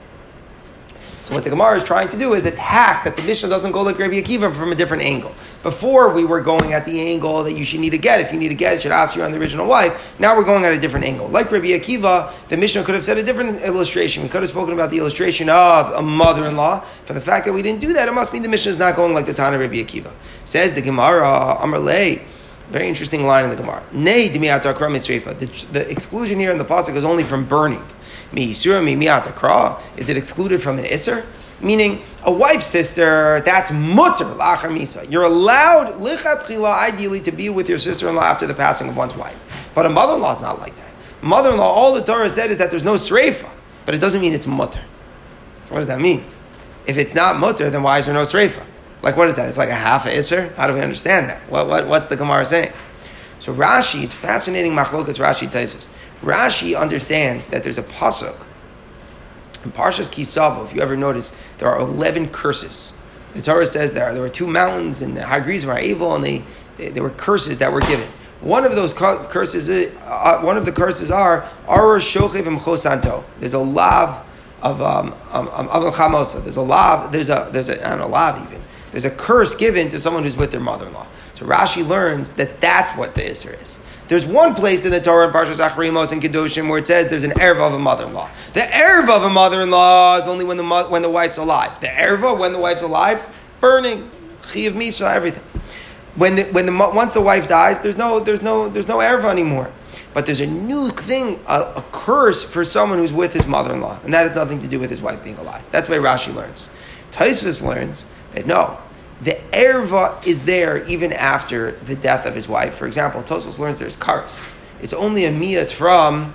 So 1.28 1.34
what 1.34 1.44
the 1.44 1.50
Gemara 1.50 1.76
is 1.76 1.84
trying 1.84 2.08
to 2.08 2.16
do 2.16 2.32
is 2.32 2.46
attack 2.46 3.04
that 3.04 3.14
the 3.14 3.22
Mishnah 3.24 3.50
doesn't 3.50 3.72
go 3.72 3.82
like 3.82 3.98
Rabbi 3.98 4.14
Akiva 4.14 4.50
from 4.56 4.72
a 4.72 4.74
different 4.74 5.02
angle. 5.02 5.30
Before 5.62 6.10
we 6.10 6.24
were 6.24 6.40
going 6.40 6.72
at 6.72 6.86
the 6.86 6.98
angle 7.02 7.42
that 7.42 7.52
you 7.52 7.64
should 7.64 7.80
need 7.80 7.90
to 7.90 7.98
get. 7.98 8.18
If 8.18 8.32
you 8.32 8.38
need 8.38 8.48
to 8.48 8.54
get 8.54 8.72
it, 8.72 8.80
should 8.80 8.92
ask 8.92 9.14
you 9.14 9.22
on 9.22 9.32
the 9.32 9.38
original 9.38 9.66
wife. 9.66 10.18
Now 10.18 10.34
we're 10.34 10.44
going 10.44 10.64
at 10.64 10.72
a 10.72 10.78
different 10.78 11.04
angle. 11.04 11.28
Like 11.28 11.52
Rabbi 11.52 11.66
Akiva, 11.66 12.32
the 12.48 12.56
Mishnah 12.56 12.82
could 12.82 12.94
have 12.94 13.04
said 13.04 13.18
a 13.18 13.22
different 13.22 13.60
illustration. 13.60 14.22
We 14.22 14.30
could 14.30 14.40
have 14.40 14.48
spoken 14.48 14.72
about 14.72 14.88
the 14.88 14.96
illustration 14.96 15.50
of 15.50 15.92
a 15.92 16.00
mother-in-law. 16.00 16.80
For 16.80 17.12
the 17.12 17.20
fact 17.20 17.44
that 17.44 17.52
we 17.52 17.60
didn't 17.60 17.82
do 17.82 17.92
that, 17.92 18.08
it 18.08 18.12
must 18.12 18.32
mean 18.32 18.40
the 18.40 18.48
Mishnah 18.48 18.70
is 18.70 18.78
not 18.78 18.96
going 18.96 19.12
like 19.12 19.26
the 19.26 19.34
Tana 19.34 19.58
Rabbi 19.58 19.74
Akiva. 19.74 20.10
Says 20.46 20.72
the 20.72 20.80
Gemara, 20.80 21.58
Amrlei. 21.60 22.22
Very 22.70 22.88
interesting 22.88 23.26
line 23.26 23.44
in 23.44 23.50
the 23.50 23.56
Gemara. 23.56 23.84
The, 23.92 25.66
the 25.72 25.90
exclusion 25.90 26.38
here 26.38 26.52
in 26.52 26.56
the 26.56 26.64
pasuk 26.64 26.96
is 26.96 27.04
only 27.04 27.22
from 27.22 27.44
burning. 27.44 27.84
Is 28.32 28.66
it 28.66 30.16
excluded 30.16 30.60
from 30.60 30.78
an 30.78 30.84
Isser? 30.84 31.24
Meaning, 31.60 32.02
a 32.24 32.30
wife's 32.30 32.66
sister, 32.66 33.40
that's 33.44 33.72
mutter, 33.72 34.24
lachar 34.24 34.70
misa. 34.70 35.10
You're 35.10 35.24
allowed, 35.24 35.94
lichat 35.94 36.42
chila, 36.42 36.72
ideally, 36.78 37.18
to 37.20 37.32
be 37.32 37.48
with 37.48 37.68
your 37.68 37.78
sister-in-law 37.78 38.22
after 38.22 38.46
the 38.46 38.54
passing 38.54 38.88
of 38.88 38.96
one's 38.96 39.16
wife. 39.16 39.70
But 39.74 39.84
a 39.84 39.88
mother-in-law 39.88 40.32
is 40.32 40.40
not 40.40 40.60
like 40.60 40.76
that. 40.76 40.92
Mother-in-law, 41.20 41.64
all 41.64 41.94
the 41.94 42.02
Torah 42.02 42.28
said 42.28 42.52
is 42.52 42.58
that 42.58 42.70
there's 42.70 42.84
no 42.84 42.94
sreifa, 42.94 43.50
but 43.86 43.94
it 43.94 43.98
doesn't 43.98 44.20
mean 44.20 44.34
it's 44.34 44.46
mutter. 44.46 44.84
What 45.68 45.78
does 45.78 45.88
that 45.88 46.00
mean? 46.00 46.24
If 46.86 46.96
it's 46.96 47.14
not 47.14 47.36
mutter, 47.36 47.70
then 47.70 47.82
why 47.82 47.98
is 47.98 48.06
there 48.06 48.14
no 48.14 48.22
sreifa? 48.22 48.64
Like, 49.02 49.16
what 49.16 49.28
is 49.28 49.36
that? 49.36 49.48
It's 49.48 49.58
like 49.58 49.68
a 49.68 49.74
half 49.74 50.06
a 50.06 50.10
Isser? 50.10 50.54
How 50.54 50.66
do 50.66 50.74
we 50.74 50.80
understand 50.80 51.28
that? 51.28 51.40
What, 51.50 51.66
what, 51.68 51.88
what's 51.88 52.06
the 52.06 52.16
Gemara 52.16 52.44
saying? 52.44 52.72
So 53.40 53.54
Rashi, 53.54 54.02
it's 54.02 54.14
fascinating 54.14 54.72
machlokas 54.72 55.18
Rashi 55.18 55.50
tells 55.50 55.88
Rashi 56.22 56.78
understands 56.78 57.48
that 57.50 57.62
there's 57.62 57.78
a 57.78 57.82
pasuk 57.82 58.44
in 59.64 59.72
Parshas 59.72 60.08
Kisavo. 60.08 60.64
If 60.64 60.74
you 60.74 60.80
ever 60.80 60.96
notice, 60.96 61.32
there 61.58 61.68
are 61.68 61.78
eleven 61.80 62.28
curses. 62.28 62.92
The 63.34 63.42
Torah 63.42 63.66
says 63.66 63.94
there 63.94 64.06
are, 64.06 64.12
there 64.12 64.22
were 64.22 64.28
two 64.28 64.46
mountains, 64.46 65.02
and 65.02 65.16
the 65.16 65.20
Hagris 65.20 65.64
were 65.64 65.78
evil, 65.78 66.14
and 66.14 66.24
they, 66.24 66.42
they 66.76 66.88
there 66.88 67.02
were 67.02 67.10
curses 67.10 67.58
that 67.58 67.72
were 67.72 67.80
given. 67.80 68.08
One 68.40 68.64
of 68.64 68.76
those 68.76 68.94
curses, 68.94 69.68
uh, 69.68 70.40
one 70.42 70.56
of 70.56 70.64
the 70.64 70.72
curses 70.72 71.10
are 71.10 71.42
Aror 71.66 71.98
Shochev 71.98 72.44
Chosanto. 72.58 73.24
There's 73.40 73.54
a 73.54 73.58
lav 73.58 74.24
of 74.62 74.80
um, 74.80 75.14
um, 75.32 75.48
um, 75.52 75.68
of 75.68 75.94
chamosa. 75.94 76.42
There's 76.42 76.56
a 76.56 76.62
lav. 76.62 77.12
There's 77.12 77.30
a 77.30 77.48
there's 77.52 77.68
a 77.68 77.76
don't 77.78 77.98
know 77.98 78.08
lav 78.08 78.44
even. 78.48 78.60
There's 78.90 79.04
a 79.04 79.10
curse 79.10 79.54
given 79.54 79.88
to 79.90 80.00
someone 80.00 80.22
who's 80.22 80.36
with 80.36 80.50
their 80.50 80.60
mother-in-law. 80.60 81.06
So 81.34 81.46
Rashi 81.46 81.86
learns 81.86 82.30
that 82.30 82.60
that's 82.60 82.90
what 82.92 83.14
the 83.14 83.20
Isser 83.20 83.60
is. 83.62 83.80
There's 84.08 84.24
one 84.24 84.54
place 84.54 84.86
in 84.86 84.90
the 84.90 85.00
Torah 85.00 85.26
in 85.26 85.32
Parshas 85.34 85.60
Acharimos 85.66 86.12
and 86.12 86.22
Kedoshim 86.22 86.68
where 86.70 86.78
it 86.78 86.86
says 86.86 87.10
there's 87.10 87.24
an 87.24 87.32
erva 87.32 87.68
of 87.68 87.74
a 87.74 87.78
mother-in-law. 87.78 88.30
The 88.54 88.60
erva 88.60 89.16
of 89.16 89.22
a 89.22 89.28
mother-in-law 89.28 90.20
is 90.20 90.26
only 90.26 90.46
when 90.46 90.56
the 90.56 90.64
when 90.64 91.02
the 91.02 91.10
wife's 91.10 91.36
alive. 91.36 91.78
The 91.80 91.88
erva 91.88 92.36
when 92.36 92.52
the 92.52 92.58
wife's 92.58 92.80
alive, 92.80 93.28
burning, 93.60 94.08
chiyav 94.44 94.72
misa, 94.72 95.14
everything. 95.14 95.44
When 96.16 96.36
the, 96.36 96.44
when 96.44 96.64
the 96.64 96.72
once 96.72 97.12
the 97.12 97.20
wife 97.20 97.48
dies, 97.48 97.80
there's 97.80 97.98
no 97.98 98.18
there's 98.18 98.40
no 98.40 98.68
there's 98.68 98.88
no 98.88 98.96
erva 98.98 99.26
anymore. 99.30 99.70
But 100.14 100.24
there's 100.24 100.40
a 100.40 100.46
new 100.46 100.88
thing, 100.88 101.38
a, 101.46 101.74
a 101.76 101.84
curse 101.92 102.42
for 102.42 102.64
someone 102.64 102.98
who's 102.98 103.12
with 103.12 103.34
his 103.34 103.46
mother-in-law, 103.46 104.00
and 104.04 104.14
that 104.14 104.22
has 104.26 104.34
nothing 104.34 104.58
to 104.60 104.66
do 104.66 104.80
with 104.80 104.90
his 104.90 105.02
wife 105.02 105.22
being 105.22 105.36
alive. 105.36 105.70
That's 105.70 105.88
why 105.88 105.96
Rashi 105.96 106.34
learns. 106.34 106.70
Tosfos 107.12 107.62
learns 107.62 108.06
that 108.32 108.46
no, 108.46 108.78
the 109.20 109.32
erva 109.52 110.24
is 110.26 110.44
there 110.44 110.84
even 110.86 111.12
after 111.12 111.72
the 111.72 111.96
death 111.96 112.26
of 112.26 112.34
his 112.34 112.48
wife. 112.48 112.74
For 112.74 112.86
example, 112.86 113.22
Tosfos 113.22 113.58
learns 113.58 113.78
there's 113.78 113.96
karis. 113.96 114.48
It's 114.80 114.92
only 114.92 115.24
a 115.24 115.32
miyat 115.32 115.70
from 115.70 116.34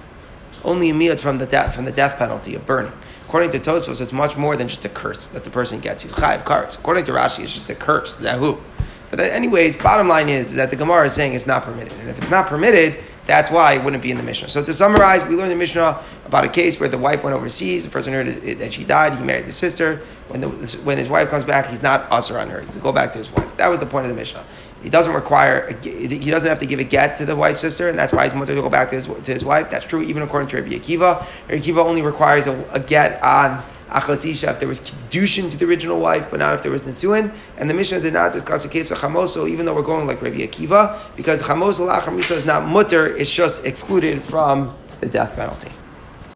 only 0.65 0.89
a 0.89 0.93
miyat 0.93 1.19
from 1.19 1.38
the 1.38 1.45
death 1.45 1.75
from 1.75 1.86
the 1.86 1.91
death 1.91 2.17
penalty 2.17 2.55
of 2.55 2.65
burning. 2.65 2.91
According 3.25 3.51
to 3.51 3.59
Tosfos, 3.59 4.01
it's 4.01 4.13
much 4.13 4.38
more 4.38 4.55
than 4.55 4.67
just 4.67 4.86
a 4.86 4.89
curse 4.89 5.27
that 5.29 5.43
the 5.43 5.49
person 5.49 5.79
gets. 5.79 6.03
He's 6.03 6.13
chayiv 6.13 6.43
karis. 6.43 6.77
According 6.77 7.05
to 7.05 7.11
Rashi, 7.11 7.43
it's 7.43 7.53
just 7.53 7.69
a 7.69 7.75
curse. 7.75 8.21
Zahu. 8.21 8.59
But 9.09 9.19
anyways, 9.19 9.75
bottom 9.75 10.07
line 10.07 10.27
is 10.27 10.53
that 10.55 10.71
the 10.71 10.75
Gemara 10.75 11.05
is 11.05 11.13
saying 11.13 11.34
it's 11.34 11.47
not 11.47 11.63
permitted, 11.63 11.93
and 11.93 12.09
if 12.09 12.17
it's 12.17 12.31
not 12.31 12.47
permitted, 12.47 12.97
that's 13.26 13.49
why 13.49 13.74
it 13.74 13.84
wouldn't 13.84 14.03
be 14.03 14.11
in 14.11 14.17
the 14.17 14.24
Mishnah. 14.24 14.49
So 14.49 14.63
to 14.63 14.74
summarize, 14.74 15.24
we 15.24 15.36
learned 15.36 15.51
in 15.51 15.57
Mishnah 15.57 16.03
about 16.26 16.43
a 16.43 16.49
case 16.49 16.80
where 16.80 16.89
the 16.89 16.97
wife 16.97 17.24
went 17.24 17.36
overseas, 17.36 17.86
the 17.86 17.89
person 17.89 18.11
heard 18.11 18.28
that 18.28 18.74
she 18.74 18.84
died, 18.84 19.13
he 19.13 19.24
married 19.24 19.45
the 19.45 19.53
sister. 19.53 20.01
When, 20.28 20.41
the, 20.41 20.47
when 20.84 20.97
his 20.97 21.09
wife 21.09 21.30
comes 21.30 21.43
back, 21.43 21.67
he's 21.67 21.82
not 21.82 22.11
usher 22.11 22.38
on 22.39 22.49
her. 22.49 22.61
He 22.61 22.67
could 22.67 22.82
go 22.82 22.91
back 22.91 23.11
to 23.13 23.17
his 23.19 23.32
wife. 23.32 23.55
That 23.57 23.67
was 23.67 23.80
the 23.80 23.86
point 23.86 24.05
of 24.05 24.09
the 24.09 24.15
Mishnah. 24.15 24.43
He 24.82 24.89
doesn't 24.89 25.13
require, 25.13 25.78
he 25.82 26.30
doesn't 26.30 26.49
have 26.49 26.59
to 26.59 26.65
give 26.65 26.80
a 26.80 26.84
get 26.84 27.17
to 27.17 27.26
the 27.26 27.36
wife's 27.36 27.61
sister, 27.61 27.88
and 27.88 27.97
that's 27.97 28.11
why 28.11 28.24
he's 28.24 28.34
wanted 28.34 28.55
to 28.55 28.61
go 28.61 28.69
back 28.69 28.89
to 28.89 28.95
his, 28.95 29.05
to 29.05 29.32
his 29.32 29.45
wife. 29.45 29.69
That's 29.69 29.86
true 29.86 30.01
even 30.01 30.24
according 30.24 30.49
to 30.49 30.61
Rabbi 30.61 30.76
Akiva. 30.76 31.19
Rabbi 31.47 31.61
Akiva 31.61 31.86
only 31.86 32.01
requires 32.01 32.47
a, 32.47 32.61
a 32.74 32.80
get 32.80 33.24
on 33.24 33.63
If 33.91 34.59
there 34.59 34.67
was 34.67 34.79
Kiddushin 34.79 35.51
to 35.51 35.57
the 35.57 35.65
original 35.65 35.99
wife, 35.99 36.29
but 36.29 36.39
not 36.39 36.55
if 36.55 36.63
there 36.63 36.71
was 36.71 36.84
Nisuin. 36.84 37.34
And 37.57 37.69
the 37.69 37.73
Mishnah 37.73 37.99
did 37.99 38.13
not 38.13 38.31
discuss 38.31 38.63
the 38.63 38.69
case 38.69 38.91
of 38.91 38.97
Chamoso, 38.97 39.49
even 39.49 39.65
though 39.65 39.75
we're 39.75 39.81
going 39.81 40.07
like 40.07 40.21
Rabbi 40.21 40.38
Akiva, 40.38 40.99
because 41.15 41.43
Chamoso 41.43 41.88
Lachar 41.88 42.15
Misa 42.15 42.31
is 42.31 42.47
not 42.47 42.67
mutter, 42.67 43.07
it's 43.07 43.34
just 43.34 43.65
excluded 43.65 44.21
from 44.21 44.75
the 44.99 45.07
death 45.07 45.36
penalty. 45.36 45.71